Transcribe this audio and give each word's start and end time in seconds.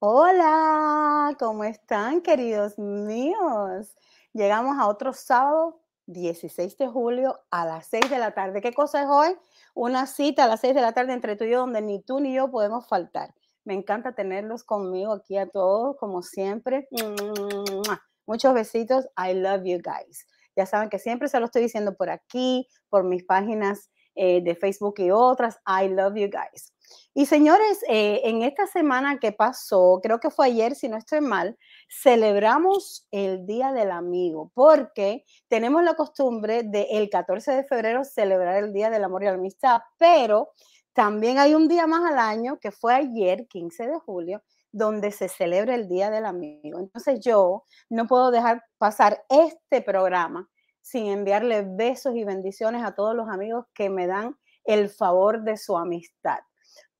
Hola, 0.00 1.34
¿cómo 1.40 1.64
están, 1.64 2.20
queridos 2.20 2.78
míos? 2.78 3.96
Llegamos 4.32 4.78
a 4.78 4.86
otro 4.86 5.12
sábado, 5.12 5.82
16 6.06 6.78
de 6.78 6.86
julio, 6.86 7.40
a 7.50 7.66
las 7.66 7.88
6 7.88 8.08
de 8.08 8.20
la 8.20 8.30
tarde. 8.32 8.60
¿Qué 8.60 8.72
cosa 8.72 9.02
es 9.02 9.08
hoy? 9.08 9.36
Una 9.74 10.06
cita 10.06 10.44
a 10.44 10.46
las 10.46 10.60
6 10.60 10.76
de 10.76 10.82
la 10.82 10.92
tarde 10.92 11.14
entre 11.14 11.34
tú 11.34 11.42
y 11.42 11.50
yo, 11.50 11.58
donde 11.58 11.82
ni 11.82 12.00
tú 12.00 12.20
ni 12.20 12.32
yo 12.32 12.48
podemos 12.48 12.86
faltar. 12.86 13.34
Me 13.64 13.74
encanta 13.74 14.14
tenerlos 14.14 14.62
conmigo 14.62 15.14
aquí 15.14 15.36
a 15.36 15.48
todos, 15.48 15.96
como 15.96 16.22
siempre. 16.22 16.86
Muchos 18.26 18.54
besitos. 18.54 19.08
I 19.16 19.34
love 19.34 19.64
you 19.64 19.78
guys. 19.82 20.28
Ya 20.54 20.64
saben 20.64 20.90
que 20.90 21.00
siempre 21.00 21.26
se 21.26 21.40
lo 21.40 21.46
estoy 21.46 21.62
diciendo 21.62 21.96
por 21.96 22.08
aquí, 22.08 22.68
por 22.88 23.02
mis 23.02 23.24
páginas 23.24 23.90
eh, 24.14 24.44
de 24.44 24.54
Facebook 24.54 24.94
y 24.98 25.10
otras. 25.10 25.58
I 25.66 25.88
love 25.88 26.14
you 26.14 26.30
guys. 26.30 26.72
Y 27.14 27.26
señores, 27.26 27.82
eh, 27.88 28.20
en 28.24 28.42
esta 28.42 28.66
semana 28.66 29.18
que 29.18 29.32
pasó, 29.32 29.98
creo 30.02 30.20
que 30.20 30.30
fue 30.30 30.46
ayer, 30.46 30.74
si 30.74 30.88
no 30.88 30.96
estoy 30.96 31.20
mal, 31.20 31.58
celebramos 31.88 33.06
el 33.10 33.44
Día 33.44 33.72
del 33.72 33.90
Amigo, 33.90 34.52
porque 34.54 35.24
tenemos 35.48 35.82
la 35.82 35.94
costumbre 35.94 36.62
de 36.62 36.82
el 36.90 37.10
14 37.10 37.52
de 37.52 37.64
febrero 37.64 38.04
celebrar 38.04 38.62
el 38.62 38.72
Día 38.72 38.88
del 38.88 39.04
Amor 39.04 39.22
y 39.22 39.26
la 39.26 39.32
Amistad, 39.32 39.80
pero 39.98 40.50
también 40.92 41.38
hay 41.38 41.54
un 41.54 41.66
día 41.66 41.86
más 41.86 42.08
al 42.10 42.18
año, 42.18 42.58
que 42.60 42.70
fue 42.70 42.94
ayer, 42.94 43.46
15 43.48 43.86
de 43.86 43.98
julio, 43.98 44.42
donde 44.70 45.10
se 45.10 45.28
celebra 45.28 45.74
el 45.74 45.88
Día 45.88 46.10
del 46.10 46.26
Amigo. 46.26 46.78
Entonces 46.78 47.20
yo 47.20 47.64
no 47.88 48.06
puedo 48.06 48.30
dejar 48.30 48.62
pasar 48.78 49.24
este 49.28 49.82
programa 49.82 50.48
sin 50.82 51.06
enviarle 51.06 51.62
besos 51.66 52.14
y 52.16 52.24
bendiciones 52.24 52.84
a 52.84 52.94
todos 52.94 53.14
los 53.14 53.28
amigos 53.28 53.66
que 53.74 53.90
me 53.90 54.06
dan 54.06 54.36
el 54.64 54.88
favor 54.88 55.42
de 55.42 55.56
su 55.56 55.76
amistad 55.76 56.38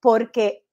porque 0.01 0.67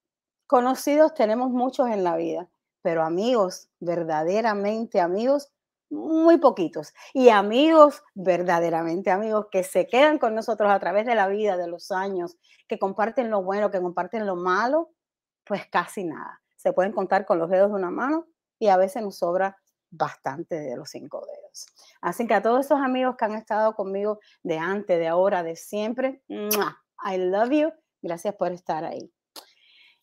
conocidos 0.48 1.14
tenemos 1.14 1.52
muchos 1.52 1.90
en 1.90 2.04
la 2.04 2.16
vida, 2.16 2.50
pero 2.82 3.04
amigos, 3.04 3.70
verdaderamente 3.80 5.00
amigos, 5.00 5.52
muy 5.90 6.38
poquitos. 6.38 6.94
Y 7.14 7.30
amigos, 7.30 8.04
verdaderamente 8.14 9.12
amigos, 9.12 9.48
que 9.52 9.64
se 9.64 9.88
quedan 9.88 10.18
con 10.20 10.36
nosotros 10.36 10.72
a 10.72 10.80
través 10.80 11.06
de 11.06 11.16
la 11.16 11.28
vida, 11.28 11.58
de 11.58 11.68
los 11.68 11.92
años, 11.92 12.38
que 12.68 12.80
comparten 12.80 13.30
lo 13.30 13.44
bueno, 13.44 13.72
que 13.72 13.82
comparten 13.82 14.26
lo 14.26 14.36
malo, 14.36 14.92
pues 15.44 15.68
casi 15.68 16.04
nada. 16.04 16.42
Se 16.56 16.74
pueden 16.74 16.92
contar 16.92 17.26
con 17.26 17.40
los 17.40 17.50
dedos 17.50 17.70
de 17.70 17.76
una 17.76 17.92
mano 17.92 18.28
y 18.60 18.68
a 18.68 18.78
veces 18.78 19.04
nos 19.04 19.18
sobra 19.18 19.58
bastante 19.92 20.60
de 20.60 20.76
los 20.76 20.90
cinco 20.90 21.26
dedos. 21.26 21.68
Así 22.02 22.28
que 22.28 22.34
a 22.34 22.42
todos 22.42 22.66
esos 22.66 22.80
amigos 22.80 23.16
que 23.18 23.26
han 23.26 23.36
estado 23.36 23.76
conmigo 23.76 24.20
de 24.44 24.58
antes, 24.58 25.00
de 25.00 25.08
ahora, 25.08 25.44
de 25.44 25.56
siempre, 25.56 26.22
I 26.28 27.18
love 27.18 27.52
you. 27.52 27.72
Gracias 28.02 28.36
por 28.36 28.52
estar 28.52 28.84
ahí. 28.84 29.12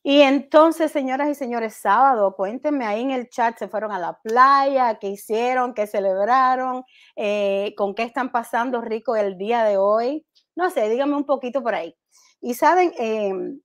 Y 0.05 0.23
entonces, 0.23 0.91
señoras 0.91 1.29
y 1.29 1.35
señores, 1.35 1.75
sábado, 1.75 2.35
cuéntenme 2.35 2.85
ahí 2.87 3.03
en 3.03 3.13
el 3.13 3.29
chat, 3.29 3.57
se 3.57 3.69
fueron 3.69 3.93
a 3.93 4.01
la 4.01 4.19
playa, 4.21 4.99
qué 4.99 5.09
hicieron, 5.09 5.75
qué 5.75 5.87
celebraron, 5.87 6.85
eh, 7.15 7.73
con 7.77 7.95
qué 7.95 8.03
están 8.03 8.33
pasando 8.33 8.81
rico 8.81 9.15
el 9.15 9.39
día 9.39 9.63
de 9.65 9.77
hoy. 9.77 10.27
No 10.57 10.71
sé, 10.71 10.89
díganme 10.89 11.15
un 11.17 11.25
poquito 11.25 11.63
por 11.63 11.75
ahí. 11.77 11.95
Y 12.41 12.55
saben, 12.55 12.93
em, 12.99 13.61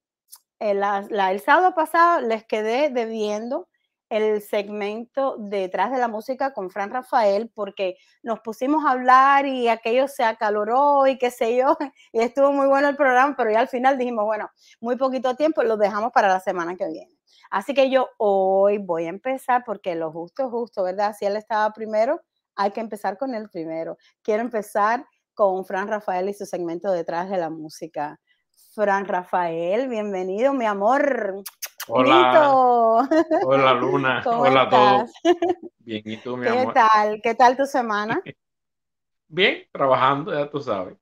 el, 0.59 0.83
el 0.83 1.39
sábado 1.41 1.73
pasado 1.75 2.21
les 2.21 2.45
quedé 2.45 2.89
debiendo 2.89 3.67
el 4.09 4.41
segmento 4.41 5.35
detrás 5.37 5.91
de 5.91 5.97
la 5.97 6.07
música 6.07 6.53
con 6.53 6.69
Fran 6.69 6.91
Rafael 6.91 7.51
porque 7.53 7.97
nos 8.23 8.39
pusimos 8.39 8.85
a 8.85 8.91
hablar 8.91 9.45
y 9.45 9.67
aquello 9.67 10.07
se 10.07 10.23
acaloró 10.23 11.07
y 11.07 11.17
qué 11.17 11.31
sé 11.31 11.57
yo, 11.57 11.77
y 12.11 12.21
estuvo 12.21 12.51
muy 12.51 12.67
bueno 12.67 12.89
el 12.89 12.95
programa, 12.95 13.35
pero 13.37 13.51
ya 13.51 13.59
al 13.59 13.67
final 13.67 13.97
dijimos, 13.97 14.25
bueno, 14.25 14.49
muy 14.79 14.95
poquito 14.95 15.35
tiempo, 15.35 15.63
lo 15.63 15.77
dejamos 15.77 16.11
para 16.11 16.27
la 16.27 16.39
semana 16.39 16.75
que 16.75 16.87
viene. 16.87 17.17
Así 17.49 17.73
que 17.73 17.89
yo 17.89 18.09
hoy 18.17 18.77
voy 18.77 19.05
a 19.05 19.09
empezar 19.09 19.63
porque 19.65 19.95
lo 19.95 20.11
justo 20.11 20.43
es 20.43 20.49
justo, 20.49 20.83
¿verdad? 20.83 21.15
Si 21.17 21.25
él 21.25 21.37
estaba 21.37 21.71
primero, 21.73 22.21
hay 22.55 22.71
que 22.71 22.81
empezar 22.81 23.17
con 23.17 23.33
él 23.35 23.49
primero. 23.49 23.97
Quiero 24.21 24.41
empezar 24.41 25.05
con 25.33 25.65
Fran 25.65 25.87
Rafael 25.87 26.29
y 26.29 26.33
su 26.33 26.45
segmento 26.45 26.91
detrás 26.91 27.29
de 27.29 27.37
la 27.37 27.49
música. 27.49 28.19
Fran 28.73 29.05
Rafael, 29.05 29.87
bienvenido, 29.87 30.53
mi 30.53 30.65
amor. 30.65 31.43
Hola. 31.89 33.07
Hola, 33.43 33.73
Luna. 33.73 34.21
Hola 34.25 34.61
a 34.63 34.69
todos. 34.69 35.11
Bien, 35.79 36.01
¿y 36.05 36.17
tú, 36.17 36.35
mi 36.35 36.43
¿Qué 36.43 36.49
amor? 36.49 36.73
¿Qué 36.73 36.79
tal? 36.79 37.21
¿Qué 37.23 37.35
tal 37.35 37.57
tu 37.57 37.65
semana? 37.65 38.21
Bien, 39.29 39.63
trabajando, 39.71 40.33
ya 40.33 40.49
tú 40.49 40.59
sabes. 40.59 40.97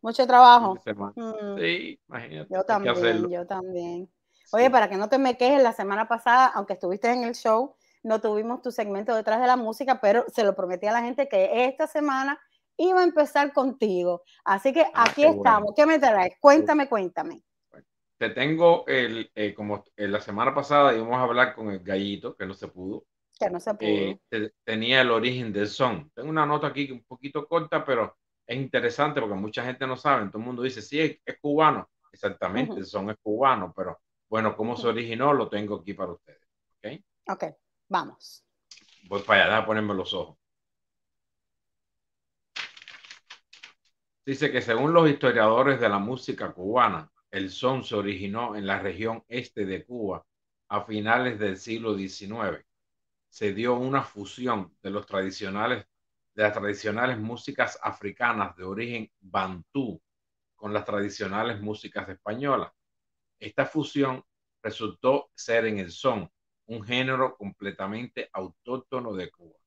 Mucho 0.00 0.26
trabajo. 0.26 0.76
Mm. 1.14 1.58
Sí, 1.58 2.00
imagínate. 2.08 2.54
Yo 2.54 2.64
también, 2.64 3.30
yo 3.30 3.46
también. 3.46 4.10
Oye, 4.52 4.70
para 4.70 4.88
que 4.88 4.96
no 4.96 5.08
te 5.08 5.18
me 5.18 5.36
quejes, 5.36 5.62
la 5.62 5.72
semana 5.72 6.06
pasada, 6.06 6.46
aunque 6.54 6.74
estuviste 6.74 7.10
en 7.10 7.24
el 7.24 7.34
show, 7.34 7.74
no 8.02 8.20
tuvimos 8.20 8.62
tu 8.62 8.70
segmento 8.70 9.14
detrás 9.14 9.40
de 9.40 9.46
la 9.46 9.56
música, 9.56 10.00
pero 10.00 10.24
se 10.28 10.44
lo 10.44 10.54
prometí 10.54 10.86
a 10.86 10.92
la 10.92 11.02
gente 11.02 11.28
que 11.28 11.66
esta 11.66 11.86
semana 11.86 12.38
iba 12.76 13.00
a 13.00 13.04
empezar 13.04 13.52
contigo. 13.52 14.22
Así 14.44 14.72
que 14.72 14.82
ah, 14.82 15.06
aquí 15.08 15.24
estamos. 15.24 15.72
¿Qué 15.74 15.86
me 15.86 15.98
traes? 15.98 16.34
Cuéntame, 16.40 16.88
cuéntame 16.88 17.42
te 18.18 18.30
tengo 18.30 18.86
el, 18.86 19.30
eh, 19.34 19.54
como 19.54 19.84
la 19.96 20.20
semana 20.20 20.54
pasada 20.54 20.94
íbamos 20.94 21.16
a 21.16 21.22
hablar 21.22 21.54
con 21.54 21.70
el 21.70 21.80
gallito, 21.80 22.36
que 22.36 22.46
no 22.46 22.54
se 22.54 22.68
pudo. 22.68 23.04
Que 23.38 23.50
no 23.50 23.60
se 23.60 23.74
pudo. 23.74 23.88
Eh, 23.88 24.50
tenía 24.64 25.02
el 25.02 25.10
origen 25.10 25.52
del 25.52 25.68
son. 25.68 26.10
Tengo 26.14 26.30
una 26.30 26.46
nota 26.46 26.68
aquí 26.68 26.90
un 26.90 27.04
poquito 27.04 27.46
corta, 27.46 27.84
pero 27.84 28.16
es 28.46 28.56
interesante 28.56 29.20
porque 29.20 29.34
mucha 29.34 29.64
gente 29.64 29.86
no 29.86 29.96
sabe. 29.96 30.26
Todo 30.28 30.38
el 30.38 30.44
mundo 30.44 30.62
dice, 30.62 30.80
sí, 30.80 31.00
es, 31.00 31.38
cubano. 31.40 31.90
Exactamente, 32.12 32.78
el 32.78 32.86
son 32.86 33.10
es 33.10 33.16
cubano, 33.22 33.74
pero 33.76 34.00
bueno, 34.30 34.56
cómo 34.56 34.74
se 34.74 34.86
originó 34.86 35.34
lo 35.34 35.50
tengo 35.50 35.76
aquí 35.76 35.92
para 35.92 36.12
ustedes. 36.12 36.40
¿Ok? 36.78 37.02
Ok, 37.28 37.44
vamos. 37.88 38.42
Voy 39.06 39.20
para 39.20 39.44
allá, 39.44 39.58
a 39.58 39.66
ponerme 39.66 39.92
los 39.92 40.14
ojos. 40.14 40.38
Dice 44.24 44.50
que 44.50 44.62
según 44.62 44.94
los 44.94 45.08
historiadores 45.08 45.78
de 45.78 45.88
la 45.90 45.98
música 45.98 46.52
cubana, 46.52 47.12
el 47.30 47.50
son 47.50 47.84
se 47.84 47.94
originó 47.94 48.56
en 48.56 48.66
la 48.66 48.78
región 48.78 49.24
este 49.28 49.66
de 49.66 49.84
Cuba 49.84 50.24
a 50.68 50.84
finales 50.84 51.38
del 51.38 51.56
siglo 51.58 51.96
XIX. 51.96 52.64
Se 53.28 53.52
dio 53.52 53.74
una 53.74 54.02
fusión 54.02 54.76
de 54.82 54.90
las 54.90 55.06
tradicionales 55.06 55.86
músicas 57.18 57.78
africanas 57.82 58.56
de 58.56 58.64
origen 58.64 59.10
bantú 59.20 60.00
con 60.54 60.72
las 60.72 60.84
tradicionales 60.84 61.60
músicas 61.60 62.08
españolas. 62.08 62.72
Esta 63.38 63.66
fusión 63.66 64.24
resultó 64.62 65.30
ser 65.34 65.66
en 65.66 65.78
el 65.78 65.90
son, 65.90 66.30
un 66.66 66.82
género 66.82 67.36
completamente 67.36 68.30
autóctono 68.32 69.14
de 69.14 69.30
Cuba. 69.30 69.58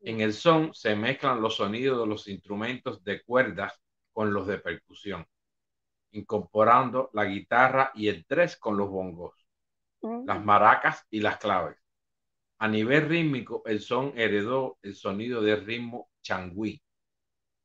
En 0.00 0.20
el 0.20 0.32
son 0.32 0.72
se 0.74 0.96
mezclan 0.96 1.40
los 1.40 1.56
sonidos 1.56 2.00
de 2.00 2.06
los 2.06 2.28
instrumentos 2.28 3.02
de 3.04 3.22
cuerdas 3.22 3.80
con 4.12 4.32
los 4.32 4.46
de 4.46 4.58
percusión 4.58 5.26
incorporando 6.12 7.10
la 7.12 7.24
guitarra 7.24 7.90
y 7.94 8.08
el 8.08 8.24
tres 8.26 8.56
con 8.56 8.76
los 8.76 8.88
bongos, 8.88 9.34
las 10.00 10.44
maracas 10.44 11.04
y 11.10 11.20
las 11.20 11.38
claves. 11.38 11.76
A 12.58 12.68
nivel 12.68 13.08
rítmico, 13.08 13.62
el 13.66 13.80
son 13.80 14.12
heredó 14.16 14.78
el 14.82 14.94
sonido 14.94 15.42
del 15.42 15.64
ritmo 15.66 16.10
changüí. 16.22 16.82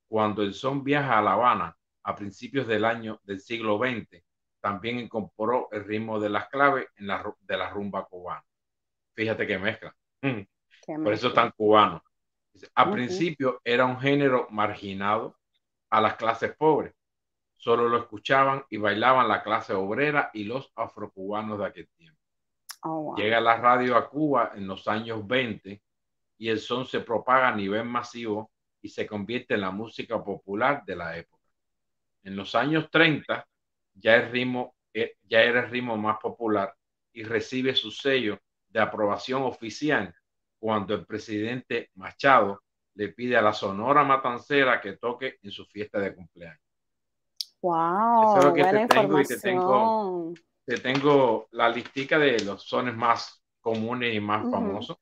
Cuando 0.07 0.43
el 0.43 0.53
son 0.53 0.83
viaja 0.83 1.19
a 1.19 1.21
La 1.21 1.33
Habana 1.33 1.77
a 2.03 2.15
principios 2.15 2.67
del 2.67 2.83
año 2.83 3.21
del 3.23 3.39
siglo 3.39 3.77
XX, 3.77 4.23
también 4.59 4.99
incorporó 4.99 5.69
el 5.71 5.85
ritmo 5.85 6.19
de 6.19 6.29
las 6.29 6.49
claves 6.49 6.87
en 6.97 7.07
la, 7.07 7.33
de 7.39 7.57
la 7.57 7.69
rumba 7.69 8.05
cubana. 8.05 8.43
Fíjate 9.13 9.47
que 9.47 9.57
mezcla. 9.57 9.95
Por 10.85 11.13
eso 11.13 11.31
tan 11.33 11.51
cubano. 11.51 12.03
A 12.75 12.91
principio 12.91 13.61
era 13.63 13.85
un 13.85 13.99
género 13.99 14.47
marginado 14.49 15.37
a 15.89 16.01
las 16.01 16.15
clases 16.15 16.55
pobres, 16.55 16.93
solo 17.61 17.87
lo 17.87 17.99
escuchaban 17.99 18.65
y 18.71 18.77
bailaban 18.77 19.27
la 19.27 19.43
clase 19.43 19.73
obrera 19.73 20.31
y 20.33 20.45
los 20.45 20.71
afrocubanos 20.75 21.59
de 21.59 21.65
aquel 21.67 21.87
tiempo. 21.95 22.19
Oh, 22.81 23.15
Llega 23.15 23.39
la 23.39 23.57
radio 23.57 23.95
a 23.95 24.09
Cuba 24.09 24.53
en 24.55 24.65
los 24.65 24.87
años 24.87 25.27
20 25.27 25.79
y 26.39 26.49
el 26.49 26.59
son 26.59 26.87
se 26.87 27.01
propaga 27.01 27.49
a 27.49 27.55
nivel 27.55 27.85
masivo 27.85 28.51
y 28.81 28.89
se 28.89 29.05
convierte 29.05 29.53
en 29.53 29.61
la 29.61 29.69
música 29.69 30.23
popular 30.23 30.83
de 30.87 30.95
la 30.95 31.15
época. 31.15 31.43
En 32.23 32.35
los 32.35 32.55
años 32.55 32.89
30 32.89 33.47
ya, 33.93 34.15
el 34.15 34.31
ritmo, 34.31 34.75
eh, 34.91 35.17
ya 35.29 35.43
era 35.43 35.59
el 35.59 35.69
ritmo 35.69 35.95
más 35.97 36.17
popular 36.17 36.75
y 37.13 37.23
recibe 37.23 37.75
su 37.75 37.91
sello 37.91 38.39
de 38.69 38.79
aprobación 38.79 39.43
oficial 39.43 40.15
cuando 40.57 40.95
el 40.95 41.05
presidente 41.05 41.91
Machado 41.93 42.63
le 42.95 43.09
pide 43.09 43.37
a 43.37 43.41
la 43.43 43.53
Sonora 43.53 44.03
Matancera 44.03 44.81
que 44.81 44.93
toque 44.93 45.37
en 45.43 45.51
su 45.51 45.63
fiesta 45.67 45.99
de 45.99 46.15
cumpleaños. 46.15 46.70
Wow, 47.61 48.37
Eso 48.37 48.53
que 48.53 48.63
te 48.63 48.87
tengo 48.87 49.19
y 49.19 49.25
te 50.65 50.77
tengo, 50.77 51.47
la 51.51 51.69
listica 51.69 52.17
de 52.17 52.39
los 52.43 52.63
sones 52.63 52.95
más 52.95 53.43
comunes 53.59 54.13
y 54.15 54.19
más 54.19 54.49
famosos. 54.49 54.97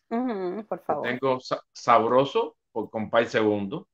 por 0.67 0.79
favor. 0.79 1.07
tengo 1.07 1.39
Sabroso 1.71 2.57
por 2.71 2.89
Compay 2.89 3.25
Segundo. 3.25 3.87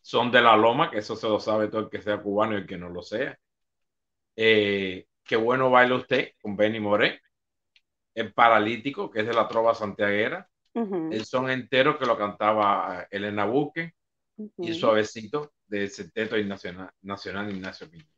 Son 0.00 0.30
de 0.30 0.42
la 0.42 0.56
Loma, 0.56 0.90
que 0.90 0.98
eso 0.98 1.16
se 1.16 1.28
lo 1.28 1.40
sabe 1.40 1.68
todo 1.68 1.82
el 1.82 1.90
que 1.90 2.02
sea 2.02 2.22
cubano 2.22 2.54
y 2.54 2.58
el 2.58 2.66
que 2.66 2.76
no 2.76 2.90
lo 2.90 3.02
sea. 3.02 3.38
Eh, 4.36 5.06
qué 5.22 5.36
bueno 5.36 5.70
baila 5.70 5.96
usted 5.96 6.32
con 6.40 6.56
Benny 6.56 6.80
Moré. 6.80 7.20
El 8.14 8.32
Paralítico, 8.32 9.10
que 9.10 9.20
es 9.20 9.26
de 9.26 9.32
la 9.32 9.48
trova 9.48 9.74
santiaguera. 9.74 10.48
El 10.74 11.24
son 11.24 11.50
entero 11.50 11.98
que 11.98 12.04
lo 12.04 12.18
cantaba 12.18 13.06
Elena 13.10 13.44
Buque. 13.44 13.94
Y 14.58 14.74
Suavecito 14.74 15.52
de 15.66 15.88
Seteto 15.88 16.36
Nacional, 16.38 16.90
Nacional 17.02 17.50
Ignacio 17.50 17.88
Piñera. 17.88 18.10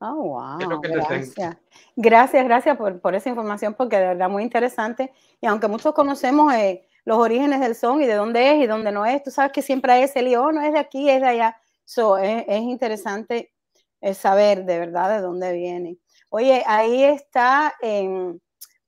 Oh, 0.00 0.14
wow. 0.14 0.80
Gracias. 0.82 1.56
gracias, 1.96 2.44
gracias 2.44 2.76
por, 2.76 3.00
por, 3.00 3.14
esa 3.14 3.30
información, 3.30 3.74
porque 3.74 3.96
de 3.96 4.08
verdad 4.08 4.28
muy 4.28 4.42
interesante. 4.42 5.12
Y 5.40 5.46
aunque 5.46 5.68
muchos 5.68 5.94
conocemos 5.94 6.52
eh, 6.52 6.86
los 7.04 7.18
orígenes 7.18 7.60
del 7.60 7.74
son 7.74 8.02
y 8.02 8.06
de 8.06 8.14
dónde 8.14 8.52
es 8.52 8.64
y 8.64 8.66
dónde 8.66 8.92
no 8.92 9.06
es, 9.06 9.22
tú 9.22 9.30
sabes 9.30 9.52
que 9.52 9.62
siempre 9.62 9.92
hay 9.92 10.02
ese 10.02 10.22
lío, 10.22 10.44
oh, 10.44 10.52
no 10.52 10.60
es 10.60 10.72
de 10.72 10.78
aquí, 10.78 11.08
es 11.08 11.20
de 11.20 11.28
allá. 11.28 11.56
So, 11.84 12.18
es, 12.18 12.44
es 12.46 12.60
interesante 12.62 13.54
eh, 14.00 14.12
saber 14.12 14.66
de 14.66 14.78
verdad 14.78 15.08
de 15.16 15.22
dónde 15.22 15.52
viene. 15.52 15.98
Oye, 16.28 16.62
ahí 16.66 17.04
está 17.04 17.74
em, 17.80 18.38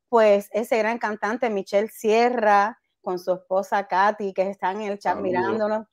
pues 0.08 0.50
ese 0.52 0.76
gran 0.78 0.98
cantante 0.98 1.48
Michelle 1.48 1.88
Sierra 1.88 2.78
con 3.00 3.18
su 3.18 3.32
esposa 3.32 3.86
Katy, 3.86 4.34
que 4.34 4.50
están 4.50 4.82
en 4.82 4.92
el 4.92 4.98
chat 4.98 5.16
mirándonos. 5.18 5.86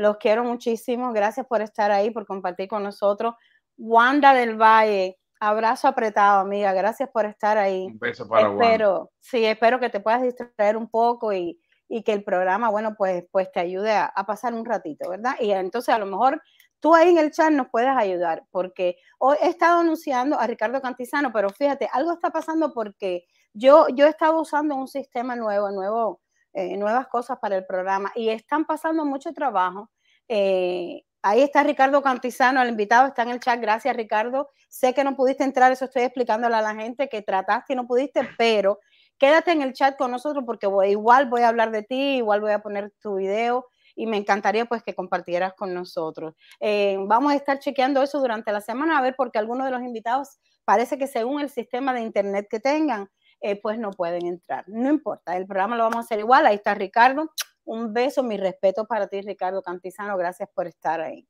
Los 0.00 0.16
quiero 0.16 0.44
muchísimo. 0.44 1.12
Gracias 1.12 1.46
por 1.46 1.60
estar 1.60 1.90
ahí, 1.90 2.10
por 2.10 2.24
compartir 2.24 2.68
con 2.68 2.82
nosotros. 2.82 3.34
Wanda 3.76 4.32
del 4.32 4.56
Valle, 4.56 5.18
abrazo 5.38 5.88
apretado, 5.88 6.40
amiga. 6.40 6.72
Gracias 6.72 7.10
por 7.10 7.26
estar 7.26 7.58
ahí. 7.58 7.84
Un 7.84 7.98
beso 7.98 8.26
para 8.26 8.50
espero, 8.50 9.10
Sí, 9.20 9.44
espero 9.44 9.78
que 9.78 9.90
te 9.90 10.00
puedas 10.00 10.22
distraer 10.22 10.78
un 10.78 10.88
poco 10.88 11.34
y, 11.34 11.60
y 11.86 12.02
que 12.02 12.14
el 12.14 12.24
programa, 12.24 12.70
bueno, 12.70 12.94
pues, 12.96 13.24
pues 13.30 13.52
te 13.52 13.60
ayude 13.60 13.92
a, 13.92 14.10
pasar 14.26 14.54
un 14.54 14.64
ratito, 14.64 15.10
¿verdad? 15.10 15.34
Y 15.38 15.50
entonces 15.50 15.94
a 15.94 15.98
lo 15.98 16.06
mejor 16.06 16.40
tú 16.80 16.94
ahí 16.94 17.10
en 17.10 17.18
el 17.18 17.30
chat 17.30 17.50
nos 17.50 17.68
puedes 17.68 17.94
ayudar, 17.94 18.46
porque 18.50 18.96
hoy 19.18 19.36
he 19.42 19.48
estado 19.48 19.80
anunciando 19.80 20.40
a 20.40 20.46
Ricardo 20.46 20.80
Cantizano, 20.80 21.30
pero 21.30 21.50
fíjate, 21.50 21.90
algo 21.92 22.12
está 22.12 22.30
pasando 22.30 22.72
porque 22.72 23.26
yo, 23.52 23.86
yo 23.88 24.06
he 24.06 24.08
estado 24.08 24.40
usando 24.40 24.76
un 24.76 24.88
sistema 24.88 25.36
nuevo, 25.36 25.70
nuevo 25.72 26.22
eh, 26.52 26.76
nuevas 26.76 27.06
cosas 27.08 27.38
para 27.38 27.56
el 27.56 27.66
programa 27.66 28.12
y 28.14 28.28
están 28.28 28.64
pasando 28.64 29.04
mucho 29.04 29.32
trabajo. 29.32 29.90
Eh, 30.28 31.02
ahí 31.22 31.42
está 31.42 31.62
Ricardo 31.62 32.02
Cantizano, 32.02 32.62
el 32.62 32.70
invitado 32.70 33.08
está 33.08 33.22
en 33.22 33.30
el 33.30 33.40
chat. 33.40 33.60
Gracias, 33.60 33.96
Ricardo. 33.96 34.50
Sé 34.68 34.94
que 34.94 35.04
no 35.04 35.16
pudiste 35.16 35.44
entrar, 35.44 35.72
eso 35.72 35.84
estoy 35.84 36.02
explicándole 36.02 36.54
a 36.56 36.62
la 36.62 36.74
gente 36.74 37.08
que 37.08 37.22
trataste 37.22 37.72
y 37.72 37.76
no 37.76 37.86
pudiste, 37.86 38.28
pero 38.38 38.80
quédate 39.18 39.52
en 39.52 39.62
el 39.62 39.72
chat 39.72 39.96
con 39.96 40.10
nosotros 40.10 40.44
porque 40.46 40.68
igual 40.88 41.28
voy 41.28 41.42
a 41.42 41.48
hablar 41.48 41.70
de 41.70 41.82
ti, 41.82 42.16
igual 42.16 42.40
voy 42.40 42.52
a 42.52 42.60
poner 42.60 42.92
tu 43.00 43.16
video 43.16 43.66
y 43.94 44.06
me 44.06 44.16
encantaría 44.16 44.64
pues 44.64 44.82
que 44.82 44.94
compartieras 44.94 45.52
con 45.54 45.74
nosotros. 45.74 46.34
Eh, 46.58 46.96
vamos 47.06 47.32
a 47.32 47.36
estar 47.36 47.58
chequeando 47.58 48.02
eso 48.02 48.18
durante 48.18 48.50
la 48.52 48.60
semana 48.60 48.98
a 48.98 49.02
ver 49.02 49.14
porque 49.16 49.38
algunos 49.38 49.66
de 49.66 49.72
los 49.72 49.82
invitados 49.82 50.38
parece 50.64 50.98
que 50.98 51.06
según 51.06 51.40
el 51.40 51.50
sistema 51.50 51.92
de 51.92 52.00
internet 52.00 52.46
que 52.48 52.60
tengan, 52.60 53.10
eh, 53.40 53.60
pues 53.60 53.78
no 53.78 53.90
pueden 53.90 54.26
entrar. 54.26 54.64
No 54.68 54.88
importa, 54.88 55.36
el 55.36 55.46
programa 55.46 55.76
lo 55.76 55.84
vamos 55.84 55.96
a 55.96 56.00
hacer 56.00 56.18
igual. 56.18 56.46
Ahí 56.46 56.56
está 56.56 56.74
Ricardo. 56.74 57.30
Un 57.64 57.92
beso, 57.92 58.22
mi 58.22 58.36
respeto 58.36 58.86
para 58.86 59.06
ti, 59.06 59.20
Ricardo 59.22 59.62
Cantizano. 59.62 60.16
Gracias 60.16 60.48
por 60.54 60.66
estar 60.66 61.00
ahí. 61.00 61.26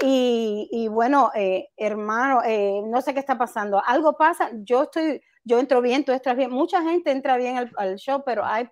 Y, 0.00 0.88
bueno, 0.90 1.30
eh, 1.34 1.68
hermano, 1.76 2.40
no 2.86 3.00
sé 3.02 3.14
qué 3.14 3.20
está 3.20 3.36
pasando. 3.36 3.80
Algo 3.84 4.16
pasa, 4.16 4.50
yo 4.54 4.84
estoy 4.84 5.20
yo 5.44 5.58
entro 5.58 5.80
bien, 5.80 6.04
tú 6.04 6.12
entras 6.12 6.36
bien. 6.36 6.50
Mucha 6.50 6.82
gente 6.82 7.10
entra 7.10 7.36
bien 7.36 7.70
al, 7.76 7.96
show, 7.96 8.22
pero 8.24 8.44
hay, 8.44 8.68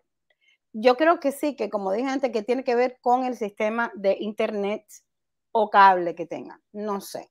yo 0.72 0.96
creo 0.96 1.20
que 1.20 1.32
sí, 1.32 1.56
que 1.56 1.68
como 1.68 1.92
dije 1.92 2.08
antes, 2.08 2.30
que 2.30 2.42
tiene 2.42 2.64
que 2.64 2.74
ver 2.74 2.98
con 3.00 3.24
el 3.24 3.36
sistema 3.36 3.90
de 3.94 4.16
internet 4.20 4.84
o 5.52 5.70
cable 5.70 6.14
que 6.14 6.26
tengan. 6.26 6.60
No 6.72 7.00
sé. 7.00 7.30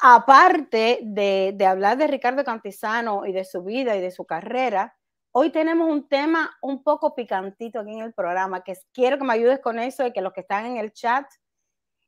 Aparte 0.00 1.00
de, 1.02 1.52
de 1.56 1.66
hablar 1.66 1.98
de 1.98 2.06
Ricardo 2.06 2.44
Cantizano 2.44 3.26
y 3.26 3.32
de 3.32 3.44
su 3.44 3.62
vida 3.64 3.96
y 3.96 4.00
de 4.00 4.12
su 4.12 4.24
carrera, 4.24 4.96
hoy 5.32 5.50
tenemos 5.50 5.88
un 5.88 6.08
tema 6.08 6.56
un 6.62 6.82
poco 6.82 7.14
picantito 7.14 7.80
aquí 7.80 7.92
en 7.92 8.02
el 8.02 8.14
programa, 8.14 8.62
que 8.62 8.74
quiero 8.92 9.18
que 9.18 9.24
me 9.24 9.34
ayudes 9.34 9.60
con 9.60 9.78
eso 9.78 10.06
y 10.06 10.12
que 10.12 10.20
los 10.20 10.32
que 10.32 10.42
están 10.42 10.66
en 10.66 10.76
el 10.76 10.92
chat, 10.92 11.26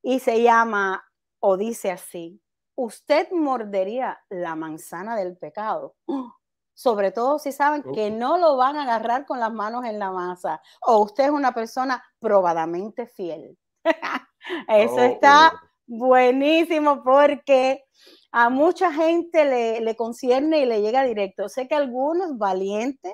y 0.02 0.20
se 0.20 0.42
llama, 0.42 1.04
o 1.40 1.56
dice 1.56 1.90
así, 1.90 2.40
usted 2.76 3.30
mordería 3.32 4.20
la 4.28 4.54
manzana 4.54 5.16
del 5.16 5.36
pecado. 5.36 5.96
Sobre 6.74 7.12
todo 7.12 7.38
si 7.38 7.52
saben 7.52 7.82
que 7.92 8.10
no 8.10 8.38
lo 8.38 8.56
van 8.56 8.76
a 8.76 8.84
agarrar 8.84 9.26
con 9.26 9.38
las 9.38 9.52
manos 9.52 9.84
en 9.84 9.98
la 9.98 10.12
masa. 10.12 10.62
O 10.80 11.00
usted 11.00 11.24
es 11.24 11.30
una 11.30 11.52
persona 11.52 12.02
probadamente 12.18 13.06
fiel. 13.06 13.58
Eso 14.66 14.94
oh, 14.94 15.00
está 15.00 15.52
oh. 15.54 15.69
Buenísimo 15.90 17.02
porque 17.02 17.82
a 18.30 18.48
mucha 18.48 18.92
gente 18.92 19.44
le, 19.44 19.80
le, 19.80 19.96
concierne 19.96 20.60
y 20.60 20.66
le 20.66 20.82
llega 20.82 21.02
directo. 21.02 21.48
Sé 21.48 21.66
que 21.66 21.74
algunos 21.74 22.38
valientes 22.38 23.12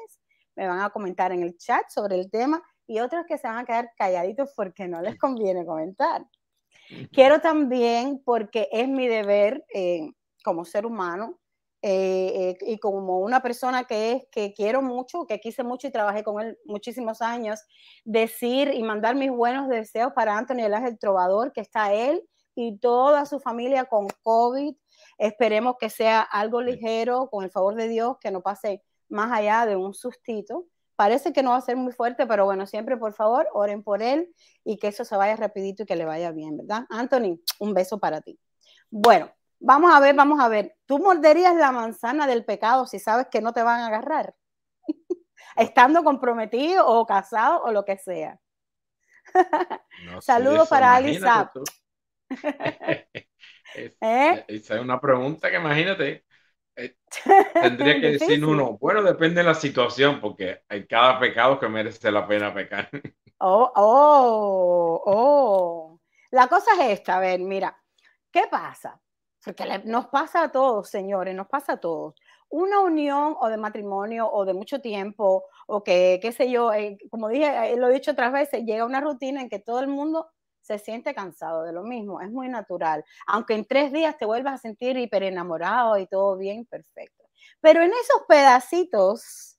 me 0.54 0.68
van 0.68 0.80
a 0.80 0.90
comentar 0.90 1.32
en 1.32 1.42
el 1.42 1.56
chat 1.56 1.82
sobre 1.88 2.16
el 2.20 2.30
tema 2.30 2.62
y 2.86 3.00
otros 3.00 3.24
que 3.26 3.38
se 3.38 3.48
van 3.48 3.58
a 3.58 3.64
quedar 3.64 3.90
calladitos 3.96 4.52
porque 4.54 4.86
no 4.86 5.00
les 5.00 5.18
conviene 5.18 5.64
comentar. 5.64 6.26
Quiero 7.12 7.40
también, 7.40 8.22
porque 8.24 8.68
es 8.70 8.88
mi 8.88 9.08
deber 9.08 9.64
eh, 9.74 10.10
como 10.44 10.64
ser 10.64 10.86
humano 10.86 11.40
eh, 11.82 12.32
eh, 12.34 12.58
y 12.60 12.78
como 12.78 13.20
una 13.20 13.40
persona 13.40 13.84
que 13.84 14.12
es 14.12 14.22
que 14.30 14.52
quiero 14.52 14.82
mucho, 14.82 15.26
que 15.26 15.40
quise 15.40 15.64
mucho 15.64 15.88
y 15.88 15.92
trabajé 15.92 16.22
con 16.22 16.40
él 16.40 16.58
muchísimos 16.66 17.22
años, 17.22 17.60
decir 18.04 18.70
y 18.72 18.82
mandar 18.82 19.16
mis 19.16 19.30
buenos 19.30 19.68
deseos 19.68 20.12
para 20.14 20.36
Anthony 20.36 20.60
el 20.60 20.74
Ángel 20.74 20.98
Trovador, 20.98 21.52
que 21.52 21.62
está 21.62 21.92
él 21.92 22.22
y 22.56 22.78
toda 22.78 23.26
su 23.26 23.38
familia 23.38 23.84
con 23.84 24.08
COVID. 24.22 24.74
Esperemos 25.18 25.76
que 25.78 25.90
sea 25.90 26.22
algo 26.22 26.62
ligero, 26.62 27.28
con 27.30 27.44
el 27.44 27.50
favor 27.50 27.74
de 27.74 27.86
Dios, 27.86 28.16
que 28.18 28.30
no 28.30 28.40
pase 28.40 28.82
más 29.08 29.30
allá 29.30 29.66
de 29.66 29.76
un 29.76 29.94
sustito. 29.94 30.66
Parece 30.96 31.34
que 31.34 31.42
no 31.42 31.50
va 31.50 31.58
a 31.58 31.60
ser 31.60 31.76
muy 31.76 31.92
fuerte, 31.92 32.26
pero 32.26 32.46
bueno, 32.46 32.66
siempre 32.66 32.96
por 32.96 33.12
favor, 33.12 33.46
oren 33.52 33.82
por 33.82 34.02
él 34.02 34.34
y 34.64 34.78
que 34.78 34.88
eso 34.88 35.04
se 35.04 35.14
vaya 35.16 35.36
rapidito 35.36 35.82
y 35.82 35.86
que 35.86 35.94
le 35.94 36.06
vaya 36.06 36.32
bien, 36.32 36.56
¿verdad? 36.56 36.86
Anthony, 36.88 37.38
un 37.60 37.74
beso 37.74 37.98
para 37.98 38.22
ti. 38.22 38.40
Bueno, 38.90 39.30
vamos 39.60 39.94
a 39.94 40.00
ver, 40.00 40.14
vamos 40.14 40.40
a 40.40 40.48
ver. 40.48 40.74
¿Tú 40.86 40.98
morderías 40.98 41.54
la 41.54 41.70
manzana 41.70 42.26
del 42.26 42.46
pecado 42.46 42.86
si 42.86 42.98
sabes 42.98 43.26
que 43.30 43.42
no 43.42 43.52
te 43.52 43.62
van 43.62 43.80
a 43.80 43.88
agarrar? 43.88 44.34
Estando 45.56 46.02
comprometido 46.02 46.86
o 46.86 47.04
casado 47.04 47.62
o 47.62 47.72
lo 47.72 47.84
que 47.84 47.98
sea. 47.98 48.40
Saludos 50.20 50.68
para 50.68 50.94
Alisa. 50.94 51.52
¿Eh? 54.00 54.44
Esa 54.48 54.74
es 54.76 54.80
una 54.80 55.00
pregunta 55.00 55.50
que 55.50 55.56
imagínate. 55.56 56.24
Eh, 56.76 56.96
tendría 57.54 58.00
que 58.00 58.12
decir 58.12 58.44
uno, 58.44 58.76
bueno, 58.78 59.02
depende 59.02 59.40
de 59.40 59.46
la 59.46 59.54
situación, 59.54 60.20
porque 60.20 60.62
hay 60.68 60.86
cada 60.86 61.18
pecado 61.18 61.58
que 61.58 61.68
merece 61.68 62.10
la 62.10 62.26
pena 62.26 62.52
pecar. 62.54 62.88
Oh, 63.38 63.70
oh, 63.76 65.02
oh. 65.04 66.00
La 66.30 66.46
cosa 66.48 66.70
es 66.72 67.00
esta, 67.00 67.18
a 67.18 67.20
ver, 67.20 67.38
mira, 67.38 67.76
¿qué 68.30 68.44
pasa? 68.50 68.98
Porque 69.44 69.82
nos 69.84 70.06
pasa 70.06 70.44
a 70.44 70.50
todos, 70.50 70.88
señores, 70.88 71.34
nos 71.34 71.46
pasa 71.46 71.74
a 71.74 71.76
todos. 71.76 72.14
Una 72.48 72.80
unión 72.80 73.36
o 73.38 73.48
de 73.48 73.58
matrimonio 73.58 74.26
o 74.32 74.46
de 74.46 74.54
mucho 74.54 74.80
tiempo, 74.80 75.44
o 75.66 75.84
que, 75.84 76.18
qué 76.22 76.32
sé 76.32 76.50
yo, 76.50 76.72
eh, 76.72 76.96
como 77.10 77.28
dije, 77.28 77.72
eh, 77.72 77.76
lo 77.76 77.88
he 77.90 77.92
dicho 77.92 78.12
otras 78.12 78.32
veces, 78.32 78.64
llega 78.64 78.86
una 78.86 79.02
rutina 79.02 79.42
en 79.42 79.50
que 79.50 79.58
todo 79.58 79.80
el 79.80 79.88
mundo 79.88 80.30
se 80.66 80.80
siente 80.80 81.14
cansado 81.14 81.62
de 81.62 81.72
lo 81.72 81.84
mismo, 81.84 82.20
es 82.20 82.30
muy 82.30 82.48
natural. 82.48 83.04
Aunque 83.28 83.54
en 83.54 83.64
tres 83.64 83.92
días 83.92 84.18
te 84.18 84.26
vuelvas 84.26 84.54
a 84.54 84.58
sentir 84.58 84.96
hiper 84.96 85.22
enamorado 85.22 85.96
y 85.96 86.08
todo 86.08 86.36
bien, 86.36 86.66
perfecto. 86.66 87.24
Pero 87.60 87.82
en 87.82 87.92
esos 87.92 88.22
pedacitos 88.26 89.56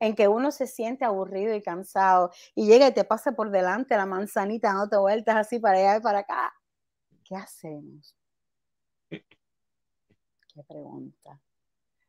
en 0.00 0.14
que 0.14 0.28
uno 0.28 0.50
se 0.50 0.66
siente 0.66 1.04
aburrido 1.04 1.54
y 1.54 1.62
cansado 1.62 2.30
y 2.54 2.66
llega 2.66 2.88
y 2.88 2.94
te 2.94 3.04
pasa 3.04 3.32
por 3.32 3.50
delante 3.50 3.96
la 3.96 4.06
manzanita 4.06 4.68
dándote 4.68 4.96
vueltas 4.96 5.36
así 5.36 5.58
para 5.58 5.78
allá 5.78 5.96
y 5.98 6.00
para 6.00 6.20
acá, 6.20 6.54
¿qué 7.22 7.36
hacemos? 7.36 8.16
¿Qué 9.10 10.62
pregunta? 10.66 11.38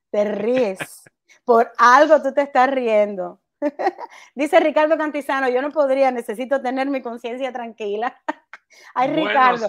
Te 0.09 0.23
ríes. 0.23 1.03
Por 1.43 1.69
algo 1.77 2.21
tú 2.21 2.33
te 2.33 2.43
estás 2.43 2.71
riendo. 2.71 3.41
Dice 4.35 4.59
Ricardo 4.59 4.97
Cantizano, 4.97 5.49
yo 5.49 5.61
no 5.61 5.71
podría, 5.71 6.11
necesito 6.11 6.61
tener 6.61 6.87
mi 6.87 7.01
conciencia 7.01 7.51
tranquila. 7.51 8.15
Ay, 8.93 9.11
Ricardo. 9.13 9.67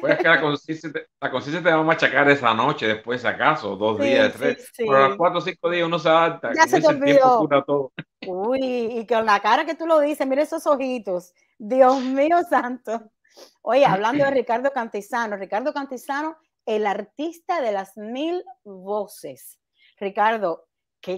Pues 0.00 0.18
que 0.18 0.28
la 0.28 0.40
conciencia, 0.40 0.92
te, 0.92 1.70
va 1.70 1.80
a 1.80 1.82
machacar 1.82 2.28
esa 2.28 2.52
noche, 2.52 2.86
después, 2.86 3.24
acaso, 3.24 3.76
dos 3.76 3.98
días, 3.98 4.32
tres. 4.34 4.70
Pero 4.76 4.96
a 4.96 5.08
los 5.08 5.16
cuatro 5.16 5.38
o 5.38 5.40
cinco 5.40 5.70
días 5.70 5.86
uno 5.86 5.98
se 5.98 6.08
adapta. 6.08 6.52
Ya 6.54 6.66
se 6.66 6.80
te 6.80 6.86
olvidó. 6.86 7.48
Todo. 7.66 7.92
Uy, 8.26 8.60
y 8.98 9.06
con 9.06 9.24
la 9.24 9.40
cara 9.40 9.64
que 9.64 9.74
tú 9.74 9.86
lo 9.86 10.00
dices, 10.00 10.26
mira 10.26 10.42
esos 10.42 10.66
ojitos. 10.66 11.32
Dios 11.58 12.02
mío 12.02 12.38
santo. 12.48 13.10
Oye, 13.62 13.86
hablando 13.86 14.24
de 14.24 14.30
Ricardo 14.42 14.70
Cantizano, 14.72 15.36
Ricardo 15.36 15.72
Cantizano, 15.72 16.36
el 16.66 16.86
artista 16.86 17.60
de 17.62 17.72
las 17.72 17.96
mil 17.96 18.44
voces. 18.64 19.58
Ricardo, 19.98 20.65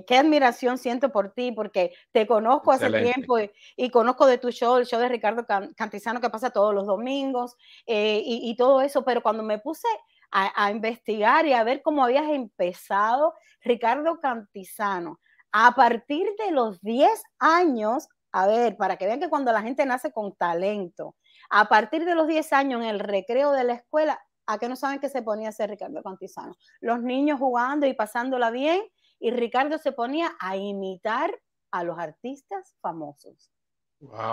qué, 0.07 0.17
admiración 0.17 0.79
siento 0.79 1.11
por 1.11 1.33
ti, 1.33 1.53
porque 1.53 1.95
te 2.13 2.27
conozco 2.27 2.73
hace 2.73 2.91
tiempo 2.91 3.39
y, 3.77 3.91
conozco 3.91 4.27
de 4.27 4.39
tu 4.39 4.51
show, 4.51 4.77
el 4.77 4.87
show 4.87 5.01
de 5.01 5.09
Ricardo 5.09 5.47
Cantizano 5.77 6.21
que 6.21 6.31
pasa 6.31 6.51
todos 6.51 6.75
los 6.75 6.87
domingos 6.87 7.57
eh, 7.87 8.23
y, 8.25 8.55
todo 8.57 8.83
eso, 8.83 9.05
pero 9.05 9.23
cuando 9.23 9.43
me 9.43 9.59
puse 9.59 9.89
a, 10.31 10.71
investigar 10.71 11.47
y 11.47 11.55
a 11.55 11.65
ver 11.65 11.83
cómo 11.83 12.05
habías 12.05 12.29
empezado, 12.29 13.35
Ricardo 13.63 14.21
Cantizano, 14.21 15.21
A 15.53 15.73
partir 15.75 16.29
de 16.39 16.51
los 16.51 16.81
10 16.83 17.23
años, 17.39 18.09
a 18.33 18.47
ver, 18.47 18.77
para 18.77 18.97
que 18.97 19.07
vean 19.07 19.21
que 19.21 19.31
cuando 19.31 19.53
la 19.53 19.63
gente 19.63 19.87
nace 19.87 20.13
con 20.13 20.37
talento, 20.37 21.17
a 21.49 21.69
partir 21.69 22.05
de 22.05 22.15
los 22.15 22.27
10 22.27 22.53
años 22.53 22.83
en 22.83 22.89
el 22.89 23.01
recreo 23.01 23.53
de 23.53 23.65
la 23.65 23.73
escuela, 23.75 24.21
¿a 24.47 24.59
qué 24.59 24.69
no 24.69 24.77
saben 24.77 24.99
que 24.99 25.09
se 25.09 25.23
ponía 25.23 25.49
a 25.49 25.51
hacer 25.51 25.71
Ricardo 25.71 26.03
Cantizano? 26.03 26.55
Los 26.81 27.03
niños 27.03 27.39
jugando 27.39 27.87
y 27.87 27.95
pasándola 27.95 28.51
bien, 28.51 28.83
y 29.21 29.31
Ricardo 29.31 29.79
se 29.79 29.93
ponía 29.93 30.33
a 30.41 30.57
imitar 30.57 31.31
a 31.71 31.85
los 31.85 31.99
artistas 31.99 32.77
famosos. 32.81 33.51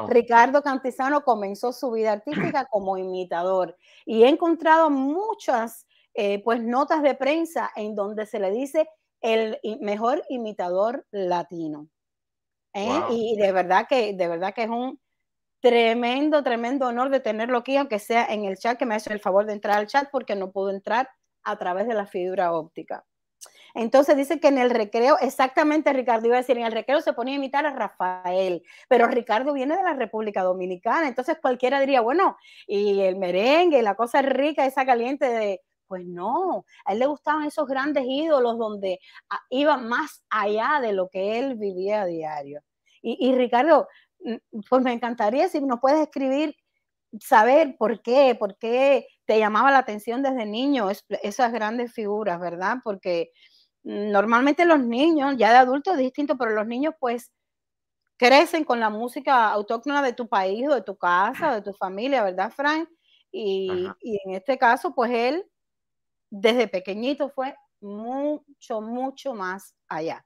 Ricardo 0.07 0.61
Cantizano 0.61 1.23
comenzó 1.23 1.73
su 1.73 1.91
vida 1.91 2.11
artística 2.13 2.65
como 2.71 2.97
imitador 2.97 3.75
y 4.05 4.23
he 4.23 4.29
encontrado 4.29 4.89
muchas 4.89 5.87
eh, 6.13 6.41
pues 6.43 6.61
notas 6.61 7.01
de 7.01 7.15
prensa 7.15 7.71
en 7.75 7.95
donde 7.95 8.25
se 8.25 8.39
le 8.39 8.51
dice 8.51 8.87
el 9.21 9.59
mejor 9.81 10.23
imitador 10.29 11.05
latino. 11.09 11.89
¿eh? 12.73 13.01
Y 13.09 13.37
de 13.37 13.51
verdad 13.51 13.87
que 13.89 14.13
de 14.13 14.27
verdad 14.27 14.53
que 14.53 14.63
es 14.63 14.69
un 14.69 14.99
tremendo, 15.61 16.43
tremendo 16.43 16.87
honor 16.87 17.09
de 17.09 17.19
tenerlo 17.19 17.57
aquí, 17.57 17.75
aunque 17.75 17.97
sea 17.97 18.25
en 18.27 18.45
el 18.45 18.57
chat, 18.57 18.77
que 18.77 18.85
me 18.85 18.93
hace 18.93 19.11
el 19.11 19.19
favor 19.19 19.47
de 19.47 19.53
entrar 19.53 19.79
al 19.79 19.87
chat 19.87 20.09
porque 20.11 20.35
no 20.35 20.51
pudo 20.51 20.69
entrar 20.69 21.09
a 21.43 21.57
través 21.57 21.87
de 21.87 21.95
la 21.95 22.05
fibra 22.05 22.53
óptica. 22.53 23.03
Entonces 23.75 24.15
dice 24.15 24.39
que 24.39 24.47
en 24.47 24.57
el 24.57 24.69
recreo, 24.69 25.17
exactamente 25.19 25.91
Ricardo 25.91 26.27
iba 26.27 26.37
a 26.37 26.39
decir, 26.39 26.57
en 26.57 26.65
el 26.65 26.71
recreo 26.71 27.01
se 27.01 27.11
ponía 27.11 27.33
a 27.33 27.37
imitar 27.37 27.65
a 27.65 27.71
Rafael, 27.71 28.63
pero 28.87 29.07
Ricardo 29.07 29.51
viene 29.53 29.75
de 29.75 29.83
la 29.83 29.93
República 29.93 30.43
Dominicana, 30.43 31.09
entonces 31.09 31.37
cualquiera 31.41 31.81
diría, 31.81 31.99
bueno, 31.99 32.37
y 32.67 33.01
el 33.01 33.17
merengue, 33.17 33.81
la 33.81 33.95
cosa 33.95 34.21
rica, 34.21 34.65
esa 34.65 34.85
caliente 34.85 35.25
de... 35.27 35.61
Pues 35.87 36.03
no, 36.03 36.65
a 36.83 36.93
él 36.93 36.99
le 36.99 37.05
gustaban 37.05 37.43
esos 37.43 37.67
grandes 37.67 38.05
ídolos 38.07 38.57
donde 38.57 38.99
ah, 39.29 39.39
iba 39.51 39.77
más 39.77 40.23
allá 40.31 40.79
de 40.81 40.93
lo 40.93 41.09
que 41.09 41.37
él 41.37 41.57
vivía 41.57 42.01
a 42.01 42.05
diario. 42.07 42.63
Y, 43.03 43.29
y 43.29 43.35
Ricardo, 43.35 43.87
mm, 44.21 44.61
pues 44.67 44.81
me 44.81 44.93
encantaría 44.93 45.47
si 45.47 45.61
nos 45.61 45.79
puedes 45.79 45.99
escribir 45.99 46.55
saber 47.19 47.75
por 47.77 48.01
qué, 48.01 48.35
por 48.35 48.57
qué 48.57 49.07
te 49.25 49.37
llamaba 49.39 49.71
la 49.71 49.79
atención 49.79 50.23
desde 50.23 50.45
niño 50.45 50.89
esas 51.21 51.53
grandes 51.53 51.93
figuras, 51.93 52.39
¿verdad? 52.39 52.77
Porque 52.83 53.31
normalmente 53.85 54.65
los 54.65 54.79
niños, 54.79 55.35
ya 55.37 55.51
de 55.51 55.57
adultos 55.57 55.93
es 55.93 55.99
distinto, 55.99 56.37
pero 56.37 56.51
los 56.51 56.65
niños 56.65 56.95
pues 56.99 57.31
crecen 58.17 58.63
con 58.63 58.79
la 58.79 58.89
música 58.89 59.51
autóctona 59.51 60.01
de 60.01 60.13
tu 60.13 60.27
país 60.27 60.67
o 60.67 60.73
de 60.73 60.81
tu 60.81 60.97
casa, 60.97 61.53
de 61.53 61.61
tu 61.61 61.71
familia, 61.73 62.23
¿verdad, 62.23 62.51
Frank? 62.51 62.89
Y, 63.31 63.69
en 64.01 64.33
este 64.33 64.57
caso, 64.57 64.95
pues 64.95 65.11
él 65.11 65.45
desde 66.29 66.67
pequeñito 66.67 67.29
fue 67.29 67.55
mucho, 67.79 68.81
mucho 68.81 69.33
más 69.33 69.75
allá. 69.87 70.25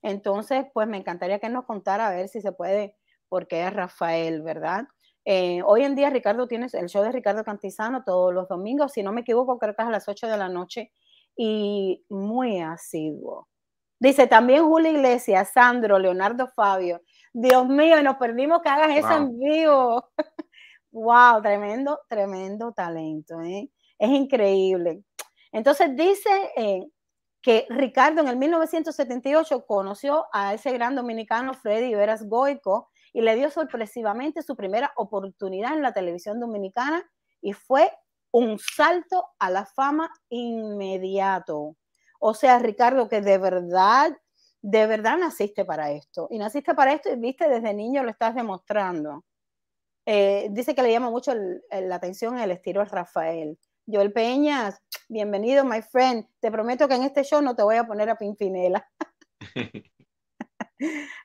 Entonces, 0.00 0.64
pues 0.74 0.88
me 0.88 0.96
encantaría 0.96 1.38
que 1.38 1.48
nos 1.48 1.64
contara 1.66 2.08
a 2.08 2.12
ver 2.12 2.28
si 2.28 2.40
se 2.40 2.52
puede, 2.52 2.96
porque 3.28 3.64
es 3.64 3.72
Rafael, 3.72 4.42
¿verdad? 4.42 4.88
Eh, 5.24 5.62
hoy 5.64 5.84
en 5.84 5.94
día 5.94 6.10
Ricardo 6.10 6.48
tiene 6.48 6.66
el 6.72 6.88
show 6.88 7.04
de 7.04 7.12
Ricardo 7.12 7.44
Cantizano 7.44 8.02
todos 8.02 8.34
los 8.34 8.48
domingos, 8.48 8.92
si 8.92 9.04
no 9.04 9.12
me 9.12 9.20
equivoco, 9.20 9.58
creo 9.58 9.76
que 9.76 9.82
es 9.82 9.88
a 9.88 9.92
las 9.92 10.08
8 10.08 10.26
de 10.26 10.36
la 10.36 10.48
noche 10.48 10.90
y 11.36 12.04
muy 12.08 12.60
asiduo. 12.60 13.48
Dice 13.98 14.26
también 14.26 14.64
Julio 14.64 14.90
Iglesias, 14.90 15.52
Sandro, 15.52 15.98
Leonardo 15.98 16.48
Fabio. 16.48 17.00
Dios 17.32 17.68
mío, 17.68 18.02
nos 18.02 18.16
perdimos 18.16 18.60
que 18.60 18.68
hagas 18.68 18.96
eso 18.96 19.12
en 19.16 19.38
vivo. 19.38 20.10
wow, 20.90 21.40
tremendo, 21.40 22.00
tremendo 22.08 22.72
talento. 22.72 23.40
¿eh? 23.42 23.70
Es 23.98 24.10
increíble. 24.10 25.04
Entonces 25.52 25.94
dice 25.94 26.30
eh, 26.56 26.84
que 27.40 27.66
Ricardo 27.70 28.20
en 28.22 28.28
el 28.28 28.36
1978 28.36 29.66
conoció 29.66 30.24
a 30.32 30.54
ese 30.54 30.72
gran 30.72 30.96
dominicano 30.96 31.54
Freddy 31.54 31.94
Veras 31.94 32.28
Goico 32.28 32.90
y 33.12 33.20
le 33.20 33.36
dio 33.36 33.50
sorpresivamente 33.50 34.42
su 34.42 34.56
primera 34.56 34.92
oportunidad 34.96 35.74
en 35.74 35.82
la 35.82 35.92
televisión 35.92 36.40
dominicana 36.40 37.08
y 37.40 37.52
fue 37.52 37.92
un 38.32 38.58
salto 38.58 39.26
a 39.38 39.50
la 39.50 39.66
fama 39.66 40.10
inmediato. 40.28 41.76
O 42.18 42.34
sea, 42.34 42.58
Ricardo, 42.58 43.08
que 43.08 43.20
de 43.20 43.38
verdad, 43.38 44.16
de 44.62 44.86
verdad 44.86 45.18
naciste 45.18 45.64
para 45.64 45.92
esto. 45.92 46.28
Y 46.30 46.38
naciste 46.38 46.74
para 46.74 46.92
esto 46.92 47.10
y 47.10 47.16
viste 47.16 47.48
desde 47.48 47.74
niño 47.74 48.02
lo 48.02 48.10
estás 48.10 48.34
demostrando. 48.34 49.24
Eh, 50.06 50.48
dice 50.50 50.74
que 50.74 50.82
le 50.82 50.90
llama 50.90 51.10
mucho 51.10 51.32
la 51.34 51.94
atención 51.94 52.38
el 52.38 52.50
estilo 52.50 52.80
de 52.80 52.86
Rafael. 52.86 53.58
Joel 53.86 54.12
Peña, 54.12 54.76
bienvenido, 55.08 55.64
my 55.64 55.82
friend. 55.82 56.26
Te 56.40 56.50
prometo 56.50 56.88
que 56.88 56.94
en 56.94 57.02
este 57.02 57.24
show 57.24 57.42
no 57.42 57.54
te 57.54 57.62
voy 57.62 57.76
a 57.76 57.86
poner 57.86 58.08
a 58.08 58.16
Pinfinela. 58.16 58.88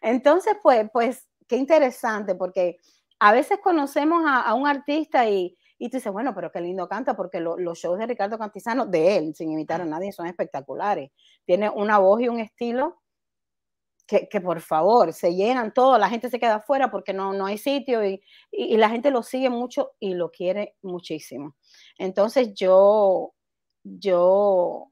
Entonces, 0.02 0.58
pues, 0.62 0.90
pues, 0.92 1.28
qué 1.48 1.56
interesante, 1.56 2.36
porque 2.36 2.78
a 3.20 3.32
veces 3.32 3.60
conocemos 3.60 4.24
a 4.26 4.54
un 4.54 4.68
artista 4.68 5.28
y, 5.30 5.58
y 5.80 5.90
tú 5.90 5.98
dices, 5.98 6.12
bueno, 6.12 6.34
pero 6.34 6.52
qué 6.52 6.60
lindo 6.62 6.88
canta, 6.88 7.16
porque 7.16 7.40
los 7.40 7.78
shows 7.78 8.00
de 8.00 8.08
Ricardo 8.08 8.38
Cantizano, 8.38 8.86
de 8.86 9.18
él, 9.18 9.36
sin 9.36 9.52
imitar 9.52 9.82
a 9.82 9.86
nadie, 9.86 10.12
son 10.12 10.28
espectaculares. 10.28 11.12
Tiene 11.46 11.70
una 11.70 12.00
voz 12.00 12.22
y 12.22 12.30
un 12.30 12.40
estilo 12.40 13.02
que, 14.08 14.28
que 14.30 14.42
por 14.42 14.62
favor, 14.62 15.14
se 15.14 15.36
llenan 15.36 15.74
todo, 15.74 15.98
la 15.98 16.10
gente 16.10 16.30
se 16.30 16.40
queda 16.40 16.56
afuera 16.56 16.90
porque 16.90 17.14
no, 17.14 17.34
no 17.34 17.46
hay 17.46 17.58
sitio 17.58 18.06
y, 18.06 18.22
y, 18.52 18.78
la 18.78 18.90
gente 18.90 19.12
lo 19.12 19.22
sigue 19.22 19.50
mucho 19.50 19.92
y 20.00 20.14
lo 20.14 20.32
quiere 20.32 20.76
muchísimo. 20.82 21.56
Entonces 21.98 22.54
yo, 22.56 23.34
yo 23.84 24.92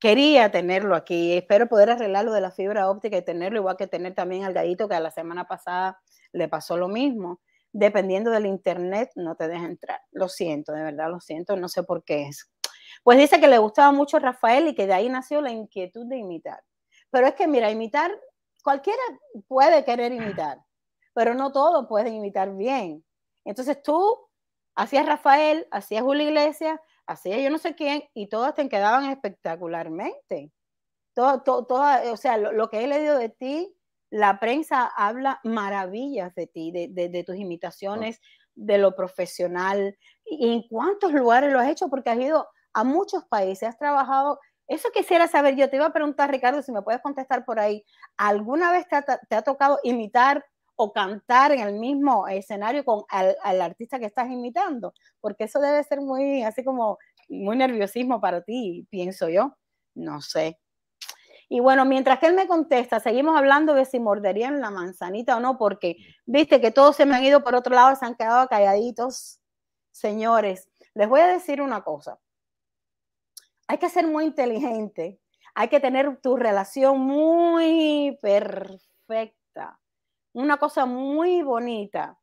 quería 0.00 0.50
tenerlo 0.50 0.96
aquí. 0.96 1.32
Espero 1.34 1.68
poder 1.68 1.90
arreglar 1.90 2.24
lo 2.24 2.32
de 2.32 2.40
la 2.40 2.50
fibra 2.50 2.90
óptica 2.90 3.16
y 3.16 3.24
tenerlo, 3.24 3.58
igual 3.60 3.76
que 3.76 3.86
tener 3.86 4.14
también 4.14 4.44
al 4.44 4.52
gallito 4.52 4.88
que 4.88 4.96
a 4.96 5.00
la 5.00 5.10
semana 5.12 5.46
pasada 5.46 6.00
le 6.32 6.48
pasó 6.48 6.76
lo 6.76 6.88
mismo 6.88 7.40
dependiendo 7.76 8.30
del 8.30 8.46
internet, 8.46 9.10
no 9.16 9.36
te 9.36 9.48
deja 9.48 9.66
entrar. 9.66 10.00
Lo 10.10 10.28
siento, 10.28 10.72
de 10.72 10.82
verdad, 10.82 11.10
lo 11.10 11.20
siento, 11.20 11.56
no 11.56 11.68
sé 11.68 11.82
por 11.82 12.04
qué 12.04 12.28
es. 12.28 12.50
Pues 13.02 13.18
dice 13.18 13.38
que 13.38 13.48
le 13.48 13.58
gustaba 13.58 13.92
mucho 13.92 14.18
Rafael 14.18 14.68
y 14.68 14.74
que 14.74 14.86
de 14.86 14.94
ahí 14.94 15.08
nació 15.08 15.40
la 15.40 15.50
inquietud 15.50 16.06
de 16.06 16.16
imitar. 16.16 16.62
Pero 17.10 17.26
es 17.26 17.34
que, 17.34 17.46
mira, 17.46 17.70
imitar, 17.70 18.10
cualquiera 18.64 19.02
puede 19.46 19.84
querer 19.84 20.12
imitar, 20.12 20.58
pero 21.14 21.34
no 21.34 21.52
todos 21.52 21.86
pueden 21.86 22.14
imitar 22.14 22.54
bien. 22.56 23.04
Entonces 23.44 23.82
tú 23.82 24.18
hacías 24.74 25.06
Rafael, 25.06 25.68
hacías 25.70 26.02
Julio 26.02 26.28
Iglesias, 26.28 26.80
hacías 27.06 27.40
yo 27.42 27.50
no 27.50 27.58
sé 27.58 27.74
quién, 27.74 28.04
y 28.14 28.28
todas 28.28 28.54
te 28.54 28.68
quedaban 28.68 29.04
espectacularmente. 29.10 30.50
Todo, 31.14 31.42
todo, 31.42 32.12
o 32.12 32.16
sea, 32.16 32.38
lo, 32.38 32.52
lo 32.52 32.68
que 32.70 32.82
he 32.82 32.86
leído 32.86 33.18
de 33.18 33.28
ti 33.28 33.75
la 34.10 34.38
prensa 34.38 34.86
habla 34.96 35.40
maravillas 35.44 36.34
de 36.34 36.46
ti, 36.46 36.70
de, 36.72 37.24
tus 37.24 37.36
imitaciones, 37.36 38.20
de 38.54 38.78
lo 38.78 38.94
profesional. 38.94 39.96
¿Y 40.24 40.52
en 40.52 40.62
cuántos 40.68 41.12
lugares 41.12 41.52
lo 41.52 41.58
has 41.58 41.68
hecho? 41.68 41.88
Porque 41.88 42.10
has 42.10 42.18
ido 42.18 42.48
a 42.72 42.84
muchos 42.84 43.24
países, 43.24 43.68
has 43.68 43.78
trabajado. 43.78 44.38
Eso 44.68 44.88
quisiera 44.94 45.28
saber. 45.28 45.56
Yo 45.56 45.68
te 45.70 45.76
iba 45.76 45.86
a 45.86 45.92
preguntar, 45.92 46.30
Ricardo, 46.30 46.62
si 46.62 46.72
me 46.72 46.82
puedes 46.82 47.00
contestar 47.02 47.44
por 47.44 47.58
ahí. 47.58 47.84
¿Alguna 48.16 48.72
vez 48.72 48.86
te 48.88 49.36
ha, 49.36 49.42
tocado 49.42 49.78
imitar 49.82 50.44
o 50.76 50.92
cantar 50.92 51.52
en 51.52 51.60
el 51.60 51.74
mismo 51.74 52.28
escenario 52.28 52.84
con 52.84 53.04
al, 53.08 53.60
artista 53.60 53.98
que 53.98 54.06
estás 54.06 54.30
imitando? 54.30 54.92
Porque 55.20 55.44
eso 55.44 55.60
debe 55.60 55.82
ser 55.84 56.00
muy, 56.00 56.42
así 56.42 56.64
como, 56.64 56.98
muy 57.28 57.56
nerviosismo 57.56 58.20
para 58.20 58.42
ti, 58.42 58.86
pienso 58.90 59.28
yo. 59.28 59.56
No 59.94 60.20
sé. 60.20 60.58
Y 61.48 61.60
bueno, 61.60 61.84
mientras 61.84 62.18
que 62.18 62.26
él 62.26 62.34
me 62.34 62.48
contesta, 62.48 62.98
seguimos 62.98 63.36
hablando 63.36 63.74
de 63.74 63.84
si 63.84 64.00
morderían 64.00 64.60
la 64.60 64.70
manzanita 64.70 65.36
o 65.36 65.40
no, 65.40 65.56
porque 65.58 65.96
viste 66.24 66.60
que 66.60 66.72
todos 66.72 66.96
se 66.96 67.06
me 67.06 67.14
han 67.14 67.24
ido 67.24 67.44
por 67.44 67.54
otro 67.54 67.74
lado, 67.74 67.94
se 67.94 68.04
han 68.04 68.16
quedado 68.16 68.48
calladitos. 68.48 69.40
Señores, 69.92 70.68
les 70.94 71.08
voy 71.08 71.20
a 71.20 71.28
decir 71.28 71.62
una 71.62 71.82
cosa. 71.82 72.18
Hay 73.68 73.78
que 73.78 73.88
ser 73.88 74.06
muy 74.06 74.24
inteligente, 74.24 75.20
hay 75.54 75.68
que 75.68 75.80
tener 75.80 76.20
tu 76.20 76.36
relación 76.36 77.00
muy 77.00 78.18
perfecta, 78.20 79.80
una 80.32 80.56
cosa 80.58 80.86
muy 80.86 81.42
bonita, 81.42 82.18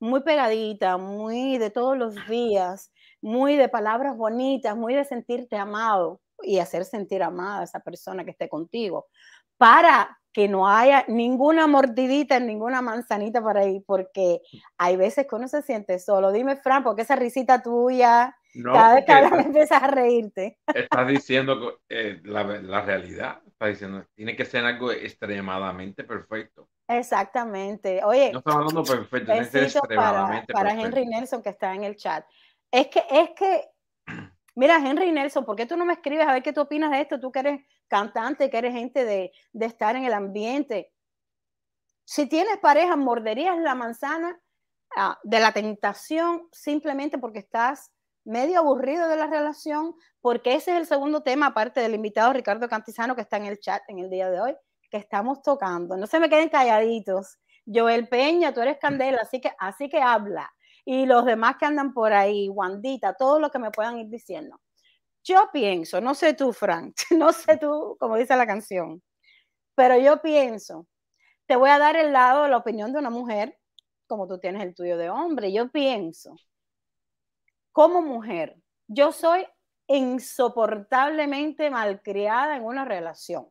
muy 0.00 0.22
pegadita, 0.22 0.96
muy 0.96 1.58
de 1.58 1.70
todos 1.70 1.96
los 1.96 2.14
días, 2.28 2.92
muy 3.20 3.56
de 3.56 3.68
palabras 3.68 4.16
bonitas, 4.16 4.76
muy 4.76 4.94
de 4.94 5.04
sentirte 5.04 5.56
amado 5.56 6.20
y 6.42 6.58
hacer 6.58 6.84
sentir 6.84 7.22
amada 7.22 7.60
a 7.60 7.64
esa 7.64 7.80
persona 7.80 8.24
que 8.24 8.30
esté 8.30 8.48
contigo, 8.48 9.06
para 9.56 10.20
que 10.32 10.48
no 10.48 10.68
haya 10.68 11.04
ninguna 11.08 11.66
mordidita, 11.66 12.38
ninguna 12.38 12.82
manzanita 12.82 13.42
por 13.42 13.58
ahí, 13.58 13.80
porque 13.80 14.40
hay 14.78 14.96
veces 14.96 15.26
que 15.26 15.34
uno 15.34 15.48
se 15.48 15.62
siente 15.62 15.98
solo. 15.98 16.30
Dime, 16.30 16.56
Fran, 16.56 16.84
porque 16.84 17.02
esa 17.02 17.16
risita 17.16 17.62
tuya, 17.62 18.36
cada 18.64 18.94
vez 18.94 19.04
que 19.04 19.12
hablas 19.12 19.32
empiezas 19.46 19.82
a 19.82 19.88
reírte. 19.88 20.58
Estás 20.72 21.08
diciendo 21.08 21.80
eh, 21.88 22.20
la, 22.24 22.44
la, 22.44 22.80
realidad, 22.82 23.40
estás 23.44 23.70
diciendo, 23.70 24.06
tiene 24.14 24.36
que 24.36 24.44
ser 24.44 24.64
algo 24.64 24.92
extremadamente 24.92 26.04
perfecto. 26.04 26.68
Exactamente. 26.88 28.02
Oye, 28.04 28.32
no 28.32 28.38
estamos 28.38 28.58
hablando 28.58 28.84
perfecto, 28.84 29.32
tiene 29.32 29.46
que 29.46 29.50
ser 29.50 29.62
extremadamente 29.64 30.52
para, 30.52 30.70
para 30.70 30.80
Henry 30.80 31.06
Nelson 31.06 31.42
que 31.42 31.50
está 31.50 31.74
en 31.74 31.84
el 31.84 31.96
chat. 31.96 32.24
Es 32.70 32.86
que, 32.86 33.02
es 33.10 33.30
que 33.30 33.64
Mira, 34.54 34.76
Henry 34.76 35.12
Nelson, 35.12 35.44
¿por 35.44 35.56
qué 35.56 35.66
tú 35.66 35.76
no 35.76 35.84
me 35.84 35.94
escribes 35.94 36.26
a 36.26 36.32
ver 36.32 36.42
qué 36.42 36.52
tú 36.52 36.62
opinas 36.62 36.90
de 36.90 37.00
esto? 37.02 37.20
Tú 37.20 37.30
que 37.30 37.40
eres 37.40 37.60
cantante, 37.88 38.50
que 38.50 38.58
eres 38.58 38.72
gente 38.72 39.04
de, 39.04 39.32
de 39.52 39.66
estar 39.66 39.96
en 39.96 40.04
el 40.04 40.12
ambiente. 40.12 40.92
Si 42.04 42.26
tienes 42.26 42.58
pareja, 42.58 42.96
morderías 42.96 43.58
la 43.58 43.74
manzana 43.74 44.40
ah, 44.96 45.18
de 45.22 45.40
la 45.40 45.52
tentación 45.52 46.48
simplemente 46.50 47.18
porque 47.18 47.38
estás 47.38 47.92
medio 48.24 48.58
aburrido 48.58 49.08
de 49.08 49.16
la 49.16 49.26
relación, 49.26 49.94
porque 50.20 50.54
ese 50.54 50.72
es 50.72 50.78
el 50.78 50.86
segundo 50.86 51.22
tema, 51.22 51.46
aparte 51.46 51.80
del 51.80 51.94
invitado 51.94 52.32
Ricardo 52.32 52.68
Cantizano 52.68 53.14
que 53.14 53.22
está 53.22 53.36
en 53.36 53.46
el 53.46 53.60
chat 53.60 53.82
en 53.88 53.98
el 53.98 54.10
día 54.10 54.30
de 54.30 54.40
hoy, 54.40 54.56
que 54.90 54.96
estamos 54.96 55.42
tocando. 55.42 55.96
No 55.96 56.06
se 56.06 56.20
me 56.20 56.28
queden 56.28 56.48
calladitos. 56.48 57.38
Joel 57.66 58.08
Peña, 58.08 58.52
tú 58.52 58.60
eres 58.60 58.78
candela, 58.78 59.20
así 59.22 59.40
que, 59.40 59.52
así 59.58 59.88
que 59.88 60.00
habla. 60.02 60.52
Y 60.84 61.06
los 61.06 61.24
demás 61.24 61.56
que 61.58 61.66
andan 61.66 61.92
por 61.92 62.12
ahí, 62.12 62.48
Wandita, 62.48 63.14
todo 63.14 63.38
lo 63.38 63.50
que 63.50 63.58
me 63.58 63.70
puedan 63.70 63.98
ir 63.98 64.08
diciendo. 64.08 64.60
Yo 65.22 65.50
pienso, 65.52 66.00
no 66.00 66.14
sé 66.14 66.34
tú, 66.34 66.52
Frank, 66.52 66.94
no 67.10 67.32
sé 67.32 67.56
tú, 67.58 67.96
como 68.00 68.16
dice 68.16 68.36
la 68.36 68.46
canción, 68.46 69.02
pero 69.74 69.98
yo 69.98 70.20
pienso, 70.22 70.86
te 71.46 71.56
voy 71.56 71.70
a 71.70 71.78
dar 71.78 71.96
el 71.96 72.12
lado 72.12 72.44
de 72.44 72.48
la 72.48 72.56
opinión 72.56 72.92
de 72.92 72.98
una 72.98 73.10
mujer, 73.10 73.58
como 74.06 74.26
tú 74.26 74.38
tienes 74.38 74.62
el 74.62 74.74
tuyo 74.74 74.96
de 74.96 75.10
hombre. 75.10 75.52
Yo 75.52 75.70
pienso, 75.70 76.34
como 77.72 78.02
mujer, 78.02 78.56
yo 78.88 79.12
soy 79.12 79.46
insoportablemente 79.86 81.70
malcriada 81.70 82.56
en 82.56 82.64
una 82.64 82.84
relación. 82.84 83.48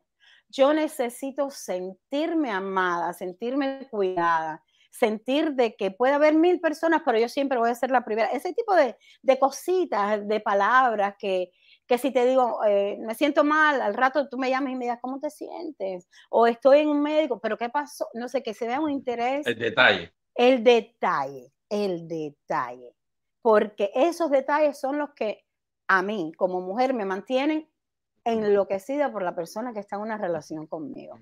Yo 0.48 0.72
necesito 0.72 1.50
sentirme 1.50 2.50
amada, 2.50 3.12
sentirme 3.12 3.86
cuidada, 3.90 4.62
sentir 4.90 5.52
de 5.52 5.76
que 5.76 5.90
puede 5.90 6.14
haber 6.14 6.34
mil 6.34 6.60
personas, 6.60 7.02
pero 7.04 7.18
yo 7.18 7.28
siempre 7.28 7.58
voy 7.58 7.70
a 7.70 7.74
ser 7.74 7.90
la 7.90 8.04
primera. 8.04 8.28
Ese 8.30 8.52
tipo 8.52 8.74
de, 8.74 8.96
de 9.22 9.38
cositas, 9.38 10.26
de 10.26 10.40
palabras 10.40 11.14
que, 11.18 11.52
que 11.86 11.98
si 11.98 12.10
te 12.12 12.26
digo, 12.26 12.64
eh, 12.66 12.98
me 13.00 13.14
siento 13.14 13.44
mal, 13.44 13.80
al 13.80 13.94
rato 13.94 14.28
tú 14.28 14.36
me 14.38 14.50
llamas 14.50 14.72
y 14.72 14.76
me 14.76 14.84
digas, 14.84 14.98
¿cómo 15.00 15.20
te 15.20 15.30
sientes? 15.30 16.08
O 16.28 16.46
estoy 16.46 16.80
en 16.80 16.88
un 16.88 17.02
médico, 17.02 17.40
pero 17.40 17.56
¿qué 17.56 17.68
pasó? 17.68 18.08
No 18.14 18.28
sé, 18.28 18.42
que 18.42 18.54
se 18.54 18.66
vea 18.66 18.80
un 18.80 18.90
interés. 18.90 19.46
El 19.46 19.58
detalle. 19.58 20.12
El 20.34 20.64
detalle, 20.64 21.52
el 21.68 22.08
detalle. 22.08 22.94
Porque 23.42 23.90
esos 23.94 24.30
detalles 24.30 24.78
son 24.78 24.98
los 24.98 25.10
que 25.14 25.44
a 25.88 26.02
mí, 26.02 26.32
como 26.36 26.60
mujer, 26.60 26.94
me 26.94 27.04
mantienen 27.04 27.68
enloquecida 28.24 29.10
por 29.10 29.22
la 29.22 29.34
persona 29.34 29.72
que 29.72 29.80
está 29.80 29.96
en 29.96 30.02
una 30.02 30.18
relación 30.18 30.66
conmigo. 30.66 31.18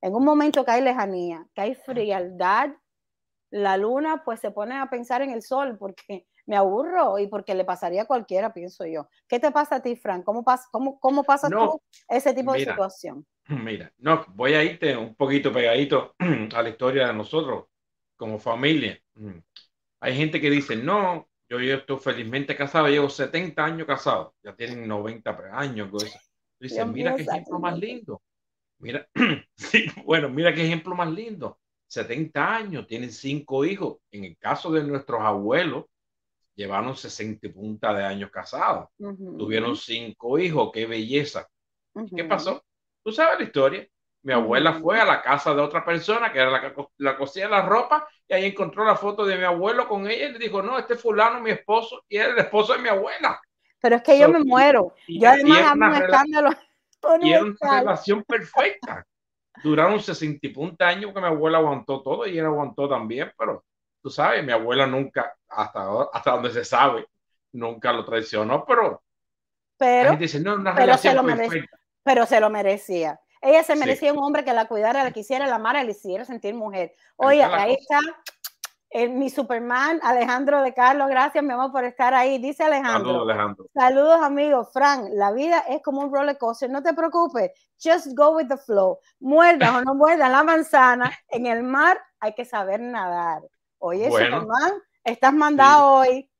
En 0.00 0.14
un 0.14 0.24
momento 0.24 0.64
que 0.64 0.72
hay 0.72 0.82
lejanía, 0.82 1.46
que 1.54 1.60
hay 1.60 1.74
frialdad, 1.74 2.70
la 3.52 3.76
luna 3.76 4.22
pues 4.24 4.40
se 4.40 4.50
pone 4.50 4.78
a 4.78 4.88
pensar 4.88 5.20
en 5.20 5.30
el 5.30 5.42
sol 5.42 5.76
porque 5.78 6.26
me 6.46 6.56
aburro 6.56 7.18
y 7.18 7.26
porque 7.26 7.54
le 7.54 7.64
pasaría 7.64 8.02
a 8.02 8.06
cualquiera, 8.06 8.52
pienso 8.52 8.86
yo. 8.86 9.08
¿Qué 9.28 9.38
te 9.38 9.50
pasa 9.50 9.76
a 9.76 9.82
ti, 9.82 9.94
Frank? 9.94 10.24
¿Cómo, 10.24 10.42
pasa, 10.42 10.68
cómo, 10.72 10.98
cómo 10.98 11.22
pasas 11.22 11.50
tú 11.50 11.80
ese 12.08 12.32
tipo 12.32 12.54
de 12.54 12.60
situación? 12.60 13.26
Mira, 13.48 13.92
no, 13.98 14.24
voy 14.28 14.54
a 14.54 14.64
irte 14.64 14.96
un 14.96 15.14
poquito 15.14 15.52
pegadito 15.52 16.14
a 16.54 16.62
la 16.62 16.68
historia 16.70 17.08
de 17.08 17.12
nosotros 17.12 17.66
como 18.16 18.38
familia. 18.38 18.98
Mm. 19.14 19.38
Hay 20.00 20.16
gente 20.16 20.40
que 20.40 20.50
dice, 20.50 20.74
no, 20.74 21.28
yo, 21.50 21.60
yo 21.60 21.74
estoy 21.74 21.98
felizmente 21.98 22.56
casado, 22.56 22.88
llevo 22.88 23.10
70 23.10 23.62
años 23.62 23.86
casado, 23.86 24.34
ya 24.42 24.56
tienen 24.56 24.88
90 24.88 25.50
años. 25.52 25.90
Dice, 26.58 26.84
mira 26.86 27.14
qué 27.14 27.22
ejemplo 27.22 27.58
más 27.58 27.78
lindo. 27.78 28.22
Mira, 28.78 29.06
sí, 29.56 29.86
bueno, 30.06 30.30
mira 30.30 30.54
qué 30.54 30.64
ejemplo 30.64 30.94
más 30.94 31.10
lindo. 31.12 31.58
70 31.92 32.56
años, 32.56 32.86
tienen 32.86 33.12
cinco 33.12 33.66
hijos. 33.66 33.98
En 34.10 34.24
el 34.24 34.38
caso 34.38 34.72
de 34.72 34.82
nuestros 34.82 35.20
abuelos, 35.20 35.84
llevaron 36.54 36.96
60 36.96 37.50
punta 37.52 37.92
de 37.92 38.02
años 38.02 38.30
casados. 38.30 38.88
Tuvieron 38.96 39.76
cinco 39.76 40.38
hijos, 40.38 40.70
qué 40.72 40.86
belleza. 40.86 41.46
¿Qué 42.16 42.24
pasó? 42.24 42.64
Tú 43.04 43.12
sabes 43.12 43.40
la 43.40 43.44
historia. 43.44 43.86
Mi 44.22 44.32
abuela 44.32 44.72
fue 44.80 44.98
a 44.98 45.04
la 45.04 45.20
casa 45.20 45.54
de 45.54 45.60
otra 45.60 45.84
persona 45.84 46.32
que 46.32 46.38
era 46.38 46.50
la 46.50 46.60
que 46.62 46.72
la 46.98 47.16
cosía 47.18 47.46
la 47.48 47.66
ropa 47.66 48.08
y 48.26 48.32
ahí 48.32 48.46
encontró 48.46 48.84
la 48.86 48.96
foto 48.96 49.26
de 49.26 49.36
mi 49.36 49.44
abuelo 49.44 49.86
con 49.86 50.06
ella 50.08 50.28
y 50.28 50.32
le 50.32 50.38
dijo, 50.38 50.62
no, 50.62 50.78
este 50.78 50.94
fulano 50.94 51.40
mi 51.40 51.50
esposo 51.50 52.04
y 52.08 52.16
es 52.16 52.28
el 52.28 52.38
esposo 52.38 52.72
de 52.72 52.78
mi 52.78 52.88
abuela. 52.88 53.38
Pero 53.80 53.96
es 53.96 54.02
que 54.02 54.18
yo 54.18 54.30
me 54.30 54.42
muero. 54.42 54.94
yo 55.08 55.28
además 55.28 55.60
amo 55.62 55.86
un 55.88 55.94
escándalo. 55.94 56.50
Y 57.20 57.32
era 57.32 57.42
una 57.42 57.80
relación 57.80 58.22
perfecta. 58.22 59.04
Duraron 59.62 60.00
60 60.00 60.46
y 60.46 60.50
punta 60.50 60.88
años 60.88 61.12
que 61.12 61.20
mi 61.20 61.26
abuela 61.26 61.58
aguantó 61.58 62.02
todo 62.02 62.26
y 62.26 62.38
él 62.38 62.46
aguantó 62.46 62.88
también, 62.88 63.32
pero 63.36 63.64
tú 64.00 64.10
sabes, 64.10 64.44
mi 64.44 64.52
abuela 64.52 64.86
nunca, 64.86 65.34
hasta, 65.48 65.86
hasta 66.12 66.30
donde 66.32 66.50
se 66.50 66.64
sabe, 66.64 67.06
nunca 67.52 67.92
lo 67.92 68.04
traicionó, 68.04 68.64
pero, 68.64 69.02
pero, 69.76 70.16
dice, 70.16 70.40
no, 70.40 70.54
una 70.54 70.74
pero 70.74 70.96
se 70.96 71.14
lo 71.14 71.24
perfecta. 71.24 71.78
pero 72.02 72.26
se 72.26 72.40
lo 72.40 72.50
merecía. 72.50 73.20
Ella 73.40 73.64
se 73.64 73.74
merecía 73.74 74.12
un 74.12 74.20
hombre 74.20 74.44
que 74.44 74.52
la 74.52 74.66
cuidara, 74.66 75.02
la 75.02 75.10
quisiera, 75.10 75.48
la 75.48 75.56
amara, 75.56 75.82
le 75.82 75.90
hiciera 75.90 76.24
sentir 76.24 76.54
mujer. 76.54 76.94
Oye, 77.16 77.42
ahí 77.42 77.74
está 77.74 77.98
mi 79.10 79.30
Superman, 79.30 80.00
Alejandro 80.02 80.62
de 80.62 80.74
Carlos, 80.74 81.08
gracias, 81.08 81.42
mi 81.42 81.52
amor, 81.52 81.72
por 81.72 81.84
estar 81.84 82.12
ahí. 82.14 82.38
Dice 82.38 82.64
Alejandro. 82.64 83.12
Saludos, 83.12 83.30
Alejandro. 83.30 83.66
Saludos, 83.72 84.22
amigos. 84.22 84.68
Frank, 84.72 85.08
la 85.12 85.32
vida 85.32 85.64
es 85.68 85.82
como 85.82 86.02
un 86.02 86.12
roller 86.12 86.36
coaster, 86.36 86.68
no 86.70 86.82
te 86.82 86.92
preocupes. 86.92 87.52
Just 87.82 88.08
go 88.14 88.36
with 88.36 88.48
the 88.48 88.56
flow. 88.56 88.98
Muerdas 89.20 89.74
o 89.74 89.82
no 89.82 89.94
muerdas 89.94 90.30
la 90.30 90.42
manzana, 90.42 91.12
en 91.28 91.46
el 91.46 91.62
mar 91.62 92.00
hay 92.20 92.34
que 92.34 92.44
saber 92.44 92.80
nadar. 92.80 93.42
Oye, 93.78 94.10
Superman, 94.10 94.72
estás 95.02 95.32
mandado 95.32 95.92
hoy. 95.92 96.30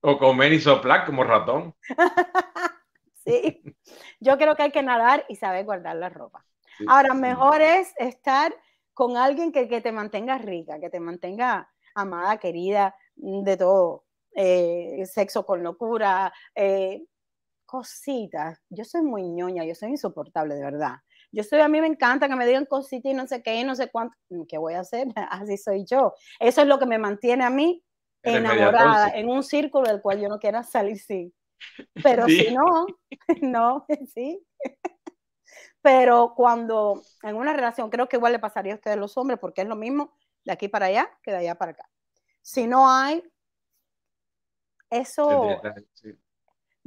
O 0.00 0.18
comer 0.18 0.52
y 0.52 0.60
soplar 0.60 1.06
como 1.06 1.24
ratón. 1.24 1.74
sí, 3.24 3.62
yo 4.18 4.36
creo 4.36 4.56
que 4.56 4.64
hay 4.64 4.72
que 4.72 4.82
nadar 4.82 5.24
y 5.28 5.36
saber 5.36 5.64
guardar 5.64 5.96
la 5.96 6.08
ropa. 6.08 6.44
Ahora, 6.88 7.14
mejor 7.14 7.60
es 7.60 7.92
estar 7.98 8.54
con 8.94 9.16
alguien 9.16 9.52
que, 9.52 9.66
te 9.66 9.92
mantenga 9.92 10.38
rica, 10.38 10.80
que 10.80 10.90
te 10.90 11.00
mantenga 11.00 11.70
amada, 11.94 12.38
querida, 12.38 12.94
mm, 13.16 13.42
de 13.42 13.56
todo, 13.56 14.04
eh, 14.34 15.04
sexo 15.06 15.44
con 15.44 15.62
locura, 15.62 16.32
eh, 16.54 17.04
cositas. 17.66 18.60
Yo 18.70 18.84
soy 18.84 19.02
muy 19.02 19.28
ñoña, 19.28 19.64
yo 19.64 19.74
soy 19.74 19.90
insoportable, 19.90 20.54
de 20.54 20.62
verdad. 20.62 20.96
Yo 21.32 21.42
soy, 21.42 21.60
a 21.60 21.68
mí 21.68 21.80
me 21.80 21.88
encanta 21.88 22.28
que 22.28 22.36
me 22.36 22.46
digan 22.46 22.66
cositas 22.66 23.10
y 23.10 23.14
no 23.14 23.26
sé 23.26 23.42
qué, 23.42 23.64
no 23.64 23.74
sé 23.74 23.90
cuánto. 23.90 24.16
Mm, 24.30 24.44
¿Qué 24.48 24.58
voy 24.58 24.74
a 24.74 24.80
hacer? 24.80 25.08
Así 25.30 25.56
soy 25.56 25.84
yo. 25.84 26.14
Eso 26.38 26.62
es 26.62 26.68
lo 26.68 26.78
que 26.78 26.86
me 26.86 26.98
mantiene 26.98 27.44
a 27.44 27.50
mí 27.50 27.82
enamorada 28.22 29.10
en 29.10 29.28
un 29.28 29.42
círculo 29.42 29.88
del 29.88 30.00
cual 30.00 30.20
yo 30.20 30.28
no 30.28 30.38
quiera 30.38 30.62
salir, 30.62 30.98
sí. 30.98 31.32
Pero 32.02 32.26
si 32.26 32.52
no, 32.52 32.86
no, 33.42 33.86
sí. 34.14 34.40
Pero 35.84 36.32
cuando 36.34 37.02
en 37.22 37.36
una 37.36 37.52
relación, 37.52 37.90
creo 37.90 38.08
que 38.08 38.16
igual 38.16 38.32
le 38.32 38.38
pasaría 38.38 38.72
a 38.72 38.76
ustedes 38.76 38.96
los 38.96 39.18
hombres, 39.18 39.38
porque 39.38 39.60
es 39.60 39.68
lo 39.68 39.76
mismo 39.76 40.14
de 40.42 40.50
aquí 40.50 40.66
para 40.66 40.86
allá 40.86 41.10
que 41.22 41.30
de 41.30 41.36
allá 41.36 41.56
para 41.56 41.72
acá. 41.72 41.90
Si 42.40 42.66
no 42.66 42.88
hay 42.90 43.22
eso, 44.88 45.60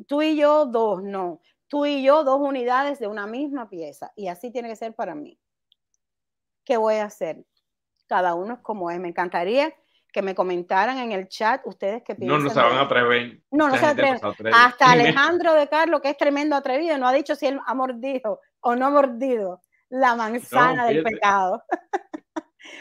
tú 0.07 0.23
y 0.23 0.35
yo 0.35 0.65
dos, 0.65 1.03
no. 1.03 1.41
Tú 1.67 1.85
y 1.85 2.01
yo 2.01 2.23
dos 2.23 2.41
unidades 2.41 2.97
de 2.97 3.05
una 3.05 3.27
misma 3.27 3.69
pieza. 3.69 4.11
Y 4.15 4.29
así 4.29 4.49
tiene 4.51 4.67
que 4.67 4.75
ser 4.75 4.95
para 4.95 5.13
mí. 5.13 5.39
¿Qué 6.63 6.77
voy 6.77 6.95
a 6.95 7.05
hacer? 7.05 7.45
Cada 8.07 8.33
uno 8.33 8.55
es 8.55 8.59
como 8.61 8.89
es. 8.89 8.99
Me 8.99 9.09
encantaría 9.09 9.75
que 10.11 10.23
me 10.23 10.33
comentaran 10.33 10.97
en 10.97 11.11
el 11.11 11.27
chat 11.27 11.61
ustedes 11.65 12.01
que 12.01 12.15
piensan. 12.15 12.39
No, 12.39 12.43
no 12.45 12.49
se 12.49 12.59
van 12.59 12.77
a 12.77 12.81
atrever. 12.81 13.43
No, 13.51 13.67
no 13.67 13.77
se 13.77 13.85
atreven. 13.85 14.19
Hasta 14.51 14.91
Alejandro 14.91 15.53
de 15.53 15.67
Carlos, 15.67 16.01
que 16.01 16.09
es 16.09 16.17
tremendo 16.17 16.55
atrevido, 16.55 16.97
no 16.97 17.07
ha 17.07 17.13
dicho 17.13 17.35
si 17.35 17.45
él 17.45 17.59
ha 17.63 17.75
mordido 17.75 18.41
o 18.67 18.75
no 18.75 18.87
ha 18.87 18.89
mordido 18.89 19.61
la 19.89 20.15
manzana 20.15 20.87
del 20.87 21.01
pecado. 21.03 21.63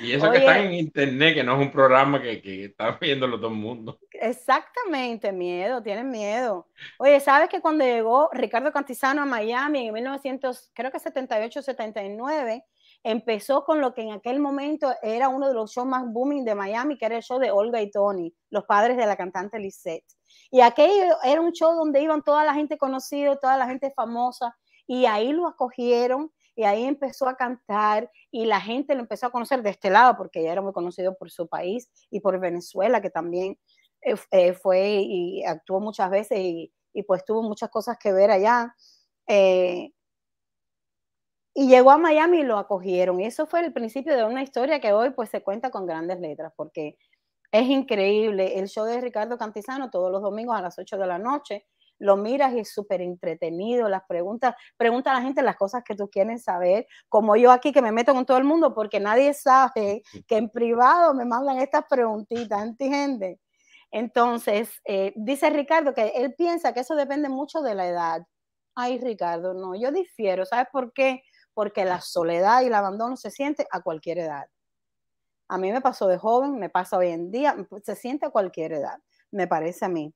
Y 0.01 0.13
eso 0.13 0.31
que 0.33 0.39
está 0.39 0.59
en 0.59 0.75
internet, 0.75 1.35
que 1.37 1.45
no 1.45 1.55
es 1.55 1.61
un 1.61 1.71
programa 1.71 2.21
que, 2.21 2.43
que 2.43 2.65
está 2.65 2.91
viéndolo 3.01 3.37
todo 3.39 3.51
el 3.51 3.57
mundo. 3.57 3.97
Exactamente, 4.11 5.31
miedo, 5.31 5.81
tienen 5.81 6.11
miedo. 6.11 6.67
Oye, 6.99 7.21
¿sabes 7.21 7.49
que 7.49 7.61
cuando 7.61 7.85
llegó 7.85 8.29
Ricardo 8.33 8.73
Cantizano 8.73 9.23
a 9.23 9.27
Miami 9.27 9.87
en 9.87 9.95
1900, 9.95 10.73
creo 10.75 10.91
que 10.91 10.99
78, 10.99 11.63
79, 11.63 12.65
empezó 13.05 13.65
con 13.65 13.81
lo 13.81 13.95
que 13.95 14.03
en 14.03 14.11
aquel 14.11 14.41
momento 14.41 14.93
era 15.03 15.29
uno 15.29 15.47
de 15.47 15.55
los 15.55 15.71
shows 15.73 15.87
más 15.87 16.05
booming 16.05 16.45
de 16.45 16.57
Miami, 16.57 16.99
que 16.99 17.07
era 17.07 17.17
el 17.17 17.23
show 17.23 17.39
de 17.39 17.53
Olga 17.53 17.81
y 17.81 17.89
Tony, 17.89 18.35
los 18.51 18.65
padres 18.65 18.97
de 18.97 19.07
la 19.07 19.17
cantante 19.17 19.61
Lisette. 19.61 20.05
Y 20.51 20.61
aquello 20.61 21.17
era 21.23 21.41
un 21.41 21.53
show 21.53 21.75
donde 21.75 22.03
iban 22.03 22.23
toda 22.23 22.45
la 22.45 22.55
gente 22.55 22.77
conocida, 22.77 23.37
toda 23.37 23.57
la 23.57 23.67
gente 23.67 23.93
famosa, 23.95 24.57
y 24.87 25.07
ahí 25.07 25.33
lo 25.33 25.47
acogieron 25.47 26.33
y 26.55 26.65
ahí 26.65 26.85
empezó 26.85 27.29
a 27.29 27.37
cantar 27.37 28.11
y 28.31 28.47
la 28.47 28.61
gente 28.61 28.95
lo 28.95 29.03
empezó 29.03 29.27
a 29.27 29.31
conocer 29.31 29.63
de 29.63 29.71
este 29.71 29.91
lado 29.91 30.17
porque 30.17 30.43
ya 30.43 30.53
era 30.53 30.63
muy 30.63 30.73
conocido 30.73 31.17
por 31.17 31.31
su 31.31 31.47
país 31.49 31.91
y 32.11 32.21
por 32.21 32.41
Venezuela, 32.41 33.03
que 33.03 33.11
también 33.11 33.59
eh, 34.03 34.15
eh, 34.31 34.55
fue 34.55 35.03
y 35.03 35.45
actuó 35.45 35.81
muchas 35.81 36.11
veces 36.11 36.39
y, 36.41 36.73
pues 37.07 37.25
tuvo 37.27 37.43
muchas 37.43 37.69
cosas 37.69 37.99
que 37.99 38.11
ver 38.11 38.31
allá. 38.31 38.75
Eh, 39.29 39.91
y 41.55 41.69
llegó 41.69 41.91
a 41.91 41.99
Miami 41.99 42.41
y 42.41 42.43
lo 42.43 42.59
acogieron. 42.59 43.21
Y 43.21 43.27
eso 43.27 43.47
fue 43.47 43.61
el 43.61 43.73
principio 43.73 44.17
de 44.17 44.25
una 44.25 44.43
historia 44.43 44.81
que 44.81 44.93
hoy 44.93 45.11
pues 45.11 45.31
se 45.31 45.43
cuenta 45.43 45.71
con 45.71 45.87
grandes 45.87 46.21
letras, 46.21 46.53
porque 46.57 46.97
es 47.53 47.69
increíble. 47.69 48.59
El 48.59 48.69
show 48.69 48.85
de 48.87 49.01
Ricardo 49.01 49.37
Cantizano 49.39 49.91
todos 49.91 50.11
los 50.11 50.23
domingos 50.23 50.57
a 50.57 50.63
las 50.63 50.79
8 50.79 50.97
de 50.99 51.07
la 51.07 51.19
noche 51.19 51.67
lo 51.99 52.17
miras 52.17 52.53
y 52.53 52.61
es 52.61 52.73
súper 52.73 53.01
entretenido, 53.01 53.89
las 53.89 54.03
preguntas, 54.07 54.55
pregunta 54.77 55.11
a 55.11 55.15
la 55.15 55.23
gente 55.23 55.43
las 55.43 55.57
cosas 55.57 55.83
que 55.85 55.95
tú 55.95 56.09
quieres 56.11 56.45
saber, 56.45 56.87
como 57.09 57.37
yo 57.37 57.51
aquí 57.51 57.73
que 57.73 57.83
me 57.83 57.93
meto 57.93 58.13
con 58.15 58.27
todo 58.27 58.39
el 58.39 58.45
mundo 58.45 58.75
porque 58.75 59.01
nadie 59.01 59.33
sabe 59.35 60.03
que 60.27 60.37
en 60.37 60.51
privado 60.51 61.15
me 61.15 61.25
mandan 61.25 61.59
estas 61.59 61.85
preguntitas, 61.89 62.63
¿entiendes? 62.63 63.39
Entonces, 63.91 64.81
eh, 64.85 65.13
dice 65.17 65.49
Ricardo 65.51 65.95
que 65.95 66.09
él 66.17 66.35
piensa 66.35 66.73
que 66.73 66.81
eso 66.81 66.95
depende 66.97 67.29
mucho 67.29 67.63
de 67.63 67.75
la 67.75 67.87
edad. 67.87 68.27
Ay, 68.75 68.99
Ricardo, 68.99 69.55
no, 69.55 69.75
yo 69.75 69.91
difiero, 69.91 70.45
¿sabes 70.45 70.67
por 70.71 70.93
qué? 70.93 71.23
Porque 71.55 71.85
la 71.85 72.01
soledad 72.01 72.63
y 72.63 72.67
el 72.67 72.75
abandono 72.75 73.17
se 73.17 73.31
siente 73.31 73.67
a 73.71 73.81
cualquier 73.81 74.19
edad. 74.19 74.49
A 75.49 75.59
mí 75.59 75.73
me 75.73 75.81
pasó 75.81 76.09
de 76.09 76.19
joven, 76.19 76.59
me 76.59 76.69
pasa 76.69 76.99
hoy 76.99 77.09
en 77.09 77.31
día, 77.31 77.57
se 77.83 77.95
siente 77.95 78.27
a 78.27 78.31
cualquier 78.31 78.73
edad, 78.73 78.99
me 79.31 79.47
parece 79.47 79.85
a 79.85 79.89
mí. 79.89 80.13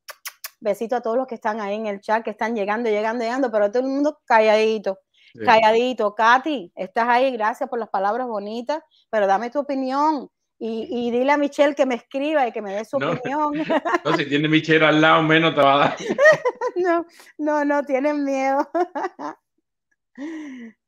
Besito 0.61 0.97
a 0.97 1.01
todos 1.01 1.17
los 1.17 1.27
que 1.27 1.35
están 1.35 1.61
ahí 1.61 1.75
en 1.75 1.87
el 1.87 2.01
chat, 2.01 2.23
que 2.23 2.31
están 2.31 2.55
llegando, 2.55 2.91
llegando, 2.91 3.25
llegando, 3.25 3.51
pero 3.51 3.71
todo 3.71 3.83
el 3.83 3.89
mundo 3.89 4.19
calladito, 4.27 4.99
calladito. 5.45 6.15
Katy, 6.15 6.73
estás 6.75 7.09
ahí, 7.09 7.31
gracias 7.33 7.69
por 7.69 7.79
las 7.79 7.89
palabras 7.89 8.27
bonitas, 8.27 8.83
pero 9.11 9.27
dame 9.27 9.51
tu 9.51 9.59
opinión. 9.59 10.29
Y, 10.63 11.11
dile 11.11 11.33
a 11.33 11.39
Michelle 11.39 11.75
que 11.75 11.87
me 11.87 11.95
escriba 11.95 12.47
y 12.47 12.53
que 12.53 12.61
me 12.61 12.75
dé 12.75 12.85
su 12.85 12.99
opinión. 12.99 13.53
No, 14.05 14.15
si 14.15 14.29
tiene 14.29 14.47
Michelle 14.47 14.85
al 14.85 15.01
lado, 15.01 15.23
menos 15.23 15.55
te 15.55 15.63
va 15.63 15.75
a 15.75 15.79
dar. 15.79 15.97
no, 16.77 17.07
no, 17.39 17.65
no, 17.65 17.83
tienen 17.83 18.23
miedo. 18.25 18.69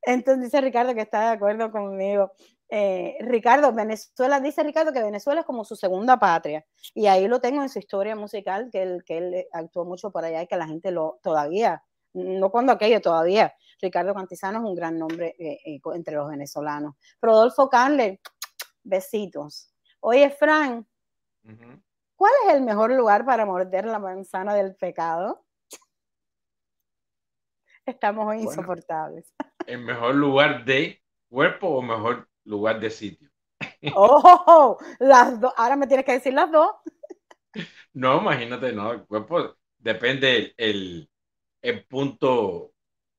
Entonces 0.02 0.44
dice 0.44 0.61
Ricardo 0.61 0.94
que 0.94 1.00
está 1.00 1.22
de 1.22 1.37
acuerdo 1.37 1.70
conmigo. 1.70 2.32
Eh, 2.74 3.18
Ricardo, 3.20 3.70
Venezuela, 3.70 4.40
dice 4.40 4.62
Ricardo 4.62 4.94
que 4.94 5.02
Venezuela 5.02 5.42
es 5.42 5.46
como 5.46 5.62
su 5.62 5.76
segunda 5.76 6.18
patria. 6.18 6.64
Y 6.94 7.06
ahí 7.06 7.28
lo 7.28 7.38
tengo 7.38 7.61
en 7.61 7.68
su 7.68 7.78
historia 7.78 8.16
musical, 8.16 8.70
que 8.72 8.82
él, 8.82 9.04
que 9.04 9.18
él 9.18 9.46
actuó 9.52 9.85
mucho 9.85 10.11
por 10.11 10.24
allá 10.24 10.40
y 10.40 10.46
que 10.46 10.56
la 10.56 10.66
gente 10.66 10.90
lo 10.90 11.20
todavía, 11.22 11.85
no 12.14 12.50
cuando 12.50 12.72
aquello, 12.72 13.02
todavía. 13.02 13.54
Ricardo 13.78 14.14
Cantizano 14.14 14.61
es 14.61 14.64
un 14.64 14.74
gran 14.74 14.98
nombre 14.98 15.37
eh, 15.38 15.58
eh, 15.66 15.80
entre 15.94 16.14
los 16.14 16.30
venezolanos. 16.30 16.94
Rodolfo 17.20 17.68
Canler, 17.68 18.18
besitos. 18.82 19.70
Oye, 20.00 20.30
Frank, 20.30 20.87
¿cuál 22.16 22.32
es 22.46 22.54
el 22.54 22.62
mejor 22.62 22.90
lugar 22.92 23.26
para 23.26 23.44
morder 23.44 23.85
la 23.85 23.98
manzana 23.98 24.54
del 24.54 24.76
pecado? 24.76 25.44
Estamos 27.85 28.26
hoy 28.26 28.40
insoportables. 28.40 29.30
¿El 29.66 29.80
mejor 29.80 30.14
lugar 30.14 30.64
de 30.64 31.02
cuerpo 31.28 31.68
o 31.68 31.82
mejor 31.82 32.32
lugar 32.44 32.81
de 32.81 32.90
sitio. 32.90 33.31
Oh, 33.94 34.78
las 35.00 35.40
dos. 35.40 35.52
Ahora 35.57 35.76
me 35.76 35.87
tienes 35.87 36.07
que 36.07 36.12
decir 36.12 36.33
las 36.33 36.50
dos. 36.50 36.70
No, 37.92 38.20
imagínate, 38.20 38.72
no. 38.72 38.92
El 38.92 39.05
cuerpo 39.05 39.57
depende 39.78 40.55
el, 40.57 41.09
el 41.61 41.85
punto 41.85 42.72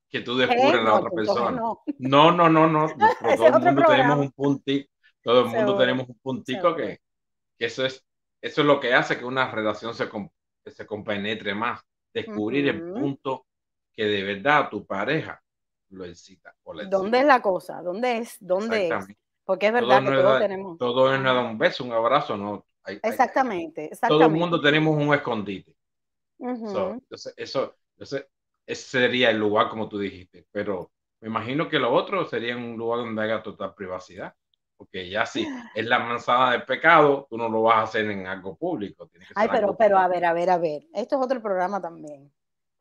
que 0.08 0.20
tú 0.20 0.36
descubres 0.36 0.74
en 0.74 0.84
la 0.84 0.94
otra 0.94 1.10
persona. 1.10 1.60
No, 1.98 2.32
no, 2.32 2.48
no, 2.48 2.48
no. 2.48 2.68
no. 2.68 2.88
todo 3.36 3.56
el 3.56 3.62
mundo 3.62 3.82
tenemos 3.86 4.18
un 4.18 4.32
puntito, 4.32 4.90
todo 5.22 5.40
el 5.40 5.46
mundo 5.46 5.78
tenemos 5.78 6.08
un 6.08 6.18
puntico 6.18 6.74
que, 6.74 7.00
que, 7.58 7.66
eso 7.66 7.84
es 7.84 8.04
eso 8.40 8.60
es 8.60 8.66
lo 8.66 8.78
que 8.78 8.92
hace 8.92 9.18
que 9.18 9.24
una 9.24 9.50
relación 9.50 9.94
se, 9.94 10.06
se 10.66 10.86
compenetre 10.86 11.54
más. 11.54 11.80
Descubrir 12.12 12.68
el 12.68 12.92
punto 12.92 13.46
que 13.92 14.04
de 14.04 14.22
verdad 14.22 14.68
tu 14.68 14.86
pareja 14.86 15.42
lo 15.90 16.04
excita. 16.04 16.54
¿Dónde 16.88 17.20
es 17.20 17.26
la 17.26 17.40
cosa? 17.40 17.82
¿Dónde 17.82 18.18
es? 18.18 18.36
¿Dónde 18.40 18.88
es? 18.88 19.06
Porque 19.44 19.66
es 19.66 19.72
verdad 19.72 20.02
que 20.02 20.10
todos 20.10 20.38
tenemos. 20.40 20.78
Todo 20.78 21.14
es 21.14 21.20
nada 21.20 21.42
un 21.42 21.58
beso, 21.58 21.84
un 21.84 21.92
abrazo, 21.92 22.36
¿no? 22.36 22.66
exactamente, 22.86 23.86
exactamente, 23.86 24.08
Todo 24.08 24.26
el 24.26 24.30
mundo 24.30 24.60
tenemos 24.60 24.94
un 24.94 25.14
escondite. 25.14 25.74
entonces, 26.38 27.32
eso, 27.36 27.76
ese 27.96 28.28
sería 28.66 29.30
el 29.30 29.38
lugar 29.38 29.70
como 29.70 29.88
tú 29.88 29.98
dijiste, 29.98 30.46
pero 30.50 30.92
me 31.20 31.28
imagino 31.28 31.68
que 31.68 31.78
lo 31.78 31.92
otro 31.92 32.26
sería 32.26 32.56
un 32.56 32.76
lugar 32.76 33.00
donde 33.00 33.22
haya 33.22 33.42
total 33.42 33.74
privacidad. 33.74 34.34
Porque 34.76 35.08
ya 35.08 35.24
si 35.24 35.46
es 35.74 35.86
la 35.86 36.00
manzana 36.00 36.50
del 36.50 36.64
pecado, 36.64 37.26
tú 37.30 37.38
no 37.38 37.48
lo 37.48 37.62
vas 37.62 37.76
a 37.76 37.82
hacer 37.82 38.10
en 38.10 38.26
algo 38.26 38.56
público. 38.56 39.08
Ay, 39.34 39.48
pero, 39.50 39.76
pero 39.76 39.98
a 39.98 40.08
ver, 40.08 40.24
a 40.24 40.32
ver, 40.32 40.50
a 40.50 40.58
ver. 40.58 40.82
Esto 40.92 41.16
es 41.16 41.22
otro 41.22 41.40
programa 41.40 41.80
también 41.80 42.30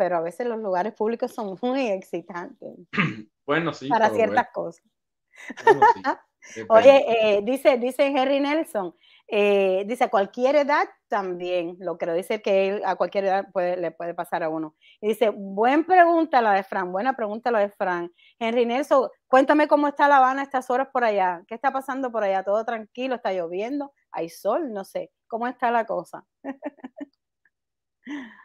pero 0.03 0.17
a 0.17 0.21
veces 0.21 0.45
los 0.45 0.59
lugares 0.59 0.93
públicos 0.93 1.33
son 1.33 1.57
muy 1.61 1.87
excitantes. 1.87 2.75
Bueno, 3.45 3.73
sí. 3.73 3.89
Para 3.89 4.09
ciertas 4.09 4.47
cosas. 4.53 4.85
Oye, 6.69 7.05
eh, 7.09 7.41
dice, 7.43 7.77
dice 7.77 8.07
Henry 8.07 8.39
Nelson, 8.39 8.95
eh, 9.27 9.83
dice 9.85 10.05
a 10.05 10.09
cualquier 10.09 10.55
edad 10.55 10.87
también, 11.09 11.75
lo 11.79 11.97
que 11.97 12.09
dice 12.13 12.41
que 12.41 12.81
a 12.85 12.95
cualquier 12.95 13.25
edad 13.25 13.47
le 13.53 13.91
puede 13.91 14.13
pasar 14.13 14.43
a 14.43 14.49
uno. 14.49 14.75
Y 15.01 15.09
dice, 15.09 15.29
buena 15.29 15.85
pregunta 15.85 16.41
la 16.41 16.53
de 16.53 16.63
Fran, 16.63 16.93
buena 16.93 17.17
pregunta 17.17 17.51
la 17.51 17.59
de 17.59 17.69
Fran. 17.69 18.09
Henry 18.39 18.65
Nelson, 18.65 19.09
cuéntame 19.27 19.67
cómo 19.67 19.89
está 19.89 20.07
La 20.07 20.17
Habana 20.17 20.43
estas 20.43 20.69
horas 20.69 20.87
por 20.93 21.03
allá. 21.03 21.43
¿Qué 21.45 21.55
está 21.55 21.73
pasando 21.73 22.13
por 22.13 22.23
allá? 22.23 22.43
¿Todo 22.43 22.63
tranquilo? 22.63 23.15
¿Está 23.15 23.33
lloviendo? 23.33 23.91
¿Hay 24.09 24.29
sol? 24.29 24.71
No 24.71 24.85
sé. 24.85 25.11
¿Cómo 25.27 25.47
está 25.47 25.69
la 25.69 25.85
cosa? 25.85 26.25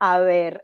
A 0.00 0.20
ver, 0.20 0.62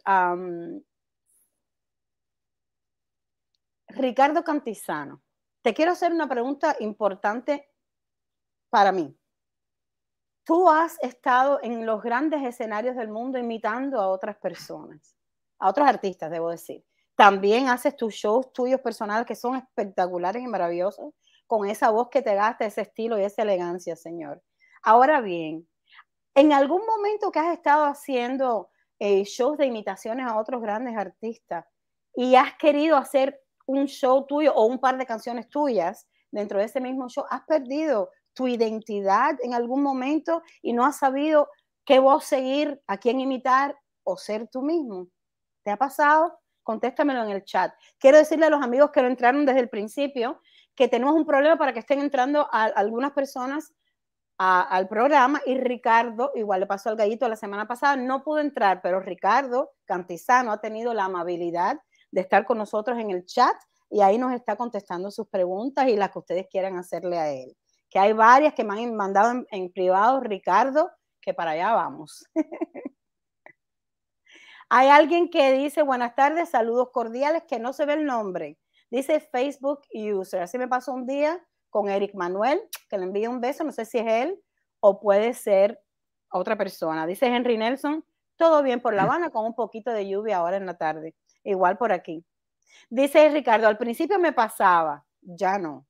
Ricardo 3.89 4.45
Cantizano, 4.45 5.23
te 5.63 5.75
quiero 5.75 5.93
hacer 5.93 6.13
una 6.13 6.29
pregunta 6.29 6.77
importante 6.81 7.69
para 8.71 8.93
mí. 8.93 9.17
Tú 10.45 10.69
has 10.69 11.03
estado 11.03 11.59
en 11.63 11.87
los 11.87 12.03
grandes 12.03 12.43
escenarios 12.45 12.97
del 12.97 13.09
mundo 13.09 13.39
imitando 13.39 14.01
a 14.01 14.09
otras 14.09 14.37
personas, 14.37 15.17
a 15.59 15.71
otros 15.71 15.89
artistas, 15.89 16.31
debo 16.31 16.51
decir. 16.51 16.85
También 17.17 17.69
haces 17.69 17.97
tus 17.97 18.15
shows 18.15 18.53
tuyos 18.53 18.81
personales 18.81 19.27
que 19.27 19.37
son 19.37 19.57
espectaculares 19.57 20.43
y 20.43 20.47
maravillosos, 20.47 21.15
con 21.47 21.69
esa 21.69 21.91
voz 21.91 22.09
que 22.11 22.23
te 22.23 22.35
gasta, 22.35 22.67
ese 22.67 22.83
estilo 22.83 23.19
y 23.19 23.23
esa 23.25 23.43
elegancia, 23.43 23.97
señor. 23.97 24.43
Ahora 24.83 25.21
bien, 25.21 25.67
en 26.35 26.53
algún 26.53 26.85
momento 26.87 27.31
que 27.31 27.39
has 27.39 27.55
estado 27.55 27.85
haciendo 27.87 28.71
eh, 28.99 29.25
shows 29.25 29.59
de 29.59 29.67
imitaciones 29.67 30.27
a 30.27 30.39
otros 30.39 30.63
grandes 30.63 30.97
artistas 30.97 31.67
y 32.15 32.37
has 32.37 32.55
querido 32.57 32.97
hacer 32.97 33.41
un 33.67 33.87
show 33.87 34.27
tuyo 34.27 34.55
o 34.55 34.67
un 34.67 34.79
par 34.79 34.99
de 34.99 35.07
canciones 35.07 35.49
tuyas 35.49 36.07
dentro 36.31 36.59
de 36.59 36.67
ese 36.67 36.81
mismo 36.81 37.09
show, 37.09 37.25
has 37.31 37.43
perdido 37.43 38.11
tu 38.35 38.49
identidad 38.49 39.37
en 39.43 39.55
algún 39.55 39.83
momento 39.83 40.43
y 40.61 40.73
no 40.73 40.85
has 40.85 40.99
sabido 40.99 41.49
qué 41.85 41.99
voz 41.99 42.25
seguir, 42.25 42.83
a 42.87 42.99
quién 42.99 43.21
imitar 43.21 43.79
o 44.03 44.17
ser 44.17 44.49
tú 44.49 44.63
mismo. 44.63 45.09
¿Te 45.63 45.71
ha 45.71 45.77
pasado? 45.77 46.39
Contéstamelo 46.63 47.23
en 47.25 47.31
el 47.31 47.45
chat. 47.45 47.73
Quiero 47.99 48.19
decirle 48.19 48.47
a 48.47 48.51
los 48.51 48.63
amigos 48.63 48.91
que 48.91 49.03
no 49.03 49.09
entraron 49.09 49.47
desde 49.47 49.61
el 49.61 49.69
principio 49.69 50.41
que 50.75 50.89
tenemos 50.89 51.15
un 51.15 51.25
problema 51.25 51.57
para 51.57 51.73
que 51.73 51.79
estén 51.81 52.01
entrando 52.01 52.49
algunas 52.51 53.13
personas 53.13 53.73
al 54.39 54.89
programa 54.89 55.41
y 55.47 55.57
Ricardo, 55.57 56.33
igual 56.35 56.61
le 56.61 56.67
pasó 56.67 56.89
al 56.89 56.97
gallito 56.97 57.29
la 57.29 57.37
semana 57.37 57.69
pasada, 57.69 57.97
no 57.97 58.25
pudo 58.25 58.41
entrar, 58.41 58.81
pero 58.83 59.01
Ricardo 59.01 59.71
Cantizano 59.85 60.51
ha 60.51 60.61
tenido 60.61 60.93
la 60.93 61.05
amabilidad 61.05 61.81
de 62.11 62.21
estar 62.21 62.45
con 62.45 62.59
nosotros 62.59 62.99
en 62.99 63.11
el 63.11 63.25
chat 63.27 63.55
y 63.91 64.01
ahí 64.01 64.19
nos 64.19 64.33
está 64.33 64.57
contestando 64.57 65.11
sus 65.11 65.29
preguntas 65.29 65.87
y 65.89 65.97
las 65.97 66.11
que 66.11 66.19
ustedes 66.19 66.47
quieran 66.51 66.77
hacerle 66.77 67.19
a 67.19 67.31
él. 67.31 67.57
Que 67.89 67.99
hay 67.99 68.13
varias 68.13 68.55
que 68.55 68.65
me 68.65 68.83
han 68.83 68.97
mandado 68.97 69.45
en, 69.51 69.73
privado, 69.73 70.21
Ricardo, 70.21 70.91
que 71.21 71.33
para 71.33 71.53
allá 71.53 71.73
vamos. 71.75 72.25
hay 74.69 74.89
alguien 74.89 75.31
que 75.31 75.53
dice 75.53 75.83
buenas 75.83 76.17
tardes, 76.17 76.51
saludos 76.51 76.89
cordiales, 76.93 77.45
que 77.47 77.61
no 77.61 77.73
se 77.73 77.87
ve 77.87 77.93
el 77.93 78.05
nombre. 78.05 78.59
Dice 78.91 79.21
Facebook 79.21 79.83
User. 79.93 80.43
Así 80.43 80.59
me 80.59 80.67
pasó 80.67 80.93
un 80.93 81.07
día 81.07 81.41
con 81.75 81.89
Eric 81.89 82.15
Manuel, 82.15 82.61
que 82.89 82.97
le 82.97 83.03
envíe 83.03 83.27
un 83.27 83.41
beso, 83.41 83.65
no 83.65 83.73
sé 83.73 83.85
si 83.85 83.99
es 83.99 84.07
él 84.07 84.41
o 84.79 85.01
puede 85.01 85.35
ser 85.35 85.83
otra 86.31 86.57
persona. 86.57 87.05
Dice 87.05 87.27
Henry 87.27 87.59
Nelson, 87.59 88.05
todo 88.37 88.63
bien 88.63 88.81
por 88.81 88.95
La 88.95 89.03
Habana 89.03 89.31
con 89.31 89.45
un 89.45 89.57
poquito 89.57 89.91
de 89.91 90.09
lluvia 90.09 90.37
ahora 90.37 90.57
en 90.57 90.67
la 90.67 90.79
tarde, 90.79 91.17
igual 91.43 91.77
por 91.77 91.91
aquí. 91.91 92.25
Dice 92.91 93.29
Ricardo, 93.29 93.67
al 93.67 93.77
principio 93.77 94.21
me 94.21 94.33
pasaba, 94.33 95.05
ya 95.21 95.59
no. 95.59 95.85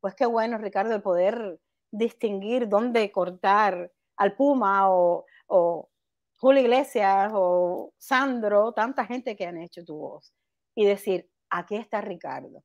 Pues 0.00 0.16
qué 0.16 0.26
bueno, 0.26 0.58
Ricardo, 0.58 0.92
el 0.92 1.02
poder 1.02 1.60
distinguir 1.92 2.68
dónde 2.68 3.12
cortar 3.12 3.92
al 4.16 4.34
Puma 4.34 4.90
o, 4.90 5.24
o 5.46 5.88
Julio 6.34 6.62
Iglesias 6.62 7.30
o 7.32 7.92
Sandro, 7.96 8.72
tanta 8.72 9.06
gente 9.06 9.36
que 9.36 9.46
han 9.46 9.58
hecho 9.58 9.84
tu 9.84 9.98
voz 9.98 10.34
y 10.74 10.84
decir, 10.84 11.30
aquí 11.48 11.76
está 11.76 12.00
Ricardo 12.00 12.64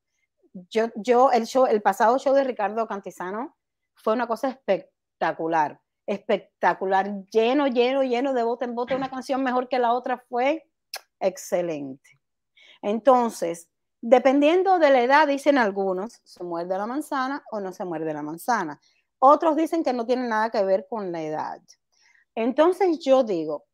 yo, 0.69 0.87
yo 0.95 1.31
el, 1.31 1.45
show, 1.45 1.65
el 1.65 1.81
pasado 1.81 2.17
show 2.17 2.33
de 2.33 2.43
Ricardo 2.43 2.87
Cantizano 2.87 3.55
fue 3.95 4.13
una 4.13 4.27
cosa 4.27 4.49
espectacular, 4.49 5.79
espectacular, 6.05 7.25
lleno, 7.25 7.67
lleno, 7.67 8.03
lleno 8.03 8.33
de 8.33 8.43
bote 8.43 8.65
en 8.65 8.75
bote, 8.75 8.95
una 8.95 9.09
canción 9.09 9.43
mejor 9.43 9.67
que 9.67 9.79
la 9.79 9.93
otra 9.93 10.23
fue 10.29 10.69
excelente. 11.19 12.19
Entonces, 12.81 13.69
dependiendo 14.01 14.79
de 14.79 14.89
la 14.89 15.01
edad, 15.01 15.27
dicen 15.27 15.57
algunos, 15.57 16.21
se 16.23 16.43
muerde 16.43 16.77
la 16.77 16.85
manzana 16.85 17.43
o 17.51 17.59
no 17.59 17.71
se 17.71 17.85
muerde 17.85 18.13
la 18.13 18.21
manzana. 18.21 18.79
Otros 19.19 19.55
dicen 19.55 19.83
que 19.83 19.93
no 19.93 20.05
tiene 20.05 20.27
nada 20.27 20.49
que 20.49 20.63
ver 20.63 20.85
con 20.89 21.11
la 21.11 21.21
edad. 21.21 21.61
Entonces 22.35 22.99
yo 22.99 23.23
digo, 23.23 23.65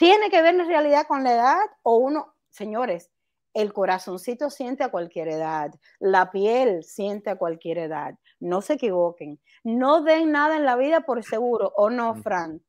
¿Tiene 0.00 0.30
que 0.30 0.40
ver 0.40 0.54
en 0.54 0.66
realidad 0.66 1.06
con 1.06 1.24
la 1.24 1.34
edad 1.34 1.58
o 1.82 1.98
uno, 1.98 2.34
señores, 2.48 3.10
el 3.54 3.72
corazoncito 3.72 4.50
siente 4.50 4.84
a 4.84 4.90
cualquier 4.90 5.28
edad, 5.28 5.72
la 5.98 6.30
piel 6.30 6.84
siente 6.84 7.30
a 7.30 7.36
cualquier 7.36 7.78
edad. 7.78 8.18
No 8.38 8.62
se 8.62 8.74
equivoquen. 8.74 9.40
No 9.64 10.02
den 10.02 10.32
nada 10.32 10.56
en 10.56 10.64
la 10.64 10.76
vida 10.76 11.00
por 11.02 11.22
seguro, 11.24 11.72
¿o 11.76 11.90
no, 11.90 12.14
Fran? 12.14 12.62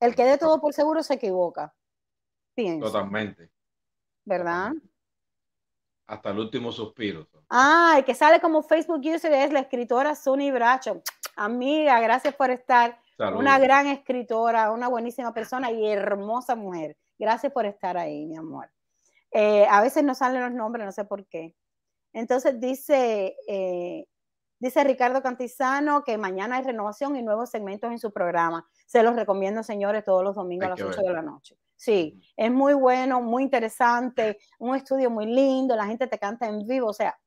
El 0.00 0.14
que 0.14 0.24
dé 0.24 0.38
todo 0.38 0.60
por 0.60 0.72
seguro 0.72 1.02
se 1.02 1.14
equivoca. 1.14 1.74
Pienso. 2.54 2.86
Totalmente. 2.86 3.50
¿Verdad? 4.24 4.72
Hasta 6.06 6.30
el 6.30 6.38
último 6.38 6.72
suspiro. 6.72 7.28
Ah, 7.48 7.94
el 7.98 8.04
que 8.04 8.14
sale 8.14 8.40
como 8.40 8.62
Facebook 8.62 9.00
user 9.04 9.32
es 9.32 9.52
la 9.52 9.60
escritora 9.60 10.14
Sunny 10.14 10.50
Bracho. 10.50 11.02
Amiga, 11.36 12.00
gracias 12.00 12.34
por 12.34 12.50
estar. 12.50 12.98
Una 13.18 13.58
gran 13.58 13.86
escritora, 13.86 14.72
una 14.72 14.88
buenísima 14.88 15.32
persona 15.32 15.70
y 15.70 15.86
hermosa 15.86 16.56
mujer. 16.56 16.96
Gracias 17.18 17.52
por 17.52 17.66
estar 17.66 17.96
ahí, 17.96 18.26
mi 18.26 18.36
amor. 18.36 18.68
Eh, 19.32 19.66
a 19.68 19.80
veces 19.80 20.04
no 20.04 20.14
salen 20.14 20.42
los 20.42 20.52
nombres, 20.52 20.84
no 20.84 20.92
sé 20.92 21.04
por 21.04 21.26
qué. 21.26 21.54
Entonces 22.12 22.60
dice, 22.60 23.34
eh, 23.48 24.06
dice 24.58 24.84
Ricardo 24.84 25.22
Cantizano 25.22 26.04
que 26.04 26.18
mañana 26.18 26.56
hay 26.56 26.64
renovación 26.64 27.16
y 27.16 27.22
nuevos 27.22 27.50
segmentos 27.50 27.90
en 27.90 27.98
su 27.98 28.12
programa. 28.12 28.68
Se 28.86 29.02
los 29.02 29.16
recomiendo, 29.16 29.62
señores, 29.62 30.04
todos 30.04 30.22
los 30.22 30.36
domingos 30.36 30.66
a 30.66 30.70
las 30.70 30.82
8 30.82 31.00
de 31.00 31.12
la 31.12 31.22
noche. 31.22 31.56
Sí, 31.76 32.22
es 32.36 32.50
muy 32.50 32.74
bueno, 32.74 33.20
muy 33.20 33.42
interesante, 33.42 34.38
un 34.58 34.76
estudio 34.76 35.10
muy 35.10 35.26
lindo, 35.26 35.74
la 35.74 35.86
gente 35.86 36.06
te 36.06 36.18
canta 36.18 36.46
en 36.46 36.64
vivo, 36.66 36.88
o 36.88 36.92
sea, 36.92 37.18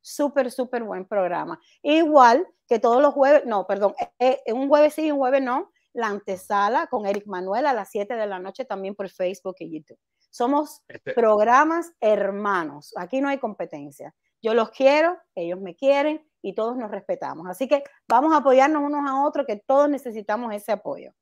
súper, 0.00 0.52
súper 0.52 0.84
buen 0.84 1.06
programa. 1.06 1.58
Igual 1.82 2.46
que 2.68 2.78
todos 2.78 3.02
los 3.02 3.12
jueves, 3.14 3.44
no, 3.46 3.66
perdón, 3.66 3.94
eh, 4.18 4.40
un 4.52 4.68
jueves 4.68 4.94
sí 4.94 5.06
y 5.06 5.10
un 5.10 5.18
jueves 5.18 5.42
no, 5.42 5.72
la 5.94 6.08
antesala 6.08 6.86
con 6.88 7.06
Eric 7.06 7.26
Manuel 7.26 7.66
a 7.66 7.72
las 7.72 7.90
7 7.90 8.14
de 8.14 8.26
la 8.26 8.38
noche 8.38 8.64
también 8.64 8.94
por 8.94 9.08
Facebook 9.08 9.56
y 9.58 9.78
YouTube. 9.78 9.98
Somos 10.34 10.82
este 10.88 11.14
programas 11.14 11.92
hermanos. 12.00 12.92
Aquí 12.96 13.20
no 13.20 13.28
hay 13.28 13.38
competencia. 13.38 14.12
Yo 14.42 14.52
los 14.52 14.70
quiero, 14.70 15.16
ellos 15.36 15.60
me 15.60 15.76
quieren 15.76 16.28
y 16.42 16.56
todos 16.56 16.76
nos 16.76 16.90
respetamos. 16.90 17.46
Así 17.46 17.68
que 17.68 17.84
vamos 18.08 18.34
a 18.34 18.38
apoyarnos 18.38 18.82
unos 18.82 19.08
a 19.08 19.24
otros, 19.24 19.46
que 19.46 19.62
todos 19.64 19.88
necesitamos 19.88 20.52
ese 20.52 20.72
apoyo. 20.72 21.12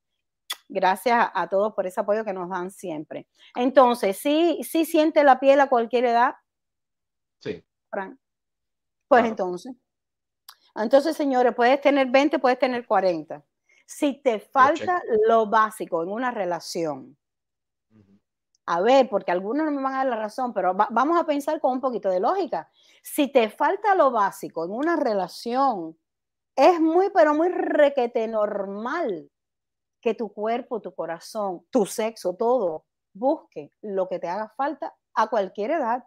Gracias 0.66 1.28
a, 1.34 1.46
todos 1.50 1.74
por 1.74 1.86
ese 1.86 2.00
apoyo 2.00 2.24
que 2.24 2.32
nos 2.32 2.48
dan 2.48 2.70
siempre. 2.70 3.28
Entonces, 3.54 4.16
¿sí, 4.16 4.60
sí 4.62 4.86
siente 4.86 5.22
la 5.24 5.38
piel 5.38 5.60
a 5.60 5.68
cualquier 5.68 6.06
edad? 6.06 6.36
Sí. 7.38 7.62
Pues 9.08 9.26
entonces. 9.26 9.74
Entonces, 10.74 11.14
señores, 11.18 11.54
puedes 11.54 11.82
tener 11.82 12.08
20, 12.10 12.38
puedes 12.38 12.58
tener 12.58 12.86
40. 12.86 13.44
Si 13.84 14.22
te 14.22 14.40
falta 14.40 15.02
lo 15.28 15.44
básico 15.44 16.02
en 16.02 16.08
una 16.08 16.30
relación, 16.30 17.18
a 18.66 18.80
ver, 18.80 19.08
porque 19.08 19.32
algunos 19.32 19.66
no 19.66 19.72
me 19.72 19.82
van 19.82 19.94
a 19.94 19.98
dar 19.98 20.06
la 20.06 20.16
razón, 20.16 20.52
pero 20.52 20.74
vamos 20.74 21.20
a 21.20 21.24
pensar 21.24 21.60
con 21.60 21.72
un 21.72 21.80
poquito 21.80 22.08
de 22.08 22.20
lógica. 22.20 22.70
Si 23.02 23.28
te 23.28 23.50
falta 23.50 23.94
lo 23.94 24.10
básico 24.10 24.64
en 24.64 24.70
una 24.70 24.96
relación, 24.96 25.98
es 26.54 26.80
muy, 26.80 27.10
pero 27.10 27.34
muy 27.34 27.48
requete 27.48 28.28
normal 28.28 29.30
que 30.00 30.14
tu 30.14 30.32
cuerpo, 30.32 30.80
tu 30.80 30.94
corazón, 30.94 31.66
tu 31.70 31.86
sexo, 31.86 32.34
todo, 32.34 32.84
busque 33.12 33.72
lo 33.82 34.08
que 34.08 34.18
te 34.18 34.28
haga 34.28 34.48
falta 34.50 34.94
a 35.14 35.28
cualquier 35.28 35.72
edad. 35.72 36.04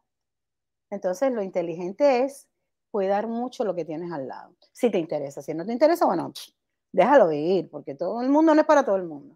Entonces, 0.89 1.31
lo 1.31 1.41
inteligente 1.41 2.23
es 2.23 2.47
cuidar 2.91 3.27
mucho 3.27 3.65
lo 3.65 3.75
que 3.75 3.85
tienes 3.85 4.11
al 4.11 4.27
lado. 4.27 4.55
Si 4.71 4.89
te 4.89 4.97
interesa, 4.97 5.41
si 5.41 5.53
no 5.53 5.65
te 5.65 5.73
interesa, 5.73 6.05
bueno, 6.05 6.31
déjalo 6.93 7.31
ir, 7.31 7.69
porque 7.69 7.95
todo 7.95 8.21
el 8.21 8.29
mundo 8.29 8.55
no 8.55 8.61
es 8.61 8.67
para 8.67 8.85
todo 8.85 8.95
el 8.95 9.03
mundo 9.03 9.35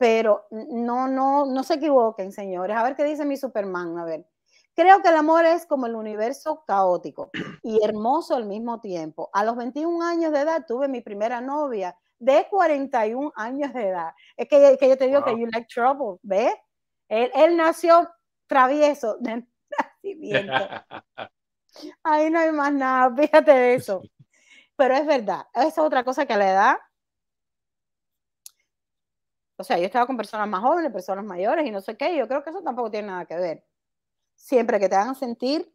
pero 0.00 0.46
no, 0.50 1.08
no, 1.08 1.44
no 1.44 1.62
se 1.62 1.74
equivoquen, 1.74 2.32
señores. 2.32 2.74
A 2.74 2.82
ver 2.82 2.96
qué 2.96 3.04
dice 3.04 3.26
mi 3.26 3.36
Superman, 3.36 3.98
a 3.98 4.04
ver. 4.06 4.26
Creo 4.74 5.02
que 5.02 5.10
el 5.10 5.16
amor 5.16 5.44
es 5.44 5.66
como 5.66 5.84
el 5.84 5.94
universo 5.94 6.64
caótico 6.66 7.30
y 7.62 7.84
hermoso 7.84 8.34
al 8.34 8.46
mismo 8.46 8.80
tiempo. 8.80 9.28
A 9.34 9.44
los 9.44 9.56
21 9.56 10.02
años 10.02 10.32
de 10.32 10.40
edad 10.40 10.64
tuve 10.66 10.88
mi 10.88 11.02
primera 11.02 11.42
novia 11.42 11.94
de 12.18 12.46
41 12.48 13.30
años 13.36 13.74
de 13.74 13.88
edad. 13.88 14.14
Es 14.38 14.48
que, 14.48 14.78
que 14.80 14.88
yo 14.88 14.96
te 14.96 15.06
digo 15.06 15.22
que 15.22 15.38
you 15.38 15.46
like 15.52 15.68
trouble, 15.68 16.18
¿ves? 16.22 16.54
Él, 17.06 17.30
él, 17.34 17.58
nació 17.58 18.08
travieso 18.46 19.18
de 19.18 19.46
nacimiento. 19.78 20.52
Ahí 22.04 22.30
no 22.30 22.38
hay 22.38 22.52
más 22.52 22.72
nada, 22.72 23.14
fíjate 23.14 23.52
de 23.52 23.74
eso. 23.74 24.00
Pero 24.76 24.94
es 24.94 25.04
verdad, 25.04 25.46
esa 25.52 25.68
es 25.68 25.78
otra 25.78 26.04
cosa 26.04 26.24
que 26.24 26.38
la 26.38 26.50
edad 26.50 26.76
o 29.60 29.64
sea, 29.64 29.78
yo 29.78 29.84
estaba 29.84 30.06
con 30.06 30.16
personas 30.16 30.48
más 30.48 30.62
jóvenes, 30.62 30.90
personas 30.90 31.24
mayores 31.24 31.66
y 31.66 31.70
no 31.70 31.82
sé 31.82 31.96
qué, 31.96 32.16
yo 32.16 32.26
creo 32.26 32.42
que 32.42 32.48
eso 32.50 32.62
tampoco 32.62 32.90
tiene 32.90 33.08
nada 33.08 33.26
que 33.26 33.36
ver. 33.36 33.64
Siempre 34.34 34.80
que 34.80 34.88
te 34.88 34.96
hagan 34.96 35.14
sentir, 35.14 35.70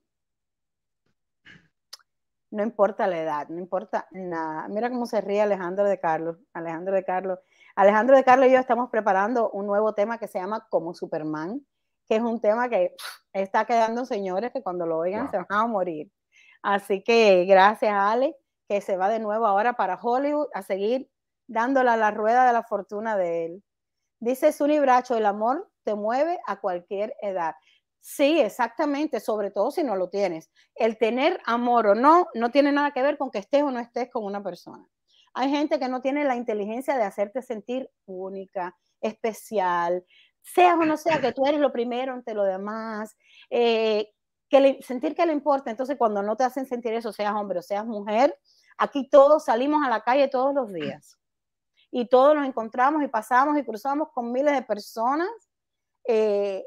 no 2.50 2.64
importa 2.64 3.06
la 3.06 3.20
edad, 3.20 3.48
no 3.50 3.60
importa 3.60 4.08
nada. 4.12 4.68
Mira 4.70 4.90
cómo 4.90 5.06
se 5.06 5.22
ríe 5.22 5.42
Alejandro 5.42 5.86
de 5.86 6.00
Carlos. 6.00 6.38
Alejandro 6.54 6.96
de 6.96 7.04
Carlos. 7.04 7.40
Alejandro 7.76 8.16
de 8.16 8.24
Carlos 8.24 8.48
y 8.48 8.54
yo 8.54 8.60
estamos 8.60 8.90
preparando 8.90 9.52
un 9.52 9.68
nuevo 9.68 9.94
tema 9.94 10.18
que 10.18 10.28
se 10.28 10.40
llama 10.40 10.66
Como 10.70 10.96
Superman, 10.96 11.64
que 12.08 12.16
es 12.16 12.22
un 12.22 12.42
tema 12.42 12.70
que 12.70 12.96
está 13.34 13.66
quedando, 13.66 14.06
señores, 14.06 14.52
que 14.52 14.64
cuando 14.64 14.88
lo 14.88 14.98
oigan 14.98 15.30
se 15.30 15.38
van 15.38 15.46
a 15.50 15.68
morir. 15.68 16.12
Así 16.64 17.04
que 17.04 17.46
gracias, 17.46 17.94
Ale, 17.94 18.36
que 18.68 18.82
se 18.82 18.98
va 18.98 19.10
de 19.10 19.20
nuevo 19.20 19.46
ahora 19.46 19.74
para 19.74 20.00
Hollywood 20.02 20.48
a 20.56 20.64
seguir 20.64 21.08
dándole 21.48 21.92
a 21.92 21.98
la 21.98 22.10
rueda 22.10 22.48
de 22.48 22.54
la 22.54 22.64
fortuna 22.64 23.16
de 23.16 23.46
él. 23.46 23.64
Dice 24.26 24.52
Sunny 24.52 24.80
Bracho, 24.80 25.16
el 25.16 25.28
amor 25.28 25.70
te 25.84 25.94
mueve 25.94 26.40
a 26.48 26.60
cualquier 26.60 27.16
edad. 27.22 27.54
Sí, 28.02 28.40
exactamente, 28.42 29.20
sobre 29.20 29.52
todo 29.52 29.70
si 29.70 29.84
no 29.84 29.96
lo 29.96 30.10
tienes. 30.10 30.50
El 30.74 30.98
tener 30.98 31.40
amor 31.46 31.86
o 31.86 31.94
no, 31.94 32.26
no 32.34 32.50
tiene 32.50 32.72
nada 32.72 32.90
que 32.90 33.04
ver 33.04 33.20
con 33.20 33.30
que 33.30 33.38
estés 33.38 33.62
o 33.62 33.70
no 33.70 33.80
estés 33.80 34.10
con 34.10 34.24
una 34.24 34.42
persona. 34.42 34.90
Hay 35.36 35.52
gente 35.52 35.78
que 35.78 35.88
no 35.90 36.02
tiene 36.02 36.24
la 36.24 36.36
inteligencia 36.36 36.98
de 36.98 37.04
hacerte 37.04 37.44
sentir 37.44 37.88
única, 38.08 38.76
especial, 39.00 40.04
seas 40.42 40.74
o 40.74 40.86
no 40.86 40.98
sea 40.98 41.22
que 41.22 41.32
tú 41.32 41.46
eres 41.46 41.60
lo 41.60 41.72
primero 41.72 42.12
ante 42.12 42.34
lo 42.34 42.46
demás, 42.46 43.16
eh, 43.52 44.12
que 44.50 44.80
sentir 44.82 45.14
que 45.14 45.28
le 45.28 45.34
importa. 45.34 45.70
Entonces, 45.70 45.98
cuando 46.00 46.24
no 46.24 46.36
te 46.36 46.46
hacen 46.46 46.66
sentir 46.66 46.94
eso, 46.94 47.14
seas 47.14 47.36
hombre 47.36 47.60
o 47.60 47.62
seas 47.62 47.86
mujer, 47.86 48.36
aquí 48.80 49.08
todos 49.08 49.46
salimos 49.46 49.86
a 49.86 49.90
la 49.92 50.02
calle 50.02 50.30
todos 50.30 50.56
los 50.56 50.74
días 50.74 51.16
y 51.98 52.10
todos 52.10 52.36
nos 52.36 52.46
encontramos 52.46 53.02
y 53.02 53.08
pasamos 53.08 53.58
y 53.58 53.64
cruzamos 53.64 54.10
con 54.14 54.30
miles 54.30 54.54
de 54.54 54.64
personas, 54.64 55.30
eh, 56.06 56.66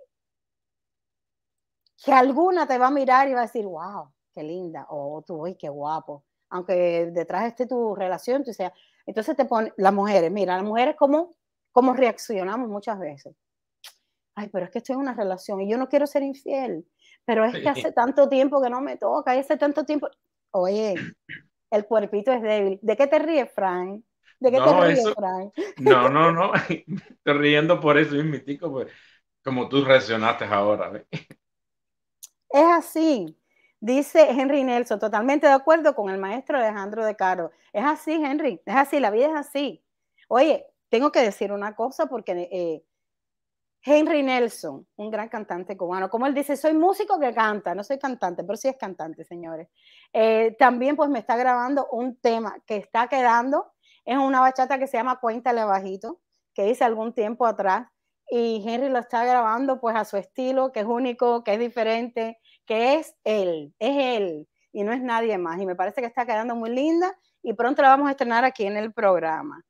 que 2.03 2.12
alguna 2.12 2.67
te 2.67 2.79
va 2.79 2.87
a 2.87 2.91
mirar 2.91 3.29
y 3.29 3.35
va 3.35 3.41
a 3.41 3.43
decir, 3.43 3.67
wow, 3.67 4.11
qué 4.33 4.43
linda, 4.43 4.87
o 4.88 5.23
tú, 5.27 5.43
uy, 5.43 5.55
qué 5.57 5.69
guapo, 5.69 6.25
aunque 6.49 7.11
detrás 7.12 7.45
esté 7.45 7.67
tu 7.67 7.95
relación, 7.95 8.43
tú 8.43 8.55
sea, 8.55 8.73
entonces 9.05 9.37
te 9.37 9.45
pone, 9.45 9.71
las 9.77 9.93
mujeres, 9.93 10.33
mira, 10.33 10.57
las 10.57 10.64
mujeres 10.64 10.97
cómo, 10.99 11.37
cómo 11.73 11.93
reaccionamos 11.93 12.67
muchas 12.71 12.99
veces. 12.99 13.37
Ay, 14.35 14.49
pero 14.49 14.64
es 14.64 14.71
que 14.71 14.79
estoy 14.79 14.95
en 14.95 15.01
una 15.01 15.12
relación 15.12 15.61
y 15.61 15.71
yo 15.71 15.77
no 15.77 15.91
quiero 15.91 16.07
ser 16.07 16.23
infiel, 16.23 16.88
pero 17.27 17.45
es 17.45 17.53
que 17.53 17.69
hace 17.69 17.93
tanto 17.93 18.31
tiempo 18.31 18.62
que 18.62 18.71
no 18.71 18.81
me 18.81 18.97
toca, 18.97 19.33
hace 19.33 19.59
tanto 19.59 19.85
tiempo, 19.85 20.09
oye, 20.53 20.95
el 21.71 21.87
cuerpito 21.87 22.33
es 22.33 22.41
débil. 22.41 22.79
¿De 22.81 22.97
qué 22.97 23.07
te 23.07 23.19
ríes, 23.19 23.53
Frank? 23.53 24.03
¿De 24.40 24.51
qué 24.51 24.59
no, 24.59 24.81
te 24.81 24.87
ríes, 24.87 25.14
Frank? 25.14 25.53
No, 25.79 26.09
no, 26.11 26.33
no. 26.33 26.53
Estoy 26.68 27.38
riendo 27.38 27.81
por 27.81 27.98
eso, 27.98 28.14
mítico, 28.16 28.70
pues, 28.70 28.92
como 29.42 29.68
tú 29.68 29.85
reaccionaste 29.85 30.44
ahora. 30.44 31.05
Es 31.11 32.64
así. 32.72 33.37
Dice 33.81 34.29
Henry 34.31 34.64
Nelson, 34.64 34.98
totalmente 34.98 35.46
de 35.46 35.53
acuerdo 35.53 35.94
con 35.94 36.11
el 36.11 36.18
maestro 36.18 36.59
Alejandro 36.59 37.05
de 37.05 37.14
Caro. 37.14 37.53
Es 37.72 37.85
así, 37.85 38.12
Henry, 38.12 38.61
es 38.64 38.74
así, 38.74 38.98
la 38.98 39.11
vida 39.11 39.27
es 39.27 39.37
así. 39.37 39.85
Oye, 40.27 40.66
tengo 40.88 41.12
que 41.12 41.20
decir 41.22 41.53
una 41.53 41.77
cosa 41.77 42.07
porque 42.07 42.48
eh, 42.51 42.83
Henry 43.83 44.22
Nelson, 44.24 44.87
un 44.96 45.11
gran 45.11 45.29
cantante 45.29 45.77
cubano, 45.77 46.11
como 46.11 46.27
él 46.27 46.35
dice, 46.35 46.57
soy 46.57 46.74
músico 46.74 47.20
que 47.20 47.33
canta, 47.33 47.74
no 47.74 47.85
soy 47.85 47.98
cantante, 47.98 48.42
pero 48.42 48.57
sí 48.57 48.66
es 48.68 48.77
cantante, 48.77 49.22
señores. 49.24 49.68
Eh, 50.12 50.57
también 50.59 50.96
pues 50.96 51.09
me 51.09 51.20
está 51.20 51.37
grabando 51.37 51.88
un 51.92 52.16
tema 52.16 52.57
que 52.66 52.77
está 52.77 53.07
quedando 53.07 53.72
es 54.09 54.16
una 54.16 54.40
bachata 54.40 54.79
que 54.79 54.87
se 54.87 54.97
llama 54.97 55.21
Cuéntale 55.21 55.64
Bajito, 55.64 56.18
que 56.55 56.71
hice 56.71 56.83
algún 56.83 57.12
tiempo 57.12 57.44
atrás. 57.44 57.88
Y 58.31 58.64
Henry 58.66 58.88
lo 58.88 58.99
está 59.01 59.23
grabando 59.23 59.81
pues 59.81 59.97
a 59.97 60.07
su 60.07 60.16
estilo, 60.16 60.73
que 60.73 60.81
es 60.81 60.87
único, 60.87 61.44
que 61.44 61.53
es 61.53 61.59
diferente, 61.59 62.38
que 62.64 62.94
es 62.94 63.14
él, 63.25 63.75
es 63.79 64.16
él 64.16 64.49
y 64.73 64.83
no 64.83 64.94
es 64.94 65.03
nadie 65.03 65.37
más. 65.37 65.61
Y 65.61 65.66
me 65.66 65.77
parece 65.77 66.01
que 66.01 66.07
está 66.07 66.25
quedando 66.25 66.57
muy 66.57 66.71
linda 66.71 67.14
y 67.42 67.53
pronto 67.53 67.83
la 67.83 67.88
vamos 67.88 68.09
a 68.09 68.12
estrenar 68.12 68.47
aquí 68.47 68.64
en 68.64 68.79
el 68.79 68.94
programa. 68.94 69.62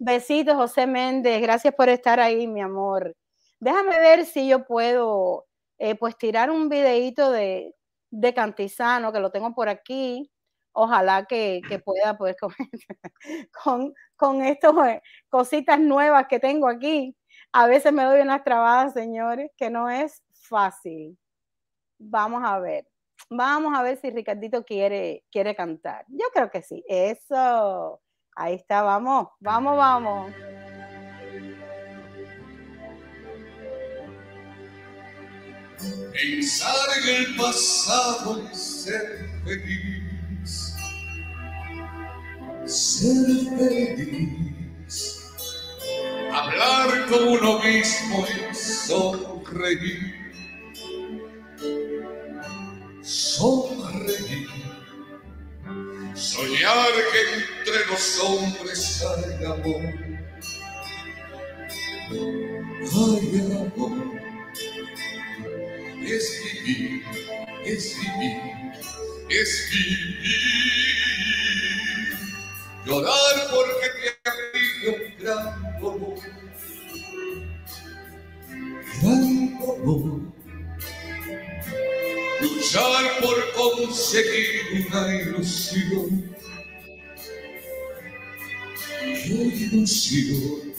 Besitos, 0.00 0.56
José 0.56 0.88
Méndez. 0.88 1.40
Gracias 1.40 1.72
por 1.74 1.88
estar 1.88 2.18
ahí, 2.18 2.48
mi 2.48 2.60
amor. 2.60 3.14
Déjame 3.60 4.00
ver 4.00 4.26
si 4.26 4.48
yo 4.48 4.66
puedo 4.66 5.46
eh, 5.78 5.94
pues 5.94 6.18
tirar 6.18 6.50
un 6.50 6.68
videito 6.68 7.30
de, 7.30 7.72
de 8.10 8.34
Cantizano, 8.34 9.12
que 9.12 9.20
lo 9.20 9.30
tengo 9.30 9.54
por 9.54 9.68
aquí 9.68 10.28
ojalá 10.74 11.24
que, 11.24 11.62
pueda 11.84 12.18
pues 12.18 12.36
con, 12.40 12.54
con, 13.62 13.94
con 14.16 14.42
estas 14.42 14.72
eh, 14.88 15.02
cositas 15.30 15.80
nuevas 15.80 16.26
que 16.28 16.38
tengo 16.38 16.68
aquí. 16.68 17.16
A 17.52 17.66
veces 17.66 17.92
me 17.92 18.04
doy 18.04 18.20
unas 18.20 18.44
trabadas, 18.44 18.92
señores, 18.92 19.50
que 19.56 19.70
no 19.70 19.88
es 19.88 20.22
fácil. 20.32 21.16
Vamos 21.98 22.42
a 22.44 22.58
ver. 22.58 22.86
Vamos 23.30 23.76
a 23.76 23.82
ver 23.82 23.96
si 23.98 24.10
Ricardito 24.10 24.64
quiere, 24.64 25.24
quiere 25.30 25.54
cantar. 25.54 26.04
Yo 26.08 26.26
creo 26.34 26.50
que 26.50 26.62
sí. 26.62 26.84
Eso. 26.88 28.00
Ahí 28.36 28.54
está, 28.54 28.82
vamos, 28.82 29.28
vamos, 29.38 29.76
vamos. 29.76 30.32
Pensar 36.12 36.88
en 37.02 37.16
el 37.16 37.36
pasado 37.36 38.42
y 38.50 38.54
ser 38.54 39.28
feliz. 39.44 39.93
Ser 42.66 43.26
feliz. 43.58 45.32
Hablar 46.32 47.06
con 47.08 47.28
uno 47.28 47.62
mismo 47.62 48.26
y 48.26 48.54
sonreír. 48.54 50.14
Sonreír. 53.02 54.48
Soñar 56.14 56.92
que 57.12 57.20
entre 57.34 57.86
los 57.90 58.20
hombres 58.20 59.04
hay 59.04 59.44
amor. 59.44 59.84
Hay 62.92 63.52
amor 63.52 64.14
es 66.06 66.40
vivir, 66.64 67.02
es 67.64 67.96
vivir, 67.98 68.36
es 69.30 69.70
vivir. 69.70 70.14
Llorar 72.86 73.50
porque 73.50 73.86
te 74.00 74.28
ha 74.28 74.92
un 74.92 75.18
gran 75.18 75.80
dolor, 75.80 76.18
gran 79.02 79.58
dolor. 79.58 80.20
Luchar 82.40 83.20
por 83.22 83.52
conseguir 83.52 84.86
una 84.86 85.14
ilusión. 85.14 86.34
¡Qué 89.00 89.32
ilusión! 89.32 90.74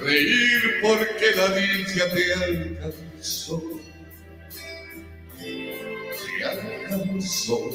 Reír 0.00 0.80
porque 0.82 1.26
la 1.36 1.48
dicha 1.54 2.10
te 2.10 2.34
alcanzó 2.34 3.74
alcanzó. 6.44 7.70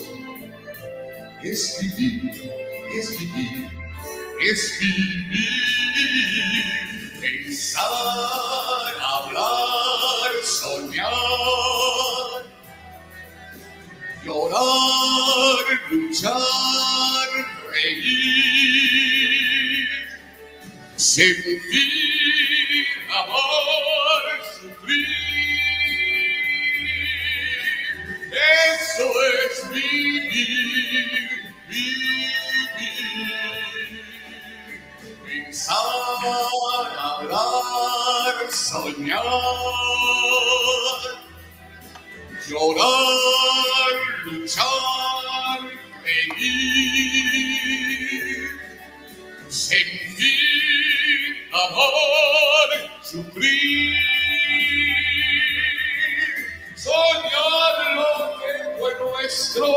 Es 1.44 1.78
vivir, 1.98 2.52
es 2.92 3.20
vivir, 3.20 3.70
es 4.42 4.80
vivir, 4.80 5.54
pensar, 7.22 7.84
hablar, 9.02 10.32
soñar, 10.44 11.10
llorar, 14.26 15.66
luchar, 15.92 17.30
reír, 17.72 19.10
sentir, 20.96 22.86
amar, 23.10 24.26
sufrir. 24.60 25.08
Eso 28.32 29.08
es 29.44 29.70
vivir, 29.72 31.08
vivir. 31.70 32.49
Pensar, 35.60 35.76
hablar, 36.98 38.38
soñar. 38.50 39.24
Llorar, 42.48 43.96
luchar, 44.24 45.60
reír. 46.06 46.80
Sentir, 49.50 50.40
amar, 51.52 52.70
sufrir. 53.04 54.00
soñar 56.76 57.78
lo 57.96 58.12
que 58.40 58.52
fue 58.80 58.92
nuestro, 59.00 59.68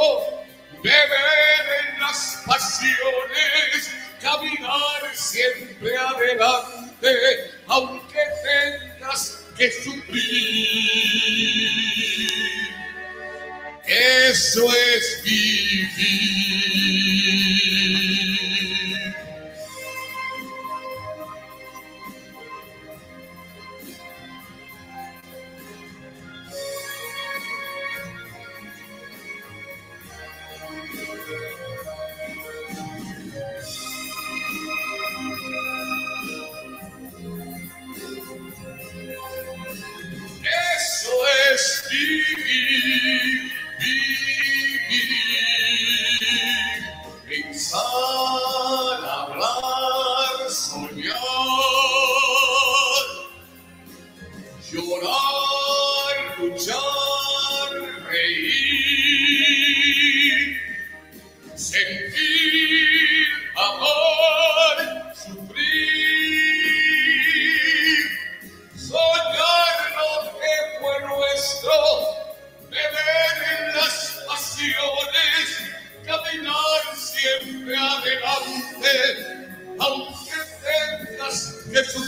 beber 0.80 1.66
en 1.80 2.00
las 2.00 2.20
pasiones, 2.46 4.01
caminar 4.22 5.14
siempre 5.14 5.96
adelante, 5.96 7.50
aunque 7.66 8.20
tengas 8.44 9.44
que 9.56 9.70
sufrir. 9.70 11.12
Eso 13.84 14.72
es 14.72 15.22
vivir. 15.24 16.32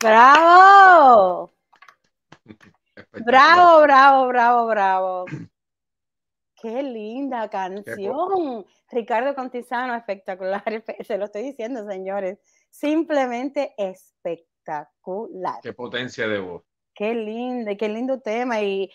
¡Bravo! 0.00 1.52
Bravo, 3.24 3.82
bravo, 3.82 4.28
bravo, 4.28 4.66
bravo. 4.66 5.24
Qué 6.60 6.82
linda 6.82 7.48
canción. 7.50 8.64
Ricardo 8.90 9.34
Contizano, 9.34 9.94
espectacular. 9.94 10.62
Se 11.06 11.18
lo 11.18 11.24
estoy 11.26 11.42
diciendo, 11.42 11.84
señores. 11.88 12.38
Simplemente 12.70 13.74
espectacular. 13.76 15.60
Qué 15.62 15.72
potencia 15.72 16.28
de 16.28 16.38
voz. 16.38 16.65
Qué 16.96 17.14
lindo, 17.14 17.70
y 17.70 17.76
qué 17.76 17.88
lindo 17.88 18.20
tema. 18.20 18.60
Y 18.62 18.90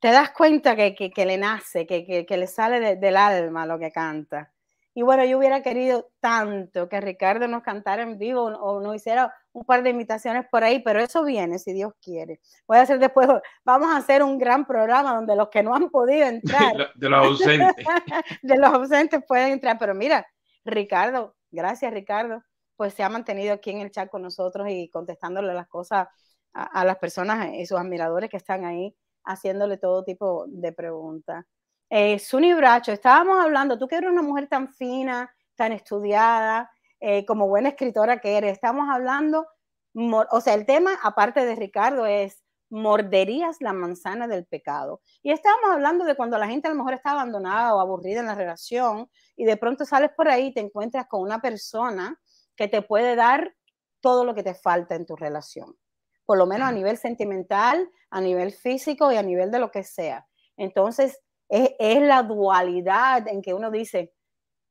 te 0.00 0.10
das 0.12 0.30
cuenta 0.30 0.76
que, 0.76 0.94
que- 0.94 1.10
que 1.10 1.26
le 1.26 1.36
nace, 1.38 1.86
que, 1.86 2.06
que- 2.06 2.24
que 2.24 2.36
le 2.36 2.46
sale 2.46 2.80
de- 2.80 2.96
del 2.96 3.16
alma 3.16 3.66
lo 3.66 3.78
que 3.78 3.90
canta. 3.90 4.52
Y 4.94 5.02
bueno, 5.02 5.24
yo 5.26 5.36
hubiera 5.36 5.62
querido 5.62 6.08
tanto 6.20 6.88
que 6.88 7.00
Ricardo 7.02 7.46
nos 7.48 7.62
cantara 7.62 8.02
en 8.02 8.16
vivo 8.16 8.44
o, 8.44 8.76
o 8.76 8.80
nos 8.80 8.96
hiciera 8.96 9.34
un 9.52 9.64
par 9.64 9.82
de 9.82 9.90
invitaciones 9.90 10.46
por 10.50 10.64
ahí, 10.64 10.78
pero 10.82 11.00
eso 11.00 11.22
viene, 11.24 11.58
si 11.58 11.74
Dios 11.74 11.92
quiere. 12.00 12.40
Voy 12.66 12.78
a 12.78 12.82
hacer 12.82 12.98
después, 12.98 13.28
vamos 13.64 13.88
a 13.90 13.98
hacer 13.98 14.22
un 14.22 14.38
gran 14.38 14.66
programa 14.66 15.14
donde 15.14 15.36
los 15.36 15.48
que 15.50 15.62
no 15.62 15.74
han 15.74 15.90
podido 15.90 16.26
entrar, 16.72 16.92
De 16.94 17.08
los 17.10 17.26
ausentes. 17.26 17.84
de 18.42 18.56
los 18.56 18.72
ausentes 18.72 19.22
pueden 19.26 19.52
entrar. 19.52 19.76
Pero 19.78 19.94
mira, 19.94 20.26
Ricardo, 20.64 21.34
gracias 21.50 21.92
Ricardo, 21.92 22.42
pues 22.76 22.94
se 22.94 23.02
ha 23.02 23.08
mantenido 23.10 23.52
aquí 23.54 23.70
en 23.70 23.80
el 23.80 23.90
chat 23.90 24.08
con 24.08 24.22
nosotros 24.22 24.66
y 24.70 24.88
contestándole 24.88 25.52
las 25.52 25.66
cosas 25.68 26.08
a, 26.56 26.84
las 26.84 26.96
personas 26.98 27.54
y 27.54 27.66
sus 27.66 27.78
admiradores 27.78 28.30
que 28.30 28.36
están 28.36 28.64
ahí 28.64 28.96
haciéndole 29.24 29.76
todo 29.76 30.04
tipo 30.04 30.46
de 30.48 30.72
preguntas. 30.72 31.44
Eh, 31.90 32.18
Bracho, 32.56 32.92
estábamos 32.92 33.44
hablando, 33.44 33.78
tú 33.78 33.86
que 33.86 33.96
eres 33.96 34.10
una 34.10 34.22
mujer 34.22 34.48
tan 34.48 34.72
fina, 34.72 35.30
tan 35.54 35.72
estudiada, 35.72 36.70
eh, 37.00 37.26
como 37.26 37.46
buena 37.46 37.70
escritora 37.70 38.20
que 38.20 38.36
eres, 38.36 38.52
estamos 38.52 38.88
hablando, 38.90 39.46
o 40.30 40.40
sea, 40.40 40.54
el 40.54 40.66
tema, 40.66 40.92
aparte 41.02 41.44
de 41.44 41.54
Ricardo, 41.54 42.06
es 42.06 42.42
morderías 42.70 43.60
la 43.60 43.72
manzana 43.72 44.26
del 44.26 44.44
pecado. 44.44 45.00
Y 45.22 45.30
estábamos 45.30 45.70
hablando 45.70 46.04
de 46.04 46.16
cuando 46.16 46.38
la 46.38 46.48
gente 46.48 46.66
a 46.66 46.70
lo 46.70 46.76
mejor 46.76 46.94
está 46.94 47.12
abandonada 47.12 47.74
o 47.74 47.80
aburrida 47.80 48.20
en 48.20 48.26
la 48.26 48.34
relación 48.34 49.08
y 49.36 49.44
de 49.44 49.56
pronto 49.56 49.84
sales 49.84 50.10
por 50.16 50.28
ahí 50.28 50.46
y 50.46 50.54
te 50.54 50.60
encuentras 50.60 51.06
con 51.06 51.22
una 51.22 51.40
persona 51.40 52.18
que 52.56 52.68
te 52.68 52.82
puede 52.82 53.14
dar 53.14 53.54
todo 54.00 54.24
lo 54.24 54.34
que 54.34 54.42
te 54.42 54.54
falta 54.54 54.94
en 54.94 55.06
tu 55.06 55.16
relación, 55.16 55.76
por 56.26 56.38
lo 56.38 56.46
menos 56.46 56.68
a 56.68 56.72
nivel 56.72 56.98
sentimental, 56.98 57.88
a 58.10 58.20
nivel 58.20 58.52
físico 58.52 59.10
y 59.12 59.16
a 59.16 59.22
nivel 59.22 59.50
de 59.50 59.58
lo 59.60 59.70
que 59.70 59.84
sea. 59.84 60.26
Entonces, 60.56 61.20
es, 61.48 61.70
es 61.78 62.02
la 62.02 62.22
dualidad 62.22 63.26
en 63.28 63.40
que 63.40 63.54
uno 63.54 63.70
dice, 63.70 64.12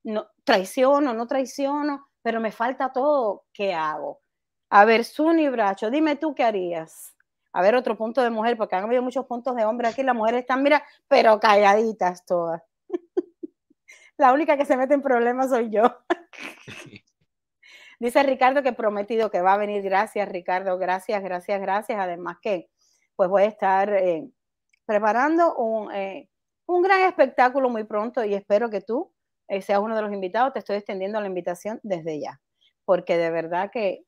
no, 0.04 0.28
traiciono, 0.44 1.14
no 1.14 1.28
traiciono, 1.28 2.08
pero 2.22 2.40
me 2.40 2.52
falta 2.52 2.94
todo, 2.94 3.46
¿qué 3.54 3.74
hago? 3.74 4.22
A 4.70 4.86
ver, 4.86 5.06
Suni 5.06 5.50
Bracho, 5.50 5.90
dime 5.90 6.16
tú 6.18 6.36
qué 6.36 6.44
harías 6.44 7.16
a 7.56 7.62
ver 7.62 7.74
otro 7.76 7.96
punto 7.98 8.22
de 8.22 8.30
mujer, 8.30 8.58
porque 8.58 8.76
han 8.76 8.84
habido 8.84 9.02
muchos 9.02 9.26
puntos 9.28 9.56
de 9.56 9.64
hombre 9.64 9.88
aquí, 9.88 10.04
las 10.04 10.14
mujeres 10.14 10.42
están, 10.42 10.62
mira, 10.62 10.84
pero 11.08 11.40
calladitas 11.40 12.26
todas. 12.26 12.62
La 14.18 14.34
única 14.34 14.58
que 14.58 14.66
se 14.66 14.76
mete 14.76 14.94
en 14.94 15.02
problemas 15.02 15.52
soy 15.52 15.70
yo. 15.70 15.84
Dice 18.00 18.24
Ricardo 18.24 18.64
que 18.64 18.74
prometido 18.74 19.32
que 19.32 19.42
va 19.42 19.54
a 19.54 19.58
venir. 19.58 19.82
Gracias, 19.84 20.28
Ricardo. 20.30 20.78
Gracias, 20.78 21.22
gracias, 21.24 21.62
gracias. 21.62 22.00
Además 22.00 22.38
que 22.42 22.70
pues 23.16 23.30
voy 23.30 23.44
a 23.44 23.46
estar 23.46 23.94
eh, 23.94 24.28
preparando 24.86 25.56
un, 25.56 25.94
eh, 25.94 26.30
un, 26.66 26.82
gran 26.82 27.02
espectáculo 27.02 27.70
muy 27.70 27.86
pronto 27.86 28.24
y 28.24 28.34
espero 28.34 28.70
que 28.70 28.82
tú 28.82 29.14
eh, 29.48 29.62
seas 29.62 29.80
uno 29.80 29.96
de 29.96 30.02
los 30.02 30.14
invitados. 30.14 30.54
Te 30.54 30.60
estoy 30.60 30.78
extendiendo 30.78 31.20
la 31.22 31.28
invitación 31.28 31.80
desde 31.84 32.20
ya, 32.20 32.42
porque 32.84 33.18
de 33.18 33.32
verdad 33.32 33.72
que 33.72 34.04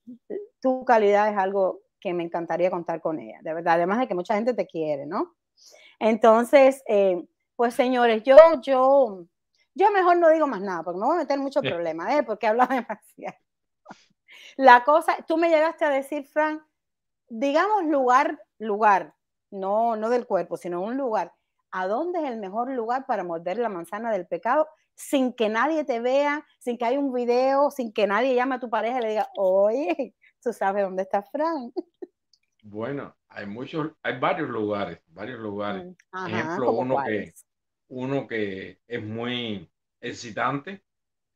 tu 0.62 0.84
calidad 0.84 1.30
es 1.30 1.38
algo 1.38 1.82
que 2.00 2.14
me 2.14 2.24
encantaría 2.24 2.70
contar 2.70 3.02
con 3.02 3.20
ella, 3.20 3.40
de 3.42 3.54
verdad, 3.54 3.76
además 3.76 4.00
de 4.00 4.08
que 4.08 4.14
mucha 4.14 4.36
gente 4.36 4.54
te 4.54 4.68
quiere, 4.68 5.06
¿no? 5.06 5.36
Entonces, 6.00 6.84
eh, 6.88 7.24
pues 7.56 7.74
señores, 7.74 8.24
yo, 8.24 8.38
yo, 8.62 9.26
yo 9.74 9.92
mejor 9.92 10.18
no 10.18 10.30
digo 10.30 10.48
más 10.48 10.62
nada, 10.62 10.84
porque 10.84 11.00
me 11.00 11.06
voy 11.06 11.16
a 11.16 11.20
meter 11.20 11.40
mucho 11.40 11.62
problema, 11.62 12.16
¿eh? 12.16 12.24
Porque 12.24 12.48
hablo 12.48 12.66
demasiado. 12.68 13.38
La 14.58 14.84
cosa, 14.84 15.16
tú 15.28 15.38
me 15.38 15.50
llegaste 15.50 15.86
a 15.86 15.90
decir, 15.90 16.26
Frank, 16.26 16.62
digamos 17.30 17.86
lugar, 17.86 18.44
lugar, 18.58 19.14
no, 19.52 19.96
no 19.96 20.10
del 20.10 20.26
cuerpo, 20.26 20.58
sino 20.58 20.82
un 20.82 20.98
lugar. 20.98 21.34
¿A 21.72 21.88
dónde 21.88 22.20
es 22.20 22.26
el 22.26 22.40
mejor 22.40 22.72
lugar 22.72 23.06
para 23.06 23.24
morder 23.24 23.60
la 23.60 23.70
manzana 23.70 24.12
del 24.12 24.28
pecado 24.28 24.68
sin 24.96 25.32
que 25.34 25.48
nadie 25.48 25.84
te 25.84 26.00
vea, 26.00 26.44
sin 26.58 26.78
que 26.78 26.86
haya 26.86 26.98
un 26.98 27.14
video, 27.14 27.70
sin 27.70 27.94
que 27.94 28.08
nadie 28.08 28.34
llame 28.34 28.56
a 28.56 28.60
tu 28.60 28.68
pareja 28.70 28.98
y 28.98 29.02
le 29.04 29.10
diga, 29.10 29.30
oye, 29.38 30.16
tú 30.42 30.52
sabes 30.52 30.84
dónde 30.84 31.04
está 31.04 31.22
Frank. 31.22 31.74
Bueno, 32.64 33.16
hay 33.30 33.46
muchos, 33.46 33.92
hay 34.02 34.20
varios 34.20 34.50
lugares, 34.50 35.00
varios 35.08 35.40
lugares. 35.40 35.86
Mm, 36.12 36.28
ejemplo, 36.28 36.72
uno 36.72 36.98
que, 37.06 37.34
uno 37.90 38.28
que 38.28 38.82
es 38.88 39.04
muy 39.04 39.72
excitante, 40.02 40.84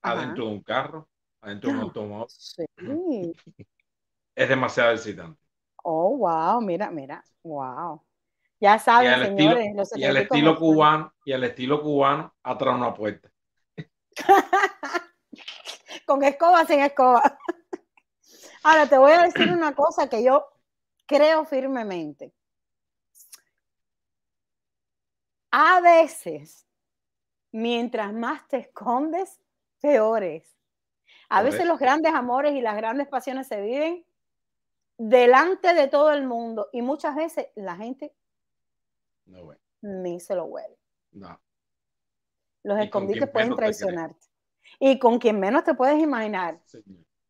adentro 0.02 0.46
de 0.46 0.52
un 0.52 0.64
carro, 0.64 1.11
adentro 1.42 1.72
de 1.72 1.76
un 1.76 1.82
automóvil. 1.84 2.28
Sí. 2.30 2.66
es 4.36 4.50
demasiado 4.50 4.92
excitante. 4.92 5.40
Oh, 5.84 6.18
wow, 6.18 6.62
mira, 6.62 6.92
mira, 6.92 7.24
wow. 7.44 8.02
Ya 8.60 8.78
saben, 8.78 9.26
señores. 9.26 9.66
Estilo, 9.76 10.00
y 10.00 10.06
al 10.06 10.18
estilo 10.18 10.58
cubano, 10.58 11.14
y 11.26 11.32
al 11.34 11.44
estilo 11.44 11.82
cubano, 11.82 12.34
atrás 12.44 12.76
una 12.76 12.94
puerta. 12.94 13.32
Con 16.06 16.24
escoba, 16.24 16.66
sin 16.66 16.82
escoba. 16.82 17.40
Ahora 18.64 18.88
te 18.88 18.98
voy 18.98 19.12
a 19.14 19.24
decir 19.24 19.50
una 19.52 19.74
cosa 19.74 20.08
que 20.08 20.24
yo 20.24 20.46
creo 21.08 21.46
firmemente. 21.46 22.32
A 25.50 25.82
veces, 25.82 26.68
mientras 27.52 28.14
más 28.14 28.48
te 28.48 28.58
escondes, 28.58 29.42
peores. 29.82 30.48
A 31.34 31.44
veces 31.44 31.66
los 31.66 31.80
grandes 31.80 32.14
amores 32.14 32.54
y 32.56 32.62
las 32.62 32.76
grandes 32.76 33.08
pasiones 33.08 33.48
se 33.48 33.62
viven 33.62 34.06
delante 34.98 35.74
de 35.74 35.88
todo 35.88 36.12
el 36.12 36.28
mundo 36.28 36.68
y 36.74 36.82
muchas 36.82 37.16
veces 37.16 37.48
la 37.56 37.78
gente 37.78 38.14
ni 39.82 40.20
se 40.20 40.36
lo 40.36 40.44
huele. 40.44 40.78
No. 41.14 41.40
Los 42.64 42.80
escondites 42.80 43.30
pueden 43.30 43.56
traicionarte. 43.56 44.28
Y 44.78 45.00
con 45.00 45.20
quien 45.20 45.40
menos 45.40 45.64
te 45.64 45.74
puedes 45.74 45.98
imaginar. 46.00 46.60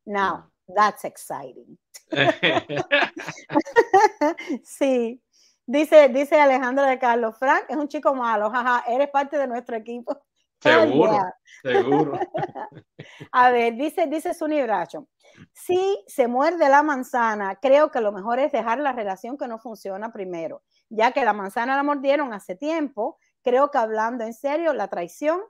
No. 0.06 0.52
That's 0.76 1.06
exciting. 1.06 1.78
sí. 4.64 5.22
Dice, 5.68 6.10
dice 6.10 6.42
Alejandro 6.42 6.86
de 6.86 6.98
Carlos, 6.98 7.38
Frank 7.38 7.66
es 7.70 7.78
un 7.78 7.88
chico 7.88 8.16
malo, 8.16 8.50
jaja, 8.50 8.84
eres 8.88 9.10
parte 9.10 9.38
de 9.38 9.48
nuestro 9.48 9.78
equipo. 9.78 10.20
Seguro, 10.62 11.18
seguro. 11.64 12.20
A 13.32 13.50
ver, 13.50 13.76
dice, 13.76 14.06
dice 14.08 14.34
Sunny 14.34 14.62
Bracho, 14.62 15.08
si 15.54 16.04
se 16.08 16.28
muerde 16.28 16.70
la 16.70 16.84
manzana, 16.84 17.58
creo 17.60 17.90
que 17.90 18.00
lo 18.00 18.12
mejor 18.12 18.40
es 18.40 18.52
dejar 18.52 18.80
la 18.80 18.92
relación 18.92 19.38
que 19.38 19.48
no 19.48 19.58
funciona 19.58 20.14
primero, 20.14 20.64
ya 20.90 21.12
que 21.12 21.26
la 21.26 21.34
manzana 21.34 21.76
la 21.76 21.84
mordieron 21.84 22.32
hace 22.34 22.56
tiempo, 22.56 23.18
creo 23.42 23.72
que 23.72 23.80
hablando 23.80 24.24
en 24.24 24.34
serio, 24.34 24.74
la 24.74 24.88
traición 24.88 25.42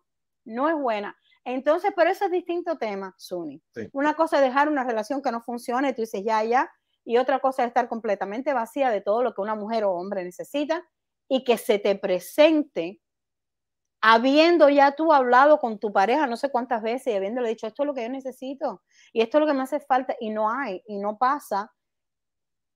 no 0.45 0.70
es 0.70 0.76
buena. 0.76 1.18
Entonces, 1.43 1.91
pero 1.95 2.09
eso 2.09 2.26
es 2.26 2.32
distinto 2.32 2.78
tema, 2.78 3.14
Suni. 3.18 3.62
Una 3.91 4.14
cosa 4.14 4.38
es 4.38 4.43
dejar 4.43 4.70
una 4.70 4.84
relación 4.84 5.22
que 5.22 5.32
no 5.32 5.41
funcione, 5.41 5.89
y 5.89 5.93
tú 5.93 6.01
dices 6.01 6.24
ya, 6.24 6.43
ya, 6.43 6.72
y 7.03 7.18
otra 7.18 7.39
cosa 7.39 7.64
es 7.64 7.68
estar 7.68 7.89
completamente 7.89 8.53
vacía 8.53 8.91
de 8.91 9.01
todo 9.01 9.24
lo 9.24 9.34
que 9.34 9.41
una 9.41 9.55
mujer 9.55 9.84
o 9.84 9.91
hombre 9.91 10.24
necesita 10.24 10.88
y 11.28 11.43
que 11.43 11.57
se 11.57 11.80
te 11.80 11.95
presente 11.95 13.01
habiendo 14.02 14.70
ya 14.70 14.93
tú 14.93 15.14
hablado 15.14 15.60
con 15.60 15.80
tu 15.80 15.93
pareja 15.93 16.28
no 16.28 16.36
sé 16.36 16.49
cuántas 16.49 16.82
veces 16.82 17.14
y 17.14 17.16
habiéndole 17.16 17.49
dicho 17.49 17.68
esto 17.68 17.84
es 17.84 17.88
lo 17.88 17.93
que 17.93 18.04
yo 18.04 18.10
necesito 18.10 18.82
y 19.14 19.22
esto 19.22 19.38
es 19.38 19.41
lo 19.41 19.47
que 19.47 19.54
me 19.54 19.64
hace 19.64 19.80
falta 19.80 20.16
y 20.20 20.32
no 20.32 20.49
hay 20.49 20.84
y 20.88 20.97
no 20.97 21.18
pasa 21.18 21.72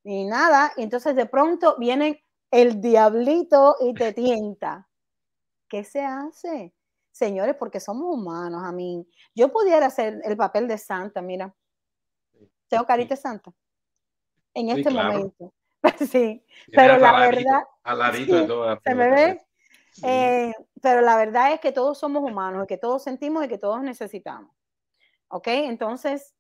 y 0.08 0.24
nada, 0.26 0.72
y 0.78 0.84
entonces 0.84 1.16
de 1.16 1.26
pronto 1.26 1.78
viene 1.80 2.24
el 2.52 2.80
diablito 2.80 3.76
y 3.82 3.92
te 3.96 4.14
tienta. 4.14 4.88
¿Qué 5.68 5.84
se 5.84 6.06
hace? 6.06 6.74
señores, 7.12 7.56
porque 7.58 7.80
somos 7.80 8.14
humanos, 8.14 8.62
a 8.62 8.74
mí. 8.74 9.08
Yo 9.34 9.50
pudiera 9.50 9.86
hacer 9.86 10.20
el 10.26 10.36
papel 10.36 10.68
de 10.68 10.78
santa, 10.78 11.22
mira. 11.22 11.56
Tengo 12.68 12.86
carita 12.86 13.16
de 13.16 13.22
santa. 13.22 13.54
En 14.54 14.70
este 14.70 14.92
momento. 14.92 15.54
sí, 16.12 16.46
pero 16.74 16.98
la 16.98 17.18
verdad... 17.18 17.64
¿Se 18.84 18.96
me 18.96 19.10
ve? 19.10 19.46
Eh, 20.04 20.54
pero 20.82 21.02
la 21.02 21.16
verdad 21.18 21.54
es 21.54 21.60
que 21.60 21.72
todos 21.72 21.98
somos 21.98 22.24
humanos, 22.24 22.68
que 22.68 22.78
todos 22.78 23.04
sentimos 23.04 23.46
y 23.46 23.48
que 23.48 23.58
todos 23.58 23.82
necesitamos. 23.82 24.52
¿Ok? 25.30 25.48
Entonces, 25.48 26.36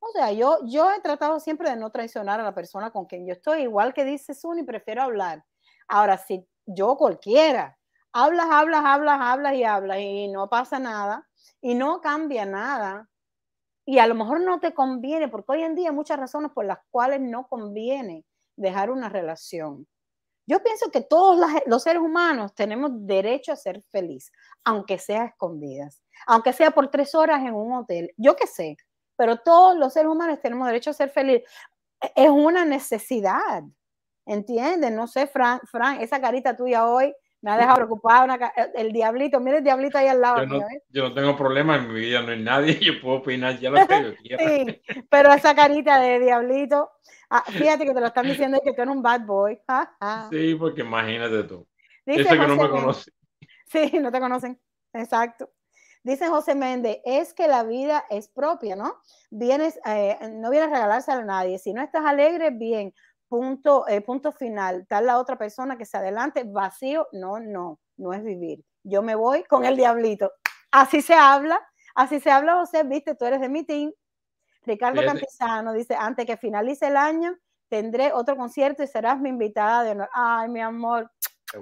o 0.00 0.10
sea, 0.12 0.32
yo, 0.32 0.58
yo 0.66 0.90
he 0.92 1.00
tratado 1.00 1.40
siempre 1.40 1.70
de 1.70 1.76
no 1.76 1.90
traicionar 1.90 2.38
a 2.40 2.44
la 2.44 2.54
persona 2.54 2.90
con 2.90 3.06
quien 3.06 3.26
yo 3.26 3.32
estoy, 3.32 3.62
igual 3.62 3.94
que 3.94 4.04
dice 4.04 4.34
Suni, 4.34 4.62
prefiero 4.62 5.02
hablar. 5.02 5.44
Ahora, 5.88 6.18
si 6.18 6.46
yo 6.66 6.96
cualquiera 6.96 7.78
hablas, 8.12 8.46
hablas, 8.50 8.82
hablas, 8.84 9.18
hablas 9.20 9.54
y 9.54 9.64
hablas 9.64 9.98
y 9.98 10.28
no 10.28 10.48
pasa 10.48 10.78
nada 10.78 11.28
y 11.60 11.74
no 11.74 12.00
cambia 12.00 12.46
nada. 12.46 13.08
Y 13.86 13.98
a 13.98 14.06
lo 14.06 14.14
mejor 14.14 14.40
no 14.40 14.60
te 14.60 14.74
conviene, 14.74 15.28
porque 15.28 15.52
hoy 15.52 15.62
en 15.62 15.74
día 15.74 15.90
hay 15.90 15.94
muchas 15.94 16.18
razones 16.18 16.52
por 16.52 16.64
las 16.66 16.78
cuales 16.90 17.20
no 17.20 17.48
conviene 17.48 18.24
dejar 18.56 18.90
una 18.90 19.08
relación. 19.08 19.86
Yo 20.46 20.62
pienso 20.62 20.90
que 20.90 21.00
todos 21.00 21.38
los 21.66 21.82
seres 21.82 22.02
humanos 22.02 22.54
tenemos 22.54 22.90
derecho 23.06 23.52
a 23.52 23.56
ser 23.56 23.82
feliz, 23.90 24.30
aunque 24.64 24.98
sea 24.98 25.24
escondidas, 25.26 26.02
aunque 26.26 26.52
sea 26.52 26.70
por 26.70 26.90
tres 26.90 27.14
horas 27.14 27.40
en 27.42 27.54
un 27.54 27.72
hotel, 27.72 28.12
yo 28.16 28.36
qué 28.36 28.46
sé, 28.46 28.76
pero 29.16 29.38
todos 29.38 29.76
los 29.76 29.92
seres 29.92 30.10
humanos 30.10 30.40
tenemos 30.42 30.66
derecho 30.66 30.90
a 30.90 30.94
ser 30.94 31.10
feliz. 31.10 31.42
E-, 32.02 32.12
es 32.24 32.30
una 32.30 32.64
necesidad, 32.64 33.62
¿entiendes? 34.26 34.92
No 34.92 35.06
sé, 35.06 35.26
Fran, 35.26 35.60
Fran, 35.64 36.00
esa 36.00 36.20
carita 36.20 36.56
tuya 36.56 36.86
hoy 36.86 37.14
me 37.44 37.50
ha 37.50 37.58
dejado 37.58 37.76
preocupado 37.76 38.34
el 38.74 38.90
diablito, 38.90 39.38
mire 39.38 39.58
el 39.58 39.64
diablito 39.64 39.98
ahí 39.98 40.06
al 40.06 40.22
lado. 40.22 40.44
Yo 40.44 40.46
no, 40.46 40.66
yo 40.88 41.02
no, 41.02 41.14
tengo 41.14 41.36
problema, 41.36 41.76
en 41.76 41.92
mi 41.92 42.00
vida 42.00 42.22
no 42.22 42.32
hay 42.32 42.42
nadie, 42.42 42.78
yo 42.80 42.98
puedo 43.02 43.18
opinar 43.18 43.58
ya 43.58 43.68
lo 43.68 43.86
que 43.86 44.02
yo 44.02 44.16
quiera. 44.16 44.44
sí, 44.48 44.82
pero 45.10 45.30
esa 45.30 45.54
carita 45.54 46.00
de 46.00 46.20
diablito, 46.20 46.90
ah, 47.28 47.44
fíjate 47.46 47.84
que 47.84 47.92
te 47.92 48.00
lo 48.00 48.06
están 48.06 48.26
diciendo 48.26 48.62
que 48.64 48.72
tú 48.72 48.80
eres 48.80 48.94
un 48.94 49.02
bad 49.02 49.26
boy. 49.26 49.60
Sí, 50.30 50.54
porque 50.54 50.80
imagínate 50.80 51.44
tú. 51.44 51.68
Dice 52.06 52.30
que 52.30 52.46
no 52.46 52.56
me 52.56 52.70
conoce. 52.70 53.12
Sí, 53.66 53.98
no 54.00 54.10
te 54.10 54.20
conocen, 54.20 54.58
exacto. 54.94 55.50
Dice 56.02 56.28
José 56.28 56.54
Méndez, 56.54 57.00
es 57.04 57.34
que 57.34 57.46
la 57.46 57.62
vida 57.62 58.06
es 58.08 58.28
propia, 58.28 58.74
¿no? 58.74 58.94
Vienes, 59.30 59.78
eh, 59.84 60.16
no 60.32 60.50
vienes 60.50 60.70
a 60.70 60.74
regalarse 60.74 61.12
a 61.12 61.22
nadie. 61.22 61.58
Si 61.58 61.74
no 61.74 61.82
estás 61.82 62.06
alegre, 62.06 62.50
bien 62.50 62.94
punto, 63.28 63.86
eh, 63.88 64.00
punto 64.00 64.32
final, 64.32 64.86
tal 64.86 65.06
la 65.06 65.18
otra 65.18 65.36
persona 65.36 65.76
que 65.76 65.86
se 65.86 65.96
adelante, 65.96 66.44
vacío, 66.44 67.08
no, 67.12 67.40
no, 67.40 67.80
no 67.96 68.12
es 68.12 68.22
vivir. 68.22 68.64
Yo 68.82 69.02
me 69.02 69.14
voy 69.14 69.44
con 69.44 69.64
el 69.64 69.76
diablito. 69.76 70.32
Así 70.70 71.02
se 71.02 71.14
habla, 71.14 71.60
así 71.94 72.20
se 72.20 72.30
habla, 72.30 72.56
José, 72.56 72.82
viste, 72.84 73.14
tú 73.14 73.24
eres 73.24 73.40
de 73.40 73.48
mi 73.48 73.64
team. 73.64 73.92
Ricardo 74.62 75.02
Cantizano 75.04 75.72
dice, 75.72 75.94
antes 75.94 76.26
que 76.26 76.36
finalice 76.36 76.86
el 76.86 76.96
año, 76.96 77.36
tendré 77.68 78.12
otro 78.12 78.36
concierto 78.36 78.82
y 78.82 78.86
serás 78.86 79.20
mi 79.20 79.28
invitada 79.28 79.84
de 79.84 79.90
honor. 79.90 80.08
Ay, 80.12 80.48
mi 80.48 80.60
amor, 80.60 81.10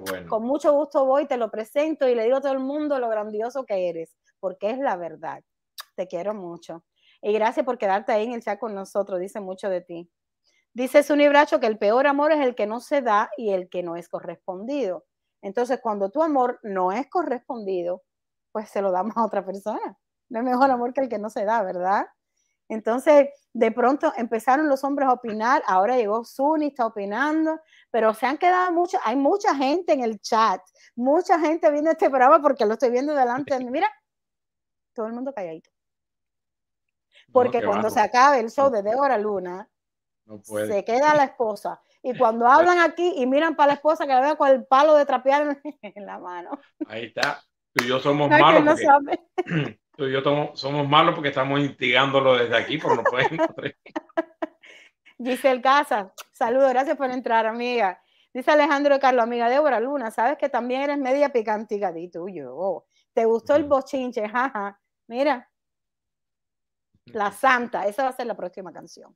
bueno. 0.05 0.29
con 0.29 0.43
mucho 0.43 0.73
gusto 0.73 1.05
voy, 1.05 1.27
te 1.27 1.37
lo 1.37 1.51
presento 1.51 2.07
y 2.07 2.15
le 2.15 2.23
digo 2.23 2.37
a 2.37 2.41
todo 2.41 2.53
el 2.53 2.59
mundo 2.59 2.99
lo 2.99 3.09
grandioso 3.09 3.65
que 3.65 3.89
eres, 3.89 4.15
porque 4.39 4.69
es 4.69 4.79
la 4.79 4.95
verdad. 4.95 5.43
Te 5.95 6.07
quiero 6.07 6.33
mucho. 6.33 6.83
Y 7.21 7.31
gracias 7.33 7.65
por 7.65 7.77
quedarte 7.77 8.11
ahí 8.11 8.25
en 8.25 8.33
el 8.33 8.43
chat 8.43 8.59
con 8.59 8.73
nosotros, 8.73 9.19
dice 9.19 9.39
mucho 9.39 9.69
de 9.69 9.81
ti. 9.81 10.09
Dice 10.73 11.03
Sunny 11.03 11.27
Bracho 11.27 11.59
que 11.59 11.67
el 11.67 11.77
peor 11.77 12.07
amor 12.07 12.31
es 12.31 12.39
el 12.39 12.55
que 12.55 12.65
no 12.65 12.79
se 12.79 13.01
da 13.01 13.29
y 13.37 13.51
el 13.51 13.69
que 13.69 13.83
no 13.83 13.95
es 13.95 14.09
correspondido. 14.09 15.05
Entonces, 15.41 15.79
cuando 15.81 16.09
tu 16.09 16.23
amor 16.23 16.59
no 16.63 16.91
es 16.91 17.07
correspondido, 17.09 18.01
pues 18.51 18.69
se 18.69 18.81
lo 18.81 18.91
damos 18.91 19.15
a 19.17 19.25
otra 19.25 19.45
persona. 19.45 19.97
No 20.29 20.39
es 20.39 20.45
mejor 20.45 20.71
amor 20.71 20.93
que 20.93 21.01
el 21.01 21.09
que 21.09 21.19
no 21.19 21.29
se 21.29 21.45
da, 21.45 21.61
¿verdad? 21.63 22.07
Entonces, 22.69 23.29
de 23.51 23.71
pronto 23.71 24.13
empezaron 24.15 24.67
los 24.67 24.83
hombres 24.83 25.07
a 25.07 25.13
opinar, 25.13 25.61
ahora 25.67 25.97
llegó 25.97 26.23
Sunny, 26.23 26.67
está 26.67 26.87
opinando, 26.87 27.59
pero 27.91 28.13
se 28.13 28.25
han 28.25 28.37
quedado 28.37 28.71
muchos, 28.71 28.99
hay 29.03 29.15
mucha 29.15 29.53
gente 29.53 29.93
en 29.93 30.03
el 30.03 30.19
chat, 30.21 30.61
mucha 30.95 31.39
gente 31.39 31.69
viendo 31.69 31.91
este 31.91 32.09
programa 32.09 32.41
porque 32.41 32.65
lo 32.65 32.73
estoy 32.73 32.89
viendo 32.89 33.13
delante 33.13 33.53
de 33.53 33.63
mí. 33.63 33.69
Mira, 33.69 33.91
todo 34.93 35.07
el 35.07 35.13
mundo 35.13 35.33
calladito. 35.33 35.69
Porque 37.31 37.61
No, 37.61 37.67
cuando 37.69 37.89
se 37.89 37.99
acabe 37.99 38.39
el 38.39 38.49
show 38.49 38.71
de 38.71 38.81
Débora 38.81 39.17
Luna, 39.17 39.69
no 40.25 40.41
puede. 40.41 40.67
se 40.67 40.83
queda 40.85 41.15
la 41.15 41.25
esposa. 41.25 41.81
Y 42.01 42.17
cuando 42.17 42.47
hablan 42.47 42.79
aquí 42.79 43.13
y 43.17 43.25
miran 43.25 43.55
para 43.55 43.67
la 43.67 43.73
esposa 43.75 44.05
que 44.05 44.13
la 44.13 44.19
veo 44.21 44.37
con 44.37 44.49
el 44.49 44.65
palo 44.65 44.95
de 44.95 45.05
trapear 45.05 45.61
en 45.81 46.05
la 46.05 46.19
mano. 46.19 46.51
Ahí 46.87 47.05
está. 47.05 47.41
Tú 47.73 47.83
y 47.85 47.87
yo 47.87 47.99
somos 47.99 48.29
malos 48.29 48.63
no 48.63 48.75
porque 48.75 49.79
tú 49.97 50.05
y 50.05 50.11
yo 50.11 50.21
tomo- 50.21 50.55
somos 50.55 50.87
malos 50.87 51.15
porque 51.15 51.29
estamos 51.29 51.59
instigándolo 51.59 52.35
desde 52.35 52.55
aquí, 52.57 52.77
pero 52.77 52.95
no 52.95 53.03
pueden. 53.03 53.37
Giselle 55.17 55.61
Casa, 55.61 56.13
saludos, 56.31 56.69
gracias 56.69 56.97
por 56.97 57.09
entrar, 57.09 57.45
amiga. 57.45 58.01
Dice 58.33 58.51
Alejandro 58.51 58.95
de 58.95 58.99
Carlos, 58.99 59.23
amiga 59.23 59.47
Débora 59.47 59.79
Luna, 59.79 60.11
sabes 60.11 60.37
que 60.37 60.49
también 60.49 60.81
eres 60.81 60.97
media 60.97 61.29
picantica 61.29 61.97
y 61.97 62.09
tú 62.09 62.27
yo. 62.29 62.85
¿Te 63.13 63.25
gustó 63.25 63.55
el 63.55 63.63
bochinche? 63.65 64.27
Jaja. 64.27 64.79
Mira, 65.07 65.49
la 67.05 67.31
santa, 67.31 67.85
esa 67.85 68.03
va 68.03 68.09
a 68.09 68.13
ser 68.13 68.25
la 68.25 68.35
próxima 68.35 68.73
canción. 68.73 69.15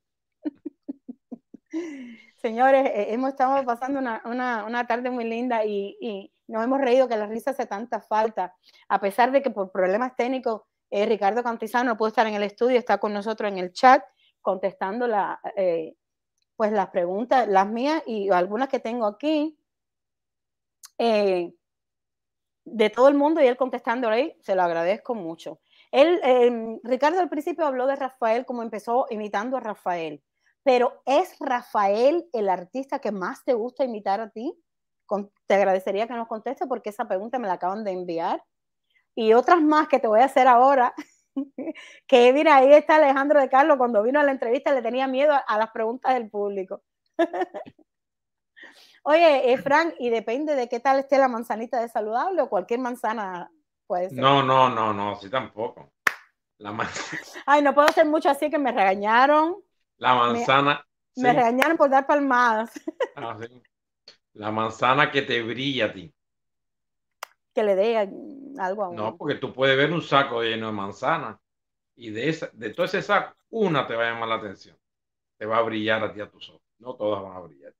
Señores, 2.36 2.86
eh, 2.86 3.12
hemos 3.12 3.30
estado 3.30 3.64
pasando 3.64 3.98
una, 3.98 4.22
una- 4.24 4.86
tarde 4.86 5.10
muy 5.10 5.24
linda 5.24 5.64
y, 5.64 5.96
y 6.00 6.32
nos 6.46 6.64
hemos 6.64 6.80
reído 6.80 7.08
que 7.08 7.16
la 7.16 7.26
risa 7.26 7.50
hace 7.50 7.66
tanta 7.66 8.00
falta, 8.00 8.54
a 8.88 9.00
pesar 9.00 9.32
de 9.32 9.42
que 9.42 9.50
por 9.50 9.72
problemas 9.72 10.14
técnicos 10.16 10.62
eh, 10.90 11.04
Ricardo 11.06 11.42
Cantizano 11.42 11.90
no 11.90 11.96
pudo 11.96 12.08
estar 12.08 12.26
en 12.26 12.34
el 12.34 12.42
estudio, 12.44 12.78
está 12.78 12.98
con 12.98 13.12
nosotros 13.12 13.50
en 13.50 13.58
el 13.58 13.72
chat 13.72 14.02
contestando 14.40 15.06
la, 15.06 15.40
eh, 15.56 15.94
pues 16.56 16.72
las 16.72 16.88
preguntas, 16.90 17.46
las 17.48 17.68
mías 17.68 18.02
y 18.06 18.30
algunas 18.30 18.68
que 18.68 18.80
tengo 18.80 19.06
aquí, 19.06 19.58
de 22.64 22.90
todo 22.90 23.08
el 23.08 23.14
mundo 23.14 23.40
y 23.42 23.46
él 23.46 23.56
contestando 23.56 24.08
ahí, 24.08 24.36
se 24.40 24.54
lo 24.54 24.62
agradezco 24.62 25.14
mucho. 25.14 25.60
Ricardo 26.82 27.20
al 27.20 27.28
principio 27.28 27.66
habló 27.66 27.86
de 27.86 27.96
Rafael 27.96 28.44
como 28.44 28.62
empezó 28.62 29.06
imitando 29.10 29.56
a 29.56 29.60
Rafael, 29.60 30.22
pero 30.68 31.00
¿es 31.06 31.34
Rafael 31.40 32.28
el 32.34 32.50
artista 32.50 32.98
que 32.98 33.10
más 33.10 33.42
te 33.42 33.54
gusta 33.54 33.84
imitar 33.84 34.20
a 34.20 34.28
ti? 34.28 34.54
Con- 35.06 35.32
te 35.46 35.54
agradecería 35.54 36.06
que 36.06 36.12
nos 36.12 36.28
conteste 36.28 36.66
porque 36.66 36.90
esa 36.90 37.08
pregunta 37.08 37.38
me 37.38 37.46
la 37.48 37.54
acaban 37.54 37.84
de 37.84 37.92
enviar. 37.92 38.44
Y 39.14 39.32
otras 39.32 39.62
más 39.62 39.88
que 39.88 39.98
te 39.98 40.06
voy 40.08 40.20
a 40.20 40.26
hacer 40.26 40.46
ahora, 40.46 40.92
que 42.06 42.32
mira, 42.34 42.56
ahí 42.56 42.70
está 42.74 42.96
Alejandro 42.96 43.40
de 43.40 43.48
Carlos, 43.48 43.78
cuando 43.78 44.02
vino 44.02 44.20
a 44.20 44.22
la 44.24 44.30
entrevista 44.32 44.74
le 44.74 44.82
tenía 44.82 45.06
miedo 45.06 45.32
a, 45.32 45.38
a 45.38 45.56
las 45.56 45.70
preguntas 45.70 46.12
del 46.12 46.28
público. 46.28 46.82
Oye, 49.04 49.50
eh, 49.50 49.56
Frank, 49.56 49.94
y 49.98 50.10
depende 50.10 50.54
de 50.54 50.68
qué 50.68 50.80
tal 50.80 50.98
esté 50.98 51.16
la 51.16 51.28
manzanita 51.28 51.80
de 51.80 51.88
saludable 51.88 52.42
o 52.42 52.50
cualquier 52.50 52.80
manzana 52.80 53.50
puede 53.86 54.10
ser. 54.10 54.18
No, 54.18 54.42
no, 54.42 54.68
no, 54.68 54.92
no, 54.92 55.16
sí 55.16 55.30
tampoco. 55.30 55.92
La, 56.58 56.72
man- 56.72 56.88
Ay, 57.46 57.62
no 57.62 57.72
puedo 57.74 57.88
hacer 57.88 58.04
mucho 58.04 58.28
así 58.28 58.50
que 58.50 58.58
me 58.58 58.70
regañaron. 58.70 59.56
La 59.98 60.14
manzana. 60.14 60.86
Me 61.16 61.30
sí, 61.30 61.36
regañaron 61.36 61.76
por 61.76 61.90
dar 61.90 62.06
palmadas. 62.06 62.72
ah, 63.16 63.36
sí. 63.40 63.62
La 64.34 64.50
manzana 64.50 65.10
que 65.10 65.22
te 65.22 65.42
brilla 65.42 65.86
a 65.86 65.92
ti. 65.92 66.14
Que 67.54 67.62
le 67.62 67.74
dé 67.74 68.06
mm, 68.06 68.60
algo 68.60 68.84
a 68.84 68.88
uno. 68.88 69.02
No, 69.02 69.16
porque 69.16 69.34
tú 69.34 69.52
puedes 69.52 69.76
ver 69.76 69.92
un 69.92 70.02
saco 70.02 70.42
lleno 70.42 70.66
de 70.66 70.72
manzanas 70.72 71.38
y 71.96 72.10
de, 72.10 72.28
esa, 72.28 72.48
de 72.52 72.70
todo 72.70 72.86
ese 72.86 73.02
saco, 73.02 73.36
una 73.50 73.86
te 73.86 73.96
va 73.96 74.06
a 74.08 74.12
llamar 74.12 74.28
la 74.28 74.36
atención. 74.36 74.78
Te 75.36 75.46
va 75.46 75.58
a 75.58 75.62
brillar 75.62 76.04
a 76.04 76.12
ti 76.12 76.20
a 76.20 76.30
tus 76.30 76.48
ojos. 76.50 76.62
No 76.78 76.94
todas 76.94 77.22
van 77.22 77.36
a 77.36 77.40
brillar. 77.40 77.74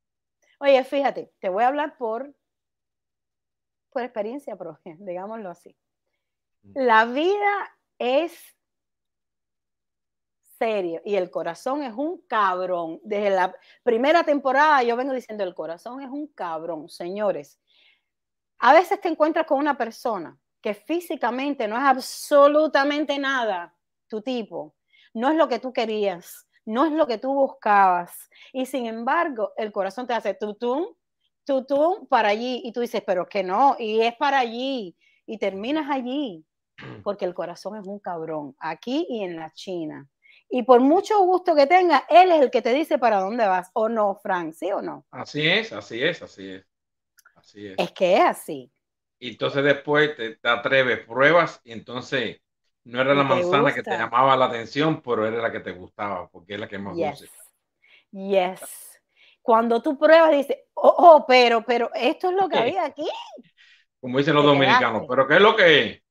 Oye, 0.58 0.82
fíjate, 0.82 1.30
te 1.38 1.48
voy 1.48 1.62
a 1.62 1.68
hablar 1.68 1.96
por, 1.96 2.34
por 3.90 4.02
experiencia 4.02 4.56
propia, 4.56 4.96
digámoslo 4.98 5.50
así. 5.50 5.76
La 6.74 7.04
vida 7.04 7.76
es 7.98 8.57
serio 10.58 11.00
y 11.04 11.14
el 11.14 11.30
corazón 11.30 11.82
es 11.82 11.94
un 11.94 12.20
cabrón. 12.26 13.00
Desde 13.02 13.30
la 13.30 13.54
primera 13.82 14.24
temporada 14.24 14.82
yo 14.82 14.96
vengo 14.96 15.12
diciendo 15.12 15.44
el 15.44 15.54
corazón 15.54 16.02
es 16.02 16.10
un 16.10 16.26
cabrón, 16.28 16.88
señores. 16.88 17.60
A 18.58 18.72
veces 18.72 19.00
te 19.00 19.08
encuentras 19.08 19.46
con 19.46 19.58
una 19.58 19.78
persona 19.78 20.36
que 20.60 20.74
físicamente 20.74 21.68
no 21.68 21.76
es 21.76 21.82
absolutamente 21.82 23.18
nada 23.18 23.74
tu 24.08 24.20
tipo, 24.20 24.74
no 25.14 25.30
es 25.30 25.36
lo 25.36 25.48
que 25.48 25.60
tú 25.60 25.72
querías, 25.72 26.48
no 26.64 26.84
es 26.84 26.92
lo 26.92 27.06
que 27.06 27.18
tú 27.18 27.32
buscabas 27.32 28.28
y 28.52 28.66
sin 28.66 28.86
embargo 28.86 29.52
el 29.56 29.70
corazón 29.70 30.06
te 30.06 30.14
hace 30.14 30.34
tutum, 30.34 30.86
tutum 31.44 32.06
para 32.08 32.30
allí 32.30 32.60
y 32.64 32.72
tú 32.72 32.80
dices, 32.80 33.02
pero 33.06 33.28
que 33.28 33.42
no, 33.42 33.76
y 33.78 34.00
es 34.00 34.16
para 34.16 34.40
allí 34.40 34.96
y 35.24 35.38
terminas 35.38 35.88
allí 35.90 36.44
porque 37.02 37.24
el 37.24 37.34
corazón 37.34 37.76
es 37.76 37.86
un 37.86 37.98
cabrón, 37.98 38.54
aquí 38.58 39.06
y 39.08 39.22
en 39.22 39.36
la 39.36 39.50
China. 39.50 40.08
Y 40.50 40.62
por 40.62 40.80
mucho 40.80 41.20
gusto 41.20 41.54
que 41.54 41.66
tenga, 41.66 42.06
él 42.08 42.32
es 42.32 42.40
el 42.40 42.50
que 42.50 42.62
te 42.62 42.72
dice 42.72 42.98
para 42.98 43.20
dónde 43.20 43.46
vas, 43.46 43.70
o 43.74 43.88
no, 43.88 44.14
Frank, 44.22 44.54
¿sí 44.54 44.72
o 44.72 44.80
no? 44.80 45.04
Así 45.10 45.46
es, 45.46 45.72
así 45.72 46.02
es, 46.02 46.22
así 46.22 46.50
es. 46.50 46.64
Así 47.36 47.66
es. 47.66 47.74
Es 47.78 47.92
que 47.92 48.14
es 48.16 48.20
así. 48.24 48.72
Y 49.20 49.30
entonces 49.30 49.64
después 49.64 50.16
te, 50.16 50.36
te 50.36 50.48
atreves, 50.48 51.04
pruebas, 51.06 51.60
y 51.64 51.72
entonces 51.72 52.40
no 52.84 53.00
era 53.00 53.14
la 53.14 53.24
manzana 53.24 53.74
que 53.74 53.82
te 53.82 53.90
llamaba 53.90 54.36
la 54.36 54.46
atención, 54.46 55.02
pero 55.02 55.26
era 55.26 55.42
la 55.42 55.52
que 55.52 55.60
te 55.60 55.72
gustaba, 55.72 56.28
porque 56.28 56.54
es 56.54 56.60
la 56.60 56.68
que 56.68 56.78
más 56.78 56.96
Yes. 56.96 57.20
dulce. 57.20 57.28
Yes. 58.12 58.60
Cuando 59.42 59.82
tú 59.82 59.98
pruebas, 59.98 60.30
dices, 60.30 60.56
oh, 60.74 60.94
oh, 60.98 61.24
pero, 61.26 61.62
pero 61.64 61.90
esto 61.94 62.30
es 62.30 62.34
lo 62.34 62.48
que 62.48 62.58
había 62.58 62.84
aquí. 62.84 63.08
Como 64.00 64.18
dicen 64.18 64.34
los 64.34 64.44
dominicanos, 64.44 65.04
pero 65.08 65.26
¿qué 65.26 65.34
es 65.34 65.40
lo 65.40 65.56
que 65.56 65.84
es? 65.84 66.02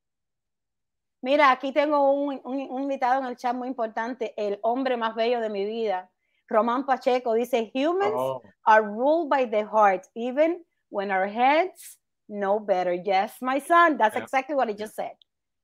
Mira, 1.27 1.51
aquí 1.51 1.73
tengo 1.73 2.09
un, 2.13 2.39
un- 2.45 2.67
un 2.71 2.83
invitado 2.83 3.19
en 3.19 3.25
el 3.27 3.35
chat 3.35 3.53
muy 3.53 3.67
importante, 3.67 4.33
el 4.37 4.59
hombre 4.61 4.95
más 4.95 5.13
bello 5.13 5.41
de 5.41 5.49
mi 5.49 5.65
vida. 5.65 6.09
Román 6.47 6.85
Pacheco 6.85 7.33
dice, 7.33 7.69
humans 7.73 8.13
Oh, 8.15 8.41
are 8.63 8.81
ruled 8.81 9.27
by 9.29 9.45
the 9.45 9.65
heart, 9.65 10.05
even 10.15 10.63
when 10.89 11.11
our 11.11 11.27
heads 11.27 11.99
know 12.29 12.61
better. 12.61 12.93
Yes, 12.93 13.41
my 13.41 13.59
son, 13.59 13.97
that's 13.97 14.15
Yeah. 14.15 14.23
exactly 14.23 14.55
what 14.55 14.69
I 14.69 14.73
just 14.73 14.95
said. 14.95 15.17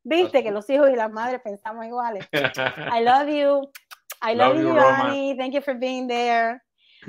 Viste 0.04 0.34
That's 0.34 0.44
que 0.44 0.52
los 0.52 0.70
hijos 0.70 0.90
y 0.90 0.98
las 0.98 1.10
madres 1.10 1.40
pensamos 1.42 1.86
iguales. 1.86 2.28
I 2.34 3.00
love 3.02 3.30
you. 3.30 3.62
I 4.22 4.34
love, 4.36 4.56
Love 4.56 4.58
you. 4.58 4.74
Giovanni. 4.74 5.38
Thank 5.38 5.54
you 5.54 5.62
for 5.62 5.76
being 5.76 6.08
there. 6.10 6.62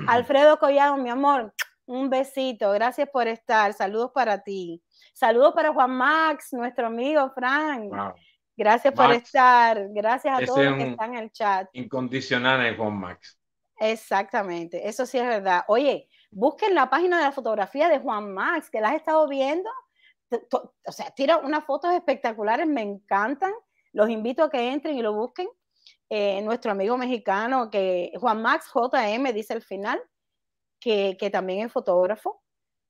Alfredo 0.07 0.55
Collado, 0.57 0.95
mi 0.95 1.09
amor, 1.09 1.53
un 1.87 2.09
besito. 2.09 2.71
Gracias 2.71 3.09
por 3.11 3.27
estar. 3.27 3.73
Saludos 3.73 4.11
para 4.13 4.41
ti. 4.41 4.81
Saludos 5.13 5.53
para 5.53 5.73
Juan 5.73 5.91
Max, 5.91 6.53
nuestro 6.53 6.87
amigo 6.87 7.29
Frank. 7.35 7.89
Wow. 7.89 8.13
Gracias 8.57 8.93
por 8.93 9.11
estar. 9.11 9.89
Gracias 9.89 10.41
a 10.41 10.45
todos 10.45 10.65
los 10.65 10.75
que 10.75 10.89
están 10.89 11.13
en 11.13 11.23
el 11.23 11.31
chat. 11.31 11.67
Incondicional 11.73 12.75
Juan 12.77 12.97
Max. 12.97 13.39
Exactamente, 13.77 14.87
eso 14.87 15.05
sí 15.05 15.17
es 15.17 15.25
verdad. 15.25 15.65
Oye, 15.67 16.07
busquen 16.31 16.73
la 16.73 16.89
página 16.89 17.17
de 17.17 17.23
la 17.23 17.31
fotografía 17.31 17.89
de 17.89 17.99
Juan 17.99 18.33
Max, 18.33 18.69
que 18.69 18.79
la 18.79 18.89
has 18.89 18.95
estado 18.95 19.27
viendo. 19.27 19.69
O 20.29 20.91
sea, 20.91 21.11
tira 21.11 21.37
unas 21.37 21.65
fotos 21.65 21.91
espectaculares, 21.93 22.65
me 22.67 22.81
encantan. 22.81 23.53
Los 23.91 24.09
invito 24.09 24.43
a 24.43 24.49
que 24.49 24.71
entren 24.71 24.97
y 24.97 25.01
lo 25.01 25.13
busquen. 25.13 25.47
Eh, 26.09 26.41
nuestro 26.41 26.71
amigo 26.71 26.97
mexicano, 26.97 27.69
que 27.69 28.13
Juan 28.19 28.41
Max 28.41 28.71
JM 28.73 29.33
dice 29.33 29.53
al 29.53 29.61
final, 29.61 30.01
que, 30.79 31.17
que 31.19 31.29
también 31.29 31.65
es 31.65 31.71
fotógrafo. 31.71 32.41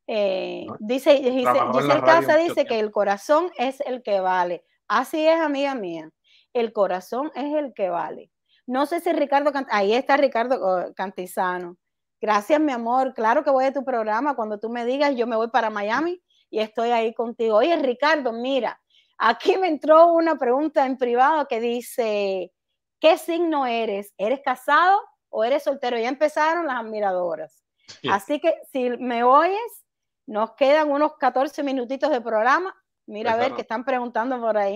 Eh, 0.07 0.68
Ah, 0.70 0.78
dice, 0.80 1.13
dice 1.20 1.53
radio 1.53 2.05
Casa 2.05 2.38
dice 2.38 2.66
que 2.66 2.80
el 2.80 2.91
corazón 2.91 3.51
es 3.57 3.82
el 3.82 4.03
que 4.03 4.20
vale. 4.20 4.63
Así 4.88 5.27
es, 5.27 5.39
amiga 5.39 5.75
mía. 5.75 6.09
El 6.53 6.73
corazón 6.73 7.31
es 7.36 7.53
el 7.55 7.73
que 7.73 7.89
vale. 7.89 8.31
No 8.67 8.86
sé 8.86 8.99
si 8.99 9.11
Ricardo, 9.11 9.51
Cant- 9.51 9.67
ahí 9.71 9.93
está 9.93 10.17
Ricardo 10.17 10.57
oh, 10.61 10.93
Cantizano. 10.95 11.77
Gracias, 12.21 12.59
mi 12.59 12.71
amor. 12.71 13.13
Claro 13.13 13.43
que 13.43 13.51
voy 13.51 13.65
a 13.65 13.73
tu 13.73 13.83
programa. 13.83 14.36
Cuando 14.36 14.59
tú 14.59 14.69
me 14.69 14.86
digas, 14.86 15.15
yo 15.15 15.27
me 15.27 15.36
voy 15.36 15.49
para 15.49 15.69
Miami 15.69 16.21
y 16.49 16.59
estoy 16.59 16.89
ahí 16.91 17.13
contigo. 17.13 17.57
Oye, 17.57 17.75
Ricardo, 17.77 18.31
mira, 18.31 18.81
aquí 19.17 19.57
me 19.57 19.67
entró 19.67 20.07
una 20.13 20.38
pregunta 20.38 20.86
en 20.86 20.97
privado 20.97 21.47
que 21.47 21.59
dice, 21.59 22.51
¿qué 22.99 23.17
signo 23.17 23.65
eres? 23.67 24.13
¿Eres 24.17 24.41
casado 24.43 24.99
o 25.29 25.43
eres 25.43 25.63
soltero. 25.63 25.97
Ya 25.99 26.07
empezaron 26.09 26.65
las 26.65 26.77
admiradoras. 26.77 27.61
Así 28.09 28.39
que 28.39 28.55
si 28.71 28.89
me 28.89 29.23
oyes, 29.23 29.86
nos 30.25 30.53
quedan 30.55 30.89
unos 30.89 31.17
14 31.17 31.61
minutitos 31.61 32.09
de 32.09 32.21
programa. 32.21 32.73
Mira 33.08 33.34
a 33.34 33.38
ver 33.38 33.53
que 33.53 33.62
están 33.62 33.86
preguntando 33.86 34.39
por 34.39 34.58
ahí. 34.58 34.76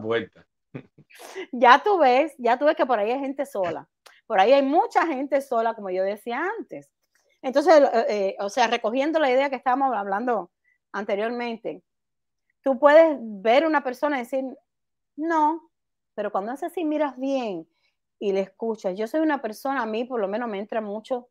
vuelta. 0.00 0.46
ya 1.52 1.82
tú 1.82 1.98
ves, 1.98 2.34
ya 2.38 2.58
tú 2.58 2.66
ves 2.66 2.76
que 2.76 2.86
por 2.86 2.98
ahí 2.98 3.10
hay 3.10 3.20
gente 3.20 3.46
sola. 3.46 3.88
Por 4.26 4.38
ahí 4.38 4.52
hay 4.52 4.62
mucha 4.62 5.06
gente 5.06 5.40
sola, 5.40 5.74
como 5.74 5.90
yo 5.90 6.04
decía 6.04 6.42
antes. 6.58 6.90
Entonces, 7.42 7.80
eh, 7.80 8.06
eh, 8.08 8.36
o 8.40 8.48
sea, 8.48 8.66
recogiendo 8.66 9.18
la 9.18 9.30
idea 9.30 9.50
que 9.50 9.56
estábamos 9.56 9.94
hablando 9.96 10.50
anteriormente, 10.92 11.82
tú 12.62 12.78
puedes 12.78 13.18
ver 13.20 13.66
una 13.66 13.82
persona 13.82 14.16
y 14.16 14.22
decir, 14.22 14.44
no, 15.16 15.70
pero 16.14 16.30
cuando 16.30 16.52
haces 16.52 16.72
así, 16.72 16.84
miras 16.84 17.16
bien 17.18 17.66
y 18.18 18.32
le 18.32 18.40
escuchas. 18.40 18.96
Yo 18.96 19.06
soy 19.06 19.20
una 19.20 19.40
persona, 19.40 19.82
a 19.82 19.86
mí 19.86 20.04
por 20.04 20.20
lo 20.20 20.28
menos 20.28 20.48
me 20.48 20.58
entra 20.58 20.80
mucho 20.80 21.28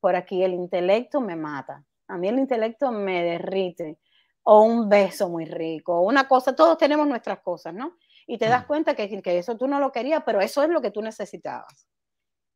por 0.00 0.16
aquí, 0.16 0.42
el 0.42 0.52
intelecto 0.52 1.20
me 1.20 1.36
mata. 1.36 1.84
A 2.08 2.18
mí 2.18 2.28
el 2.28 2.38
intelecto 2.38 2.92
me 2.92 3.24
derrite. 3.24 3.98
O 4.44 4.62
un 4.62 4.88
beso 4.88 5.28
muy 5.28 5.46
rico, 5.46 5.98
o 5.98 6.02
una 6.02 6.28
cosa, 6.28 6.54
todos 6.54 6.78
tenemos 6.78 7.06
nuestras 7.06 7.40
cosas, 7.40 7.74
¿no? 7.74 7.96
Y 8.26 8.38
te 8.38 8.46
das 8.46 8.64
mm. 8.64 8.66
cuenta 8.66 8.94
que, 8.94 9.22
que 9.22 9.38
eso 9.38 9.56
tú 9.56 9.66
no 9.66 9.80
lo 9.80 9.90
querías, 9.90 10.22
pero 10.24 10.40
eso 10.40 10.62
es 10.62 10.68
lo 10.68 10.80
que 10.80 10.90
tú 10.90 11.02
necesitabas. 11.02 11.88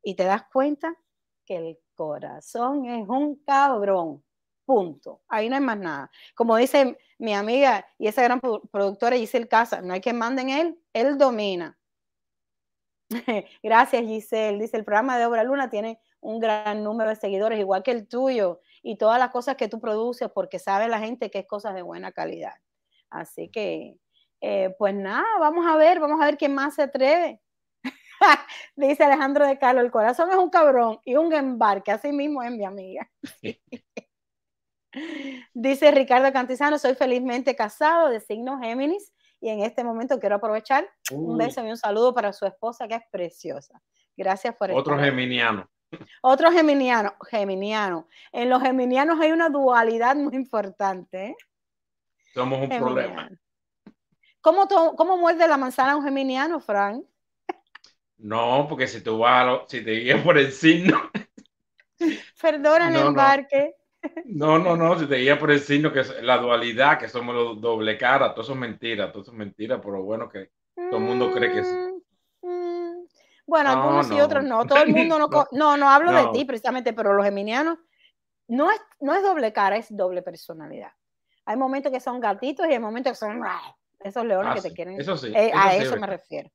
Y 0.03 0.15
te 0.15 0.23
das 0.23 0.43
cuenta 0.51 0.95
que 1.45 1.57
el 1.57 1.79
corazón 1.95 2.85
es 2.85 3.07
un 3.07 3.35
cabrón. 3.43 4.23
Punto. 4.65 5.23
Ahí 5.27 5.49
no 5.49 5.55
hay 5.55 5.61
más 5.61 5.79
nada. 5.79 6.11
Como 6.35 6.55
dice 6.55 6.97
mi 7.17 7.33
amiga 7.33 7.87
y 7.97 8.07
esa 8.07 8.21
gran 8.21 8.39
productora 8.39 9.17
Giselle 9.17 9.47
Casa, 9.47 9.81
no 9.81 9.93
hay 9.93 9.99
que 9.99 10.13
manden 10.13 10.49
él, 10.49 10.79
él 10.93 11.17
domina. 11.17 11.75
Gracias 13.63 14.03
Giselle. 14.03 14.59
Dice, 14.59 14.77
el 14.77 14.85
programa 14.85 15.17
de 15.17 15.25
Obra 15.25 15.43
Luna 15.43 15.71
tiene 15.71 15.99
un 16.21 16.39
gran 16.39 16.83
número 16.83 17.09
de 17.09 17.15
seguidores, 17.15 17.59
igual 17.59 17.81
que 17.81 17.91
el 17.91 18.07
tuyo, 18.07 18.61
y 18.81 18.97
todas 18.97 19.19
las 19.19 19.29
cosas 19.31 19.55
que 19.55 19.67
tú 19.67 19.79
produces, 19.79 20.29
porque 20.33 20.59
sabe 20.59 20.87
la 20.87 20.99
gente 20.99 21.29
que 21.29 21.39
es 21.39 21.47
cosas 21.47 21.75
de 21.75 21.81
buena 21.81 22.11
calidad. 22.11 22.53
Así 23.09 23.49
que, 23.49 23.97
eh, 24.41 24.75
pues 24.77 24.93
nada, 24.95 25.25
vamos 25.39 25.65
a 25.67 25.75
ver, 25.75 25.99
vamos 25.99 26.21
a 26.21 26.25
ver 26.25 26.37
quién 26.37 26.53
más 26.53 26.75
se 26.75 26.83
atreve. 26.83 27.41
Dice 28.75 29.03
Alejandro 29.03 29.45
de 29.45 29.57
Carlos, 29.57 29.83
el 29.83 29.91
corazón 29.91 30.29
es 30.29 30.37
un 30.37 30.49
cabrón 30.49 30.99
y 31.03 31.15
un 31.15 31.33
embarque, 31.33 31.91
así 31.91 32.11
mismo 32.11 32.43
es 32.43 32.51
mi 32.51 32.65
amiga. 32.65 33.09
Dice 35.53 35.91
Ricardo 35.91 36.31
Cantizano, 36.33 36.79
soy 36.79 36.95
felizmente 36.95 37.55
casado 37.55 38.09
de 38.09 38.19
signo 38.19 38.59
Géminis 38.59 39.13
y 39.39 39.49
en 39.49 39.61
este 39.61 39.83
momento 39.83 40.19
quiero 40.19 40.35
aprovechar 40.35 40.89
un 41.11 41.37
beso 41.37 41.63
y 41.65 41.69
un 41.69 41.77
saludo 41.77 42.13
para 42.13 42.33
su 42.33 42.45
esposa 42.45 42.87
que 42.87 42.95
es 42.95 43.03
preciosa. 43.11 43.81
Gracias 44.17 44.55
por 44.55 44.71
Otro 44.71 44.97
geminiano. 44.99 45.69
Otro 46.21 46.51
geminiano, 46.51 47.15
geminiano. 47.29 48.07
En 48.31 48.49
los 48.49 48.61
geminianos 48.61 49.19
hay 49.19 49.31
una 49.31 49.49
dualidad 49.49 50.15
muy 50.15 50.35
importante. 50.35 51.27
¿eh? 51.27 51.35
Somos 52.33 52.61
un 52.61 52.69
problema. 52.69 53.29
¿Cómo, 54.41 54.67
¿Cómo 54.95 55.17
muerde 55.17 55.47
la 55.47 55.57
manzana 55.57 55.97
un 55.97 56.03
geminiano, 56.03 56.59
Frank? 56.59 57.03
No, 58.17 58.65
porque 58.67 58.87
si 58.87 59.01
tú 59.01 59.17
vas, 59.17 59.61
si 59.67 59.83
te 59.83 59.91
guías 59.91 60.21
por 60.21 60.37
el 60.37 60.51
signo. 60.51 61.09
Perdona 62.41 62.89
el 62.89 62.95
embarque. 62.95 63.75
No, 64.25 64.57
no, 64.57 64.77
no, 64.77 64.97
si 64.97 65.07
te 65.07 65.17
guías 65.17 65.37
por 65.37 65.51
el 65.51 65.59
signo, 65.59 65.91
que 65.91 66.01
es 66.01 66.21
la 66.21 66.37
dualidad, 66.37 66.97
que 66.99 67.09
somos 67.09 67.35
los 67.35 67.59
doble 67.59 67.97
cara, 67.97 68.33
todo 68.33 68.43
eso 68.43 68.53
es 68.53 68.59
mentira, 68.59 69.11
todo 69.11 69.23
eso 69.23 69.31
es 69.31 69.37
mentira, 69.37 69.81
pero 69.81 70.03
bueno 70.03 70.29
que 70.29 70.51
todo 70.75 70.97
el 70.97 71.03
mundo 71.03 71.31
cree 71.31 71.51
que 71.51 71.63
sí. 71.63 71.88
Bueno, 73.49 73.71
algunos 73.71 74.11
y 74.11 74.21
otros 74.21 74.43
no, 74.43 74.65
todo 74.65 74.83
el 74.83 74.89
mundo 74.95 75.17
no, 75.17 75.27
no, 75.51 75.77
no, 75.77 75.89
hablo 75.89 76.11
de 76.11 76.27
ti 76.37 76.45
precisamente, 76.45 76.93
pero 76.93 77.13
los 77.13 77.25
geminianos 77.25 77.79
no 78.47 78.69
es, 78.71 78.79
no 78.99 79.15
es 79.15 79.23
doble 79.23 79.51
cara, 79.51 79.77
es 79.77 79.87
doble 79.89 80.21
personalidad. 80.21 80.91
Hay 81.45 81.57
momentos 81.57 81.91
que 81.91 81.99
son 81.99 82.19
gatitos 82.19 82.67
y 82.67 82.73
hay 82.73 82.79
momentos 82.79 83.13
que 83.13 83.17
son 83.17 83.41
esos 83.99 84.23
leones 84.23 84.51
ah, 84.51 84.55
que 84.55 84.69
te 84.69 84.73
quieren. 84.73 85.01
Eso 85.01 85.17
sí. 85.17 85.33
Eh, 85.35 85.51
a 85.53 85.75
eso 85.75 85.97
me 85.97 86.05
refiero. 86.05 86.51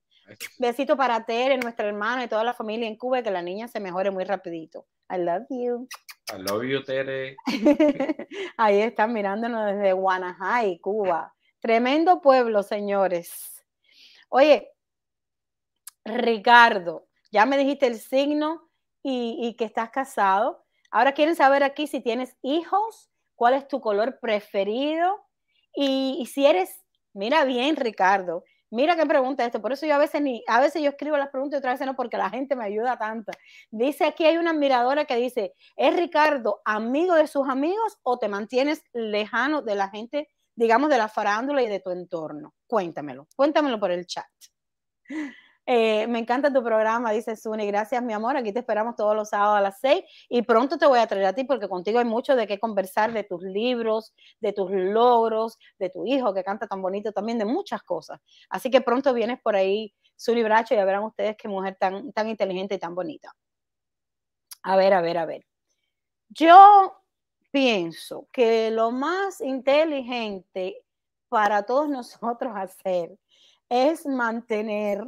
Besito 0.59 0.97
para 0.97 1.25
Tere, 1.25 1.59
nuestra 1.59 1.89
hermana 1.89 2.25
y 2.25 2.29
toda 2.29 2.45
la 2.45 2.55
familia 2.55 2.87
en 2.87 2.97
Cuba, 2.97 3.23
que 3.23 3.31
la 3.31 3.43
niña 3.43 3.69
se 3.69 3.81
mejore 3.81 4.11
muy 4.11 4.25
rapidito. 4.25 4.87
I 5.11 5.19
love 5.19 5.47
you. 5.51 5.89
I 6.33 6.39
love 6.39 6.63
you, 6.63 6.83
Tere. 6.85 7.37
Ahí 8.57 8.81
están 8.81 9.13
mirándonos 9.13 9.67
desde 9.67 9.93
Guanajay, 9.93 10.79
Cuba. 10.79 11.35
Tremendo 11.61 12.21
pueblo, 12.21 12.63
señores. 12.63 13.67
Oye, 14.29 14.74
Ricardo, 16.05 17.07
ya 17.33 17.47
me 17.47 17.59
dijiste 17.59 17.87
el 17.87 17.99
signo 17.99 18.69
y, 19.03 19.55
que 19.59 19.65
estás 19.65 19.91
casado. 19.91 20.65
Ahora 20.91 21.13
quieren 21.13 21.37
saber 21.37 21.63
aquí 21.63 21.87
si 21.87 22.01
tienes 22.01 22.37
hijos, 22.43 23.11
cuál 23.35 23.55
es 23.55 23.67
tu 23.67 23.81
color 23.81 24.19
preferido 24.21 25.25
y, 25.75 26.27
si 26.33 26.47
eres, 26.47 26.85
mira 27.13 27.45
bien, 27.45 27.77
Ricardo, 27.77 28.45
Mira 28.71 28.97
qué 28.97 29.07
pregunta 29.07 29.45
esto, 29.45 29.63
por 29.63 29.73
eso 29.73 29.87
yo 29.87 29.95
a 29.95 29.99
veces 29.99 30.21
ni, 30.21 30.43
a 30.49 30.61
veces 30.61 30.83
yo 30.83 30.89
escribo 30.89 31.17
las 31.17 31.29
preguntas 31.29 31.59
y 31.59 31.59
otras 31.59 31.75
veces 31.75 31.87
no, 31.87 31.95
porque 31.95 32.17
la 32.17 32.29
gente 32.29 32.57
me 32.57 32.65
ayuda 32.65 32.99
tanto. 32.99 33.31
Dice 33.71 34.05
aquí 34.05 34.25
hay 34.25 34.37
una 34.37 34.51
admiradora 34.51 35.05
que 35.05 35.15
dice, 35.15 35.55
¿es 35.77 35.95
Ricardo 35.95 36.61
amigo 36.65 37.15
de 37.15 37.29
sus 37.29 37.49
amigos 37.49 38.01
o 38.03 38.19
te 38.19 38.27
mantienes 38.27 38.83
lejano 38.93 39.63
de 39.63 39.77
la 39.77 39.91
gente, 39.91 40.29
digamos, 40.57 40.91
de 40.91 40.99
la 40.99 41.07
farándula 41.09 41.63
y 41.63 41.69
de 41.69 41.79
tu 41.79 41.91
entorno? 41.91 42.53
Cuéntamelo, 42.67 43.29
cuéntamelo 43.37 43.79
por 43.79 43.93
el 43.93 44.07
chat. 44.07 44.27
Eh, 45.67 46.07
me 46.09 46.19
encanta 46.19 46.53
tu 46.53 46.63
programa, 46.63 47.11
dice 47.13 47.37
Suni. 47.37 47.67
Gracias, 47.67 48.03
mi 48.03 48.13
amor. 48.13 48.37
Aquí 48.37 48.53
te 48.53 48.59
esperamos 48.59 48.97
todos 48.97 49.17
los 49.17 49.31
sábados 49.31 49.59
a 49.59 49.61
las 49.63 49.81
seis 49.81 50.05
y 50.29 50.43
pronto 50.43 50.77
te 50.77 50.87
voy 50.87 50.99
a 50.99 51.07
traer 51.07 51.25
a 51.25 51.33
ti 51.33 51.45
porque 51.45 51.69
contigo 51.69 51.99
hay 51.99 52.05
mucho 52.05 52.37
de 52.37 52.47
qué 52.47 52.59
conversar 52.59 53.13
de 53.13 53.25
tus 53.25 53.43
libros, 53.43 54.13
de 54.41 54.53
tus 54.53 54.71
logros, 54.71 55.59
de 55.79 55.89
tu 55.89 56.07
hijo 56.07 56.35
que 56.35 56.45
canta 56.45 56.67
tan 56.67 56.83
bonito 56.83 57.13
también, 57.13 57.39
de 57.39 57.47
muchas 57.47 57.83
cosas. 57.83 58.21
Así 58.51 58.71
que 58.71 58.83
pronto 58.83 59.15
vienes 59.15 59.41
por 59.41 59.57
ahí, 59.57 59.95
Suni 60.17 60.43
Bracho, 60.43 60.75
y 60.75 60.77
ya 60.77 60.85
verán 60.85 61.05
ustedes 61.05 61.37
qué 61.37 61.49
mujer 61.49 61.77
tan, 61.81 62.13
tan 62.13 62.29
inteligente 62.29 62.75
y 62.75 62.79
tan 62.79 62.95
bonita. 62.95 63.35
A 64.63 64.77
ver, 64.77 64.93
a 64.93 65.01
ver, 65.01 65.19
a 65.19 65.27
ver. 65.27 65.47
Yo 66.29 67.01
pienso 67.51 68.29
que 68.33 68.71
lo 68.71 68.91
más 68.91 69.41
inteligente 69.41 70.85
para 71.29 71.63
todos 71.63 71.89
nosotros 71.89 72.53
hacer 72.55 73.17
es 73.69 74.05
mantener 74.07 75.07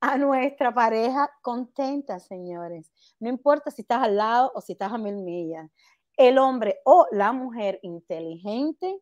a 0.00 0.18
nuestra 0.18 0.74
pareja 0.74 1.30
contenta, 1.42 2.20
señores. 2.20 2.92
No 3.20 3.28
importa 3.28 3.70
si 3.70 3.82
estás 3.82 4.02
al 4.02 4.16
lado 4.16 4.52
o 4.54 4.60
si 4.60 4.72
estás 4.72 4.92
a 4.92 4.98
mil 4.98 5.16
millas. 5.16 5.70
El 6.16 6.38
hombre 6.38 6.80
o 6.84 7.06
la 7.12 7.32
mujer 7.32 7.78
inteligente 7.82 9.00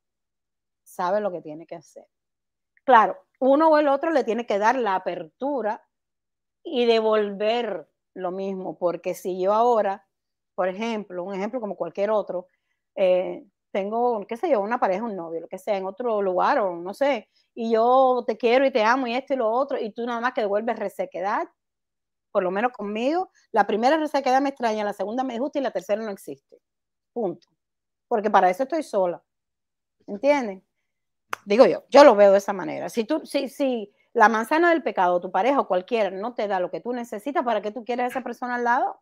sabe 0.85 1.21
lo 1.21 1.33
que 1.33 1.41
tiene 1.43 1.67
que 1.67 1.77
hacer. 1.77 2.07
Claro, 2.85 3.17
uno 3.41 3.69
o 3.69 3.79
el 3.79 3.89
otro 3.89 4.11
le 4.11 4.25
tiene 4.25 4.47
que 4.47 4.59
dar 4.59 4.77
la 4.77 4.97
apertura 4.97 5.83
y 6.63 6.87
devolver 6.87 7.89
lo 8.15 8.31
mismo, 8.31 8.79
porque 8.79 9.15
si 9.15 9.41
yo 9.41 9.53
ahora, 9.53 10.07
por 10.55 10.69
ejemplo, 10.69 11.25
un 11.25 11.35
ejemplo 11.35 11.61
como 11.61 11.77
cualquier 11.77 12.11
otro, 12.11 12.49
eh, 12.97 13.45
tengo, 13.75 14.25
qué 14.29 14.37
sé 14.37 14.49
yo, 14.49 14.61
una 14.61 14.79
pareja, 14.79 15.03
un 15.03 15.17
novio, 15.17 15.41
lo 15.41 15.49
que 15.49 15.59
sea, 15.59 15.77
en 15.77 15.85
otro 15.85 16.23
lugar 16.23 16.61
o 16.61 16.77
no 16.77 16.95
sé, 16.95 17.29
y 17.55 17.73
yo 17.73 18.23
te 18.25 18.37
quiero 18.37 18.65
y 18.65 18.71
te 18.71 18.85
amo 18.85 19.09
y 19.09 19.17
esto 19.17 19.35
y 19.35 19.37
lo 19.37 19.51
otro, 19.51 19.81
y 19.81 19.91
tú 19.91 20.07
nada 20.07 20.21
más 20.21 20.33
que 20.33 20.43
devuelves 20.43 20.79
resequedad, 20.79 21.49
por 22.31 22.45
lo 22.45 22.53
menos 22.53 22.71
conmigo, 22.71 23.33
la 23.51 23.67
primera 23.67 23.97
resequedad 23.97 24.41
me 24.41 24.51
extraña, 24.51 24.85
la 24.85 24.93
segunda 24.93 25.25
me 25.25 25.41
gusta 25.41 25.59
y 25.59 25.63
la 25.63 25.73
tercera 25.73 26.01
no 26.01 26.11
existe. 26.13 26.61
Punto. 27.13 27.49
Porque 28.07 28.31
para 28.31 28.49
eso 28.49 28.63
estoy 28.63 28.85
sola. 28.85 29.21
¿Entiendes? 30.07 30.63
Digo 31.45 31.67
yo, 31.67 31.85
yo 31.91 32.05
lo 32.05 32.15
veo 32.15 32.31
de 32.31 32.39
esa 32.39 32.53
manera. 32.53 32.89
Si 32.89 33.03
tú, 33.03 33.27
si, 33.27 33.49
si 33.49 33.93
la 34.13 34.29
manzana 34.29 34.71
del 34.71 34.85
pecado, 34.85 35.21
tu 35.21 35.33
pareja 35.33 35.61
o 35.61 35.67
cualquiera 35.67 36.11
no 36.11 36.35
te 36.35 36.47
da 36.47 36.61
lo 36.61 36.71
que 36.71 36.81
tú 36.81 36.93
necesitas, 36.93 37.45
¿para 37.45 37.61
qué 37.61 37.73
tú 37.73 37.85
quieres 37.85 38.05
a 38.05 38.09
esa 38.09 38.23
persona 38.23 38.55
al 38.55 38.65
lado? 38.65 39.01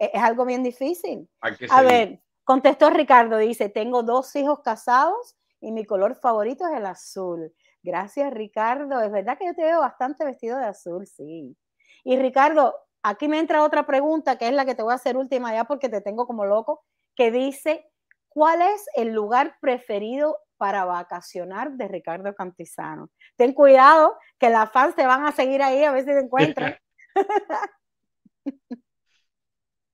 Es, 0.00 0.10
es 0.14 0.22
algo 0.22 0.44
bien 0.44 0.64
difícil. 0.64 1.28
A 1.70 1.82
ver, 1.82 2.20
Contestó 2.46 2.90
Ricardo, 2.90 3.38
dice, 3.38 3.68
tengo 3.68 4.04
dos 4.04 4.36
hijos 4.36 4.60
casados 4.60 5.36
y 5.60 5.72
mi 5.72 5.84
color 5.84 6.14
favorito 6.14 6.64
es 6.68 6.76
el 6.76 6.86
azul. 6.86 7.52
Gracias, 7.82 8.32
Ricardo. 8.32 9.00
Es 9.00 9.10
verdad 9.10 9.36
que 9.36 9.46
yo 9.46 9.54
te 9.54 9.64
veo 9.64 9.80
bastante 9.80 10.24
vestido 10.24 10.56
de 10.56 10.66
azul, 10.66 11.08
sí. 11.08 11.56
Y 12.04 12.16
Ricardo, 12.16 12.76
aquí 13.02 13.26
me 13.26 13.40
entra 13.40 13.64
otra 13.64 13.84
pregunta, 13.84 14.38
que 14.38 14.46
es 14.46 14.54
la 14.54 14.64
que 14.64 14.76
te 14.76 14.84
voy 14.84 14.92
a 14.92 14.94
hacer 14.94 15.16
última 15.16 15.52
ya 15.52 15.64
porque 15.64 15.88
te 15.88 16.00
tengo 16.00 16.24
como 16.24 16.44
loco, 16.44 16.84
que 17.16 17.32
dice, 17.32 17.90
¿cuál 18.28 18.62
es 18.62 18.86
el 18.94 19.12
lugar 19.12 19.56
preferido 19.60 20.38
para 20.56 20.84
vacacionar 20.84 21.72
de 21.72 21.88
Ricardo 21.88 22.32
Cantizano? 22.32 23.10
Ten 23.34 23.54
cuidado, 23.54 24.16
que 24.38 24.50
las 24.50 24.70
fans 24.70 24.94
te 24.94 25.04
van 25.04 25.26
a 25.26 25.32
seguir 25.32 25.64
ahí 25.64 25.82
a 25.82 25.90
ver 25.90 26.04
si 26.04 26.12
te 26.12 26.20
encuentran. 26.20 26.76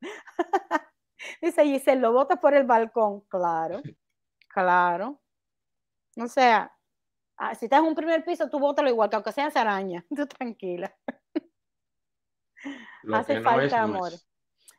Dice 1.41 1.65
Giselle, 1.65 2.01
lo 2.01 2.13
botas 2.13 2.39
por 2.39 2.55
el 2.55 2.65
balcón. 2.65 3.21
Claro, 3.23 3.81
claro. 4.49 5.21
O 6.17 6.27
sea, 6.27 6.73
ah, 7.37 7.55
si 7.55 7.67
estás 7.67 7.81
en 7.81 7.87
un 7.87 7.95
primer 7.95 8.25
piso, 8.25 8.49
tú 8.49 8.59
bótalo 8.59 8.89
igual, 8.89 9.09
que 9.11 9.17
aunque 9.17 9.33
sea 9.33 9.47
araña. 9.47 10.05
Tú 10.17 10.27
tranquila. 10.27 10.95
Lo 13.03 13.17
Hace 13.17 13.41
no 13.41 13.43
falta 13.43 13.83
amor. 13.83 14.13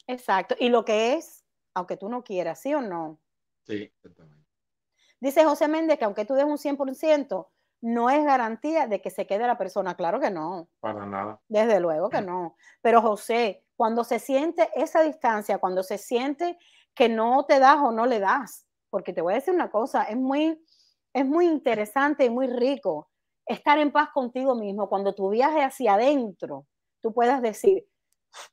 Exacto. 0.07 0.55
Y 0.57 0.69
lo 0.69 0.85
que 0.85 1.13
es, 1.15 1.43
aunque 1.73 1.97
tú 1.97 2.07
no 2.07 2.23
quieras, 2.23 2.61
¿sí 2.61 2.73
o 2.73 2.81
no? 2.81 3.19
Sí, 3.65 3.91
exactamente. 3.93 4.47
Dice 5.19 5.43
José 5.43 5.67
Méndez 5.67 5.97
que 5.97 6.05
aunque 6.05 6.25
tú 6.25 6.33
des 6.33 6.45
un 6.45 6.57
100%, 6.57 7.47
no 7.81 8.09
es 8.09 8.23
garantía 8.23 8.87
de 8.87 9.01
que 9.01 9.09
se 9.09 9.27
quede 9.27 9.45
la 9.45 9.57
persona. 9.57 9.95
Claro 9.95 10.19
que 10.19 10.31
no. 10.31 10.69
Para 10.79 11.05
nada. 11.05 11.41
Desde 11.49 11.79
luego 11.79 12.09
que 12.09 12.21
no. 12.21 12.55
Pero 12.81 13.01
José, 13.01 13.62
cuando 13.76 14.03
se 14.03 14.19
siente 14.19 14.69
esa 14.76 15.01
distancia, 15.01 15.57
cuando 15.57 15.84
se 15.84 15.97
siente 15.97 16.57
que 16.93 17.09
no 17.09 17.45
te 17.45 17.59
das 17.59 17.78
o 17.82 17.91
no 17.91 18.05
le 18.05 18.19
das, 18.19 18.65
porque 18.89 19.13
te 19.13 19.21
voy 19.21 19.34
a 19.34 19.38
decir 19.38 19.53
una 19.53 19.71
cosa, 19.71 20.03
es 20.03 20.17
muy, 20.17 20.63
es 21.13 21.26
muy 21.26 21.47
interesante 21.47 22.26
y 22.26 22.30
muy 22.30 22.47
rico 22.47 23.09
estar 23.45 23.78
en 23.80 23.91
paz 23.91 24.09
contigo 24.13 24.55
mismo. 24.55 24.89
Cuando 24.89 25.15
tu 25.15 25.30
viaje 25.30 25.61
hacia 25.61 25.95
adentro, 25.95 26.67
tú 27.01 27.13
puedas 27.13 27.41
decir, 27.41 27.86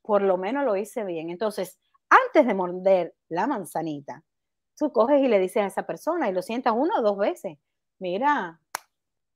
por 0.03 0.23
lo 0.23 0.37
menos 0.37 0.65
lo 0.65 0.77
hice 0.77 1.05
bien. 1.05 1.31
Entonces, 1.31 1.79
antes 2.09 2.47
de 2.47 2.55
morder 2.55 3.15
la 3.29 3.47
manzanita, 3.47 4.25
tú 4.77 4.93
coges 4.93 5.23
y 5.23 5.29
le 5.29 5.39
dices 5.39 5.63
a 5.63 5.67
esa 5.67 5.87
persona 5.87 6.29
y 6.29 6.33
lo 6.33 6.43
sientas 6.43 6.75
una 6.77 6.99
o 6.99 7.03
dos 7.03 7.19
veces. 7.19 7.59
Mira, 7.99 8.61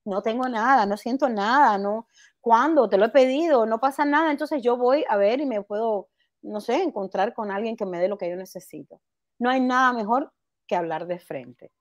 no 0.05 0.23
tengo 0.23 0.49
nada, 0.49 0.87
no 0.87 0.97
siento 0.97 1.29
nada, 1.29 1.79
no, 1.79 2.09
cuando 2.41 2.89
te 2.89 2.99
lo 2.99 3.07
he 3.07 3.11
pedido, 3.11 3.67
no 3.67 3.81
pasa 3.81 4.05
nada, 4.05 4.31
entonces 4.31 4.63
yo 4.63 4.77
voy 4.77 5.05
a 5.09 5.17
ver 5.17 5.41
y 5.41 5.47
me 5.47 5.63
puedo, 5.63 6.09
no 6.43 6.61
sé, 6.61 6.83
encontrar 6.83 7.33
con 7.35 7.51
alguien 7.51 7.77
que 7.77 7.87
me 7.87 7.99
dé 7.99 8.09
lo 8.09 8.19
que 8.19 8.29
yo 8.29 8.37
necesito. 8.37 9.01
No 9.39 9.51
hay 9.51 9.61
nada 9.61 9.93
mejor 9.93 10.33
que 10.67 10.77
hablar 10.77 11.07
de 11.07 11.19
frente. 11.19 11.73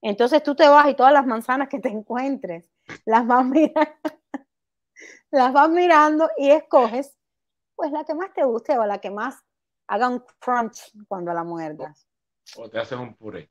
Entonces 0.00 0.42
tú 0.42 0.54
te 0.54 0.66
vas 0.68 0.88
y 0.88 0.94
todas 0.94 1.12
las 1.12 1.26
manzanas 1.26 1.68
que 1.68 1.78
te 1.78 1.88
encuentres, 1.88 2.70
las 3.04 3.26
vas 3.26 3.44
mirando, 3.46 3.92
las 5.30 5.52
vas 5.52 5.68
mirando 5.70 6.30
y 6.36 6.50
escoges 6.50 7.16
pues 7.76 7.92
la 7.92 8.04
que 8.04 8.14
más 8.14 8.32
te 8.32 8.44
guste 8.44 8.76
o 8.78 8.86
la 8.86 8.98
que 8.98 9.10
más 9.10 9.42
haga 9.86 10.08
un 10.08 10.24
crunch 10.38 10.92
cuando 11.06 11.32
la 11.32 11.44
muerdas. 11.44 12.06
O 12.56 12.68
te 12.68 12.78
haces 12.78 12.98
un 12.98 13.14
puré. 13.14 13.50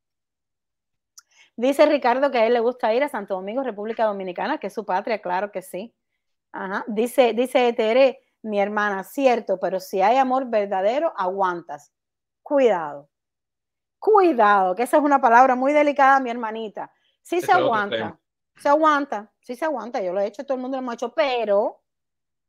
Dice 1.61 1.85
Ricardo 1.85 2.31
que 2.31 2.39
a 2.39 2.47
él 2.47 2.53
le 2.53 2.59
gusta 2.59 2.91
ir 2.91 3.03
a 3.03 3.07
Santo 3.07 3.35
Domingo, 3.35 3.61
República 3.61 4.05
Dominicana, 4.05 4.57
que 4.57 4.65
es 4.65 4.73
su 4.73 4.83
patria, 4.83 5.21
claro 5.21 5.51
que 5.51 5.61
sí. 5.61 5.93
Ajá. 6.51 6.83
Dice, 6.87 7.33
dice 7.33 7.71
Tere, 7.73 8.19
mi 8.41 8.59
hermana, 8.59 9.03
cierto, 9.03 9.59
pero 9.59 9.79
si 9.79 10.01
hay 10.01 10.17
amor 10.17 10.49
verdadero, 10.49 11.13
aguantas. 11.15 11.93
Cuidado. 12.41 13.11
Cuidado, 13.99 14.73
que 14.73 14.81
esa 14.81 14.97
es 14.97 15.03
una 15.03 15.21
palabra 15.21 15.53
muy 15.55 15.71
delicada, 15.71 16.19
mi 16.19 16.31
hermanita. 16.31 16.91
Sí 17.21 17.41
se 17.41 17.51
aguanta, 17.51 18.19
se 18.55 18.67
aguanta, 18.67 19.31
sí 19.39 19.55
se 19.55 19.65
aguanta. 19.65 20.01
Yo 20.01 20.13
lo 20.13 20.19
he 20.19 20.25
hecho, 20.25 20.43
todo 20.43 20.55
el 20.55 20.61
mundo 20.61 20.77
lo 20.77 20.81
hemos 20.81 20.95
hecho, 20.95 21.13
pero 21.13 21.83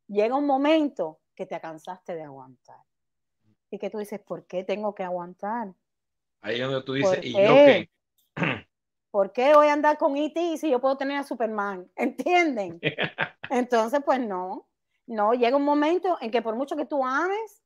llega 0.09 0.35
un 0.35 0.47
momento 0.47 1.21
que 1.35 1.45
te 1.45 1.61
cansaste 1.61 2.15
de 2.15 2.23
aguantar. 2.23 2.79
Y 3.69 3.79
que 3.79 3.91
tú 3.91 3.99
dices, 3.99 4.21
¿por 4.21 4.47
qué 4.47 4.65
tengo 4.65 4.95
que 4.95 5.05
aguantar? 5.05 5.75
Ahí 6.41 6.63
es 6.63 6.67
donde 6.67 6.83
tú 6.83 6.95
dices, 6.95 7.17
¿Por 7.17 7.25
¿y 7.27 7.33
yo 7.35 7.55
qué? 7.55 7.91
¿Por 9.13 9.31
qué 9.31 9.55
voy 9.55 9.67
a 9.67 9.75
andar 9.75 9.99
con 9.99 10.17
E.T. 10.17 10.57
si 10.57 10.71
yo 10.71 10.81
puedo 10.81 10.97
tener 10.97 11.19
a 11.19 11.23
Superman? 11.23 11.87
¿Entienden? 11.97 12.81
Entonces, 13.51 14.01
pues 14.05 14.19
no. 14.19 14.67
No, 15.07 15.35
llega 15.35 15.57
un 15.57 15.65
momento 15.65 16.17
en 16.21 16.31
que 16.31 16.41
por 16.41 16.57
mucho 16.57 16.77
que 16.77 16.87
tú 16.87 17.05
ames, 17.05 17.63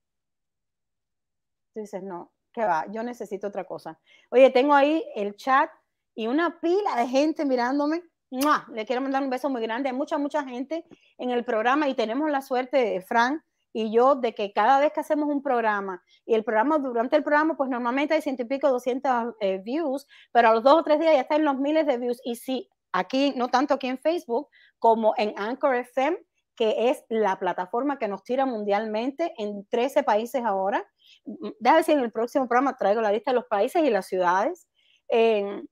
tú 1.73 1.81
dices, 1.81 2.03
no, 2.03 2.33
que 2.53 2.65
va, 2.65 2.87
yo 2.91 3.03
necesito 3.05 3.47
otra 3.47 3.65
cosa. 3.65 4.01
Oye, 4.31 4.51
tengo 4.51 4.75
ahí 4.75 5.05
el 5.15 5.37
chat 5.37 5.71
y 6.17 6.27
una 6.27 6.59
pila 6.59 6.97
de 6.97 7.07
gente 7.07 7.45
mirándome. 7.45 8.03
¡Mua! 8.31 8.67
Le 8.73 8.85
quiero 8.85 9.03
mandar 9.03 9.23
un 9.23 9.31
beso 9.31 9.49
muy 9.49 9.63
grande. 9.63 9.89
Hay 9.89 9.95
mucha, 9.95 10.19
mucha 10.19 10.43
gente 10.43 10.85
en 11.19 11.31
el 11.31 11.45
programa 11.45 11.89
y 11.89 11.95
tenemos 11.95 12.29
la 12.29 12.43
suerte, 12.43 13.01
Fran 13.03 13.46
y 13.79 13.93
yo, 13.93 14.15
de 14.15 14.35
que 14.35 14.55
cada 14.55 14.81
vez 14.81 14.91
que 14.95 15.01
hacemos 15.01 15.29
un 15.29 15.43
programa 15.43 16.03
y 16.25 16.33
el 16.33 16.45
programa, 16.45 16.79
durante 16.79 17.15
el 17.15 17.23
programa, 17.23 17.59
pues 17.59 17.69
normalmente 17.69 18.15
hay 18.15 18.23
ciento 18.23 18.41
y 18.41 18.47
pico, 18.47 18.71
200 18.71 19.35
eh, 19.39 19.59
views, 19.59 20.07
pero 20.33 20.49
a 20.49 20.55
los 20.55 20.63
dos 20.63 20.77
o 20.77 20.83
tres 20.83 20.99
días 20.99 21.13
ya 21.13 21.21
están 21.21 21.45
los 21.45 21.59
miles 21.59 21.87
de 21.87 21.99
views. 21.99 22.19
Y 22.25 22.37
sí, 22.37 22.71
aquí, 22.93 23.35
no 23.37 23.49
tanto 23.49 23.75
aquí 23.75 23.89
en 23.89 23.99
Facebook 23.99 24.49
como 24.79 25.13
en 25.19 25.35
Anchor 25.37 25.75
FM, 25.75 26.17
que 26.57 26.89
es 26.89 27.05
la 27.11 27.39
plataforma 27.39 27.99
que 27.99 28.09
nos 28.09 28.25
tira 28.25 28.47
mundialmente 28.47 29.35
en 29.37 29.67
13 29.69 30.05
países 30.05 30.43
ahora. 30.43 30.83
Déjame 31.27 31.77
ver 31.77 31.85
si 31.85 31.93
en 31.93 32.01
el 32.01 32.11
próximo 32.11 32.49
programa 32.49 32.79
traigo 32.79 33.03
la 33.03 33.13
lista 33.13 33.33
de 33.33 33.35
los 33.35 33.45
países 33.45 33.85
y 33.85 33.91
las 33.91 34.07
ciudades. 34.07 34.67
Eh, 35.11 35.63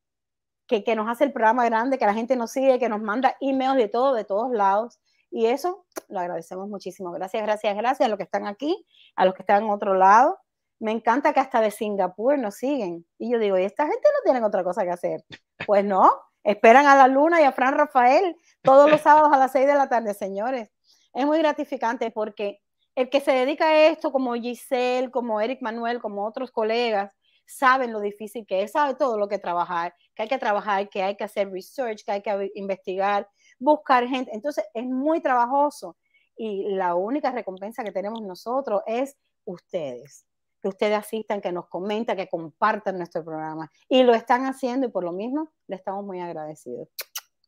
que, 0.67 0.85
que, 0.85 0.95
nos 0.95 1.09
hace 1.09 1.25
el 1.25 1.33
programa 1.33 1.65
grande, 1.65 1.99
que 1.99 2.05
la 2.05 2.13
gente 2.13 2.37
nos 2.37 2.51
sigue, 2.51 2.79
que 2.79 2.91
nos 2.91 3.01
manda 3.01 3.35
emails 3.41 3.77
de 3.77 3.89
todo, 3.89 4.13
de 4.13 4.25
todos 4.25 4.51
lados. 4.53 4.99
Y 5.35 5.47
eso 5.47 5.85
lo 6.07 6.21
agradecemos 6.21 6.69
muchísimo. 6.69 7.11
Gracias, 7.11 7.43
gracias, 7.43 7.77
gracias 7.77 8.07
a 8.07 8.09
los 8.09 8.19
que 8.19 8.23
están 8.23 8.47
aquí, 8.47 8.87
a 9.17 9.25
los 9.25 9.35
que 9.35 9.43
están 9.43 9.65
en 9.65 9.71
otro 9.71 9.95
lado. 9.95 10.39
Me 10.79 10.93
encanta 10.93 11.33
que 11.33 11.41
hasta 11.41 11.61
de 11.61 11.73
Singapur 11.73 12.39
nos 12.39 12.55
siguen. 12.55 13.05
Y 13.19 13.33
yo 13.33 13.41
digo, 13.41 13.59
¿y 13.59 13.65
esta 13.65 13.83
gente 13.83 13.99
no 14.15 14.23
tienen 14.23 14.45
otra 14.45 14.63
cosa 14.63 14.85
que 14.85 14.91
hacer? 14.91 15.25
Pues 15.67 15.85
no, 15.85 16.13
esperan 16.45 16.87
a 16.87 16.95
la 16.95 17.09
Luna 17.09 17.41
y 17.41 17.45
a 17.45 17.51
Fran 17.51 17.75
Rafael 17.75 18.37
todos 18.63 18.89
los 18.89 19.01
sábados 19.01 19.33
a 19.33 19.39
las 19.39 19.51
6 19.51 19.67
de 19.67 19.75
la 19.75 19.89
tarde, 19.89 20.15
señores. 20.15 20.71
Es 21.13 21.27
muy 21.27 21.39
gratificante 21.39 22.13
porque 22.13 22.61
el 22.95 23.11
que 23.11 23.21
se 23.21 23.33
dedica 23.33 23.67
a 23.67 23.87
esto, 23.89 24.13
como 24.13 24.35
Giselle, 24.35 25.11
como 25.11 25.41
Eric 25.41 25.63
Manuel, 25.63 26.01
como 26.01 26.25
otros 26.25 26.53
colegas, 26.53 27.13
saben 27.45 27.93
lo 27.93 27.99
difícil 27.99 28.47
que 28.47 28.63
es, 28.63 28.73
sabe 28.73 28.95
todo 28.95 29.19
lo 29.19 29.27
que 29.27 29.39
trabajar, 29.39 29.95
que 30.15 30.23
hay 30.23 30.29
que 30.29 30.39
trabajar, 30.39 30.89
que 30.89 31.03
hay 31.03 31.17
que 31.17 31.25
hacer 31.25 31.51
research, 31.51 32.05
que 32.05 32.13
hay 32.13 32.23
que 32.23 32.53
investigar, 32.55 33.29
buscar 33.59 34.07
gente. 34.07 34.31
Entonces 34.35 34.65
es 34.75 34.87
muy 34.87 35.21
trabajoso 35.21 35.97
y 36.37 36.69
la 36.71 36.95
única 36.95 37.31
recompensa 37.31 37.85
que 37.85 37.93
tenemos 37.93 38.23
nosotros 38.23 38.83
es 38.87 39.17
ustedes, 39.45 40.27
que 40.61 40.69
ustedes 40.69 40.99
asistan, 40.99 41.41
que 41.41 41.53
nos 41.53 41.69
comentan, 41.69 42.17
que 42.17 42.29
compartan 42.29 42.97
nuestro 42.97 43.25
programa. 43.25 43.71
Y 43.89 44.03
lo 44.03 44.15
están 44.15 44.47
haciendo 44.47 44.87
y 44.87 44.91
por 44.91 45.05
lo 45.05 45.13
mismo 45.13 45.51
le 45.67 45.77
estamos 45.77 46.05
muy 46.05 46.21
agradecidos. 46.21 46.89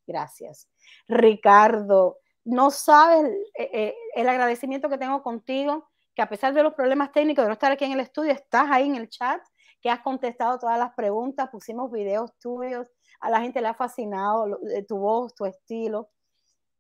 Gracias. 0.07 0.69
Ricardo, 1.09 2.19
no 2.45 2.71
sabes 2.71 3.29
eh, 3.59 3.71
eh, 3.73 3.95
el 4.15 4.29
agradecimiento 4.29 4.89
que 4.89 4.99
tengo 4.99 5.23
contigo, 5.23 5.89
que 6.15 6.23
a 6.23 6.29
pesar 6.29 6.55
de 6.55 6.63
los 6.63 6.75
problemas 6.75 7.13
técnicos 7.13 7.45
de 7.45 7.49
no 7.49 7.55
estar 7.55 7.73
aquí 7.73 7.85
en 7.85 7.93
el 7.93 8.01
estudio, 8.01 8.33
estás 8.33 8.69
ahí 8.71 8.87
en 8.87 8.95
el 8.95 9.09
chat, 9.09 9.41
que 9.83 9.91
has 9.91 10.01
contestado 10.01 10.59
todas 10.59 10.79
las 10.79 10.95
preguntas, 10.95 11.51
pusimos 11.51 11.91
videos 11.91 12.31
tuyos, 12.39 12.89
a 13.21 13.31
la 13.31 13.41
gente 13.41 13.61
le 13.61 13.69
ha 13.69 13.75
fascinado 13.75 14.47
lo, 14.47 14.59
tu 14.87 14.99
voz, 14.99 15.35
tu 15.35 15.45
estilo, 15.45 16.11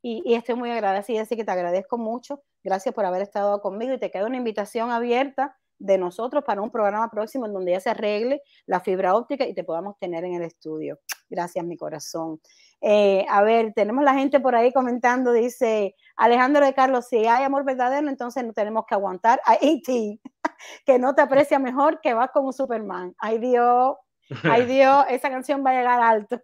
y, 0.08 0.34
estoy 0.34 0.54
muy 0.54 0.70
agradecida, 0.70 1.22
así 1.22 1.34
que 1.34 1.44
te 1.44 1.50
agradezco 1.50 1.98
mucho, 1.98 2.42
gracias 2.62 2.94
por 2.94 3.04
haber 3.04 3.22
estado 3.22 3.60
conmigo 3.60 3.92
y 3.92 3.98
te 3.98 4.12
queda 4.12 4.26
una 4.26 4.36
invitación 4.36 4.92
abierta 4.92 5.56
de 5.78 5.98
nosotros 5.98 6.44
para 6.44 6.62
un 6.62 6.70
programa 6.70 7.10
próximo 7.10 7.46
en 7.46 7.52
donde 7.52 7.72
ya 7.72 7.80
se 7.80 7.90
arregle 7.90 8.40
la 8.66 8.78
fibra 8.78 9.16
óptica 9.16 9.44
y 9.44 9.52
te 9.52 9.64
podamos 9.64 9.98
tener 9.98 10.24
en 10.24 10.34
el 10.34 10.42
estudio. 10.42 11.00
Gracias, 11.28 11.64
mi 11.64 11.76
corazón. 11.76 12.40
Eh, 12.80 13.26
a 13.28 13.42
ver, 13.42 13.72
tenemos 13.74 14.04
la 14.04 14.14
gente 14.14 14.38
por 14.38 14.54
ahí 14.54 14.72
comentando, 14.72 15.32
dice 15.32 15.96
Alejandro 16.16 16.64
de 16.64 16.72
Carlos, 16.72 17.08
si 17.08 17.26
hay 17.26 17.42
amor 17.42 17.64
verdadero, 17.64 18.08
entonces 18.08 18.44
no 18.44 18.52
tenemos 18.52 18.84
que 18.86 18.94
aguantar 18.94 19.40
a 19.44 19.54
E.T., 19.54 20.20
que 20.86 20.98
no 21.00 21.16
te 21.16 21.22
aprecia 21.22 21.58
mejor 21.58 22.00
que 22.00 22.14
vas 22.14 22.30
como 22.32 22.52
Superman. 22.52 23.12
Ay 23.18 23.38
Dios, 23.38 23.96
ay 24.42 24.66
Dios, 24.66 25.04
esa 25.08 25.30
canción 25.30 25.64
va 25.64 25.70
a 25.70 25.74
llegar 25.74 26.00
alto. 26.00 26.40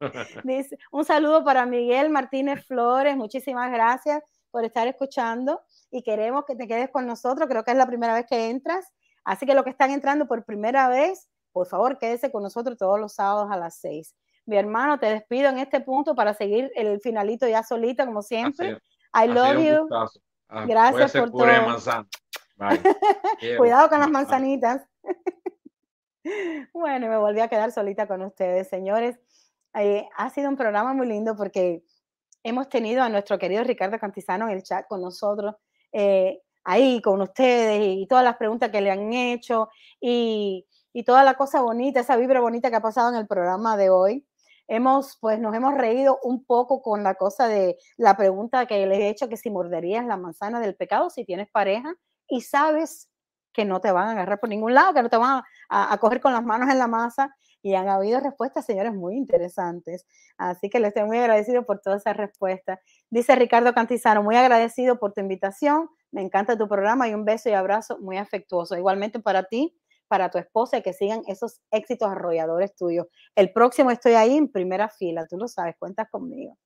dice, 0.44 0.78
un 0.90 1.04
saludo 1.04 1.44
para 1.44 1.66
Miguel 1.66 2.10
Martínez 2.10 2.66
Flores, 2.66 3.16
muchísimas 3.16 3.70
gracias 3.70 4.22
por 4.50 4.64
estar 4.64 4.86
escuchando 4.86 5.62
y 5.90 6.02
queremos 6.02 6.44
que 6.44 6.56
te 6.56 6.66
quedes 6.66 6.90
con 6.90 7.06
nosotros, 7.06 7.48
creo 7.48 7.64
que 7.64 7.72
es 7.72 7.76
la 7.76 7.86
primera 7.86 8.14
vez 8.14 8.26
que 8.28 8.50
entras, 8.50 8.86
así 9.24 9.46
que 9.46 9.54
los 9.54 9.64
que 9.64 9.70
están 9.70 9.90
entrando 9.90 10.26
por 10.26 10.44
primera 10.44 10.88
vez, 10.88 11.28
por 11.52 11.66
favor, 11.66 11.98
quédese 11.98 12.30
con 12.30 12.42
nosotros 12.42 12.76
todos 12.76 13.00
los 13.00 13.14
sábados 13.14 13.50
a 13.50 13.56
las 13.56 13.78
seis. 13.78 14.14
Mi 14.46 14.56
hermano, 14.56 14.98
te 14.98 15.06
despido 15.06 15.48
en 15.48 15.58
este 15.58 15.80
punto 15.80 16.14
para 16.14 16.34
seguir 16.34 16.70
el 16.74 17.00
finalito 17.00 17.48
ya 17.48 17.62
solita, 17.62 18.04
como 18.04 18.20
siempre. 18.20 18.78
I 19.14 19.28
love 19.28 19.58
you. 19.58 19.88
Ah, 20.48 20.66
Gracias 20.66 21.12
por 21.12 21.30
todo. 21.30 21.46
Cuidado 23.58 23.88
con 23.88 24.00
las 24.00 24.10
manzanitas. 24.10 24.82
bueno, 26.72 27.08
me 27.08 27.16
volví 27.16 27.40
a 27.40 27.48
quedar 27.48 27.72
solita 27.72 28.06
con 28.06 28.22
ustedes, 28.22 28.68
señores. 28.68 29.18
Eh, 29.74 30.08
ha 30.16 30.30
sido 30.30 30.48
un 30.48 30.56
programa 30.56 30.94
muy 30.94 31.06
lindo 31.06 31.36
porque 31.36 31.82
hemos 32.42 32.68
tenido 32.68 33.02
a 33.02 33.08
nuestro 33.08 33.38
querido 33.38 33.64
Ricardo 33.64 33.98
Cantizano 33.98 34.48
en 34.48 34.56
el 34.56 34.62
chat 34.62 34.86
con 34.86 35.02
nosotros, 35.02 35.54
eh, 35.92 36.40
ahí 36.64 37.00
con 37.02 37.20
ustedes 37.20 37.80
y 37.82 38.06
todas 38.06 38.24
las 38.24 38.36
preguntas 38.36 38.70
que 38.70 38.80
le 38.80 38.90
han 38.90 39.12
hecho 39.12 39.68
y, 40.00 40.66
y 40.92 41.04
toda 41.04 41.24
la 41.24 41.34
cosa 41.34 41.60
bonita, 41.60 42.00
esa 42.00 42.16
vibra 42.16 42.40
bonita 42.40 42.70
que 42.70 42.76
ha 42.76 42.80
pasado 42.80 43.10
en 43.10 43.16
el 43.16 43.26
programa 43.26 43.76
de 43.76 43.90
hoy. 43.90 44.26
Hemos, 44.66 45.18
pues 45.20 45.38
nos 45.38 45.54
hemos 45.54 45.74
reído 45.74 46.18
un 46.22 46.44
poco 46.44 46.80
con 46.80 47.02
la 47.02 47.16
cosa 47.16 47.48
de 47.48 47.76
la 47.98 48.16
pregunta 48.16 48.64
que 48.66 48.86
les 48.86 48.98
he 48.98 49.08
hecho, 49.10 49.28
que 49.28 49.36
si 49.36 49.50
morderías 49.50 50.06
la 50.06 50.16
manzana 50.16 50.58
del 50.58 50.74
pecado, 50.74 51.10
si 51.10 51.26
tienes 51.26 51.50
pareja 51.50 51.94
y 52.28 52.40
sabes 52.40 53.10
que 53.54 53.64
no 53.64 53.80
te 53.80 53.90
van 53.90 54.08
a 54.08 54.10
agarrar 54.12 54.40
por 54.40 54.50
ningún 54.50 54.74
lado, 54.74 54.92
que 54.92 55.02
no 55.02 55.08
te 55.08 55.16
van 55.16 55.42
a, 55.70 55.98
coger 55.98 56.20
con 56.20 56.34
las 56.34 56.44
manos 56.44 56.68
en 56.68 56.78
la 56.78 56.86
masa. 56.86 57.34
Y 57.62 57.74
han 57.76 57.88
habido 57.88 58.20
respuestas, 58.20 58.66
señores, 58.66 58.92
muy 58.92 59.16
interesantes. 59.16 60.06
Así 60.36 60.68
que 60.68 60.80
les 60.80 60.88
estoy 60.88 61.04
muy 61.04 61.16
agradecido 61.16 61.64
por 61.64 61.80
todas 61.80 62.02
esas 62.02 62.16
respuestas. 62.18 62.78
Dice 63.08 63.34
Ricardo 63.36 63.72
Cantizano, 63.72 64.22
muy 64.22 64.36
agradecido 64.36 64.98
por 64.98 65.14
tu 65.14 65.22
invitación. 65.22 65.88
Me 66.10 66.20
encanta 66.20 66.58
tu 66.58 66.68
programa 66.68 67.08
y 67.08 67.14
un 67.14 67.24
beso 67.24 67.48
y 67.48 67.52
abrazo 67.52 67.98
muy 68.00 68.18
afectuoso. 68.18 68.76
Igualmente 68.76 69.18
para 69.18 69.44
ti, 69.44 69.74
para 70.08 70.30
tu 70.30 70.36
esposa 70.36 70.76
y 70.76 70.82
que 70.82 70.92
sigan 70.92 71.22
esos 71.26 71.62
éxitos 71.70 72.10
arrolladores 72.10 72.74
tuyos. 72.74 73.06
El 73.34 73.50
próximo 73.52 73.90
estoy 73.90 74.12
ahí 74.12 74.36
en 74.36 74.52
primera 74.52 74.90
fila, 74.90 75.26
tú 75.26 75.38
lo 75.38 75.48
sabes, 75.48 75.76
cuentas 75.78 76.08
conmigo. 76.10 76.58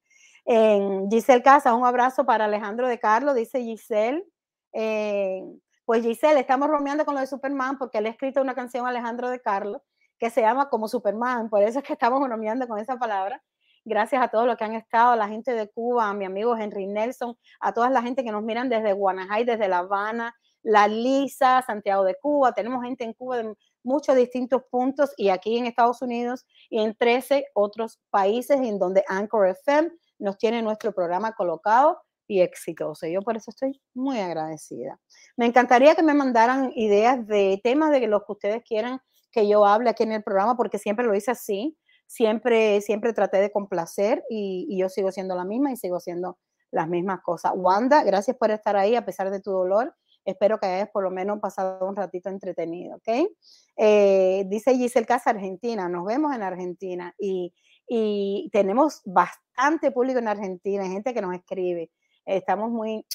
Giselle 1.10 1.42
Casa, 1.42 1.74
un 1.74 1.84
abrazo 1.84 2.24
para 2.24 2.46
Alejandro 2.46 2.88
de 2.88 2.98
Carlos, 2.98 3.34
dice 3.34 3.60
Giselle. 3.60 4.24
Eh, 4.72 5.42
pues 5.88 6.02
Giselle, 6.02 6.38
estamos 6.38 6.68
romeando 6.68 7.06
con 7.06 7.14
lo 7.14 7.20
de 7.22 7.26
Superman 7.26 7.78
porque 7.78 8.02
le 8.02 8.10
he 8.10 8.12
escrito 8.12 8.42
una 8.42 8.54
canción 8.54 8.84
a 8.84 8.90
Alejandro 8.90 9.30
de 9.30 9.40
Carlos 9.40 9.80
que 10.18 10.28
se 10.28 10.42
llama 10.42 10.68
como 10.68 10.86
Superman, 10.86 11.48
por 11.48 11.62
eso 11.62 11.78
es 11.78 11.84
que 11.86 11.94
estamos 11.94 12.20
bromeando 12.20 12.68
con 12.68 12.78
esa 12.78 12.98
palabra. 12.98 13.42
Gracias 13.86 14.22
a 14.22 14.28
todos 14.28 14.46
los 14.46 14.58
que 14.58 14.64
han 14.64 14.74
estado, 14.74 15.12
a 15.12 15.16
la 15.16 15.28
gente 15.28 15.54
de 15.54 15.66
Cuba, 15.70 16.10
a 16.10 16.12
mi 16.12 16.26
amigo 16.26 16.54
Henry 16.54 16.86
Nelson, 16.86 17.38
a 17.58 17.72
toda 17.72 17.88
la 17.88 18.02
gente 18.02 18.22
que 18.22 18.30
nos 18.30 18.42
miran 18.42 18.68
desde 18.68 18.92
Guanajay, 18.92 19.46
desde 19.46 19.66
La 19.66 19.78
Habana, 19.78 20.36
La 20.62 20.88
Lisa, 20.88 21.64
Santiago 21.66 22.04
de 22.04 22.16
Cuba. 22.20 22.52
Tenemos 22.52 22.84
gente 22.84 23.04
en 23.04 23.14
Cuba 23.14 23.38
de 23.38 23.54
muchos 23.82 24.14
distintos 24.14 24.64
puntos 24.70 25.14
y 25.16 25.30
aquí 25.30 25.56
en 25.56 25.64
Estados 25.64 26.02
Unidos 26.02 26.44
y 26.68 26.82
en 26.82 26.94
13 26.94 27.46
otros 27.54 27.98
países 28.10 28.60
en 28.60 28.78
donde 28.78 29.04
Anchor 29.08 29.48
FM 29.48 29.90
nos 30.18 30.36
tiene 30.36 30.60
nuestro 30.60 30.92
programa 30.92 31.32
colocado 31.32 31.98
y 32.28 32.42
exitoso. 32.42 33.06
Yo 33.08 33.22
por 33.22 33.36
eso 33.36 33.50
estoy 33.50 33.80
muy 33.94 34.18
agradecida. 34.18 35.00
Me 35.36 35.46
encantaría 35.46 35.96
que 35.96 36.02
me 36.02 36.14
mandaran 36.14 36.70
ideas 36.76 37.26
de 37.26 37.60
temas 37.64 37.90
de 37.90 38.06
los 38.06 38.22
que 38.24 38.32
ustedes 38.32 38.62
quieran 38.62 39.00
que 39.32 39.48
yo 39.48 39.64
hable 39.64 39.90
aquí 39.90 40.04
en 40.04 40.12
el 40.12 40.22
programa, 40.22 40.56
porque 40.56 40.78
siempre 40.78 41.06
lo 41.06 41.14
hice 41.14 41.30
así, 41.30 41.76
siempre, 42.06 42.80
siempre 42.80 43.12
traté 43.12 43.38
de 43.38 43.50
complacer 43.50 44.22
y, 44.28 44.78
yo 44.78 44.88
sigo 44.88 45.10
siendo 45.10 45.34
la 45.34 45.44
misma 45.44 45.72
y 45.72 45.76
sigo 45.76 45.96
haciendo 45.96 46.38
las 46.70 46.88
mismas 46.88 47.20
cosas. 47.22 47.52
Wanda, 47.54 48.04
gracias 48.04 48.36
por 48.36 48.50
estar 48.50 48.76
ahí 48.76 48.94
a 48.94 49.04
pesar 49.04 49.30
de 49.30 49.40
tu 49.40 49.50
dolor. 49.50 49.94
Espero 50.24 50.58
que 50.58 50.66
hayas 50.66 50.90
por 50.90 51.04
lo 51.04 51.10
menos 51.10 51.40
pasado 51.40 51.86
un 51.86 51.96
ratito 51.96 52.28
entretenido, 52.28 52.96
¿ok? 52.96 53.30
Eh, 53.76 54.44
dice 54.48 54.74
Giselle 54.74 55.06
Casa, 55.06 55.30
Argentina. 55.30 55.88
Nos 55.88 56.04
vemos 56.04 56.34
en 56.34 56.42
Argentina 56.42 57.14
y, 57.18 57.54
y 57.86 58.50
tenemos 58.52 59.00
bastante 59.06 59.90
público 59.90 60.18
en 60.18 60.28
Argentina, 60.28 60.86
gente 60.86 61.14
que 61.14 61.22
nos 61.22 61.34
escribe. 61.34 61.90
Estamos 62.28 62.70
muy 62.70 63.06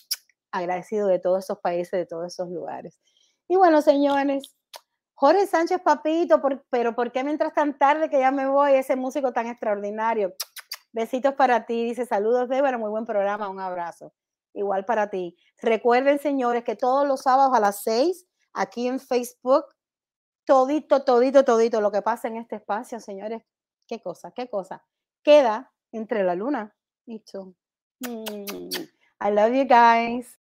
agradecidos 0.52 1.10
de 1.10 1.20
todos 1.20 1.44
esos 1.44 1.60
países, 1.60 1.92
de 1.92 2.06
todos 2.08 2.34
esos 2.34 2.50
lugares. 2.50 3.00
Y 3.48 3.56
bueno, 3.56 3.82
señores, 3.82 4.56
Jorge 5.14 5.46
Sánchez 5.46 5.82
Papito, 5.84 6.42
pero 6.72 6.96
¿por 6.96 7.12
qué 7.12 7.24
mientras 7.24 7.54
tan 7.54 7.78
tarde 7.78 8.10
que 8.10 8.20
ya 8.20 8.32
me 8.32 8.48
voy 8.48 8.74
ese 8.74 8.96
músico 8.96 9.32
tan 9.32 9.46
extraordinario? 9.48 10.34
Besitos 10.92 11.36
para 11.36 11.66
ti, 11.66 11.84
dice 11.84 12.06
saludos 12.06 12.50
Débora, 12.50 12.78
muy 12.78 12.90
buen 12.90 13.06
programa, 13.06 13.50
un 13.50 13.60
abrazo. 13.60 14.14
Igual 14.54 14.86
para 14.86 15.10
ti. 15.10 15.38
Recuerden, 15.62 16.20
señores, 16.20 16.64
que 16.64 16.76
todos 16.76 17.08
los 17.08 17.22
sábados 17.22 17.56
a 17.56 17.60
las 17.60 17.84
seis, 17.84 18.28
aquí 18.52 18.88
en 18.88 19.00
Facebook, 19.00 19.66
todito, 20.46 21.04
todito, 21.04 21.46
todito 21.46 21.82
lo 21.82 21.92
que 21.92 22.02
pasa 22.02 22.28
en 22.28 22.38
este 22.38 22.56
espacio, 22.56 23.00
señores, 23.00 23.44
qué 23.88 24.02
cosa, 24.02 24.32
qué 24.32 24.50
cosa, 24.50 24.84
queda 25.24 25.72
entre 25.92 26.24
la 26.24 26.34
luna 26.34 26.76
y 27.06 27.20
tú. 27.20 27.56
I 29.24 29.32
love 29.32 29.56
you 29.56 29.66
guys. 29.66 30.38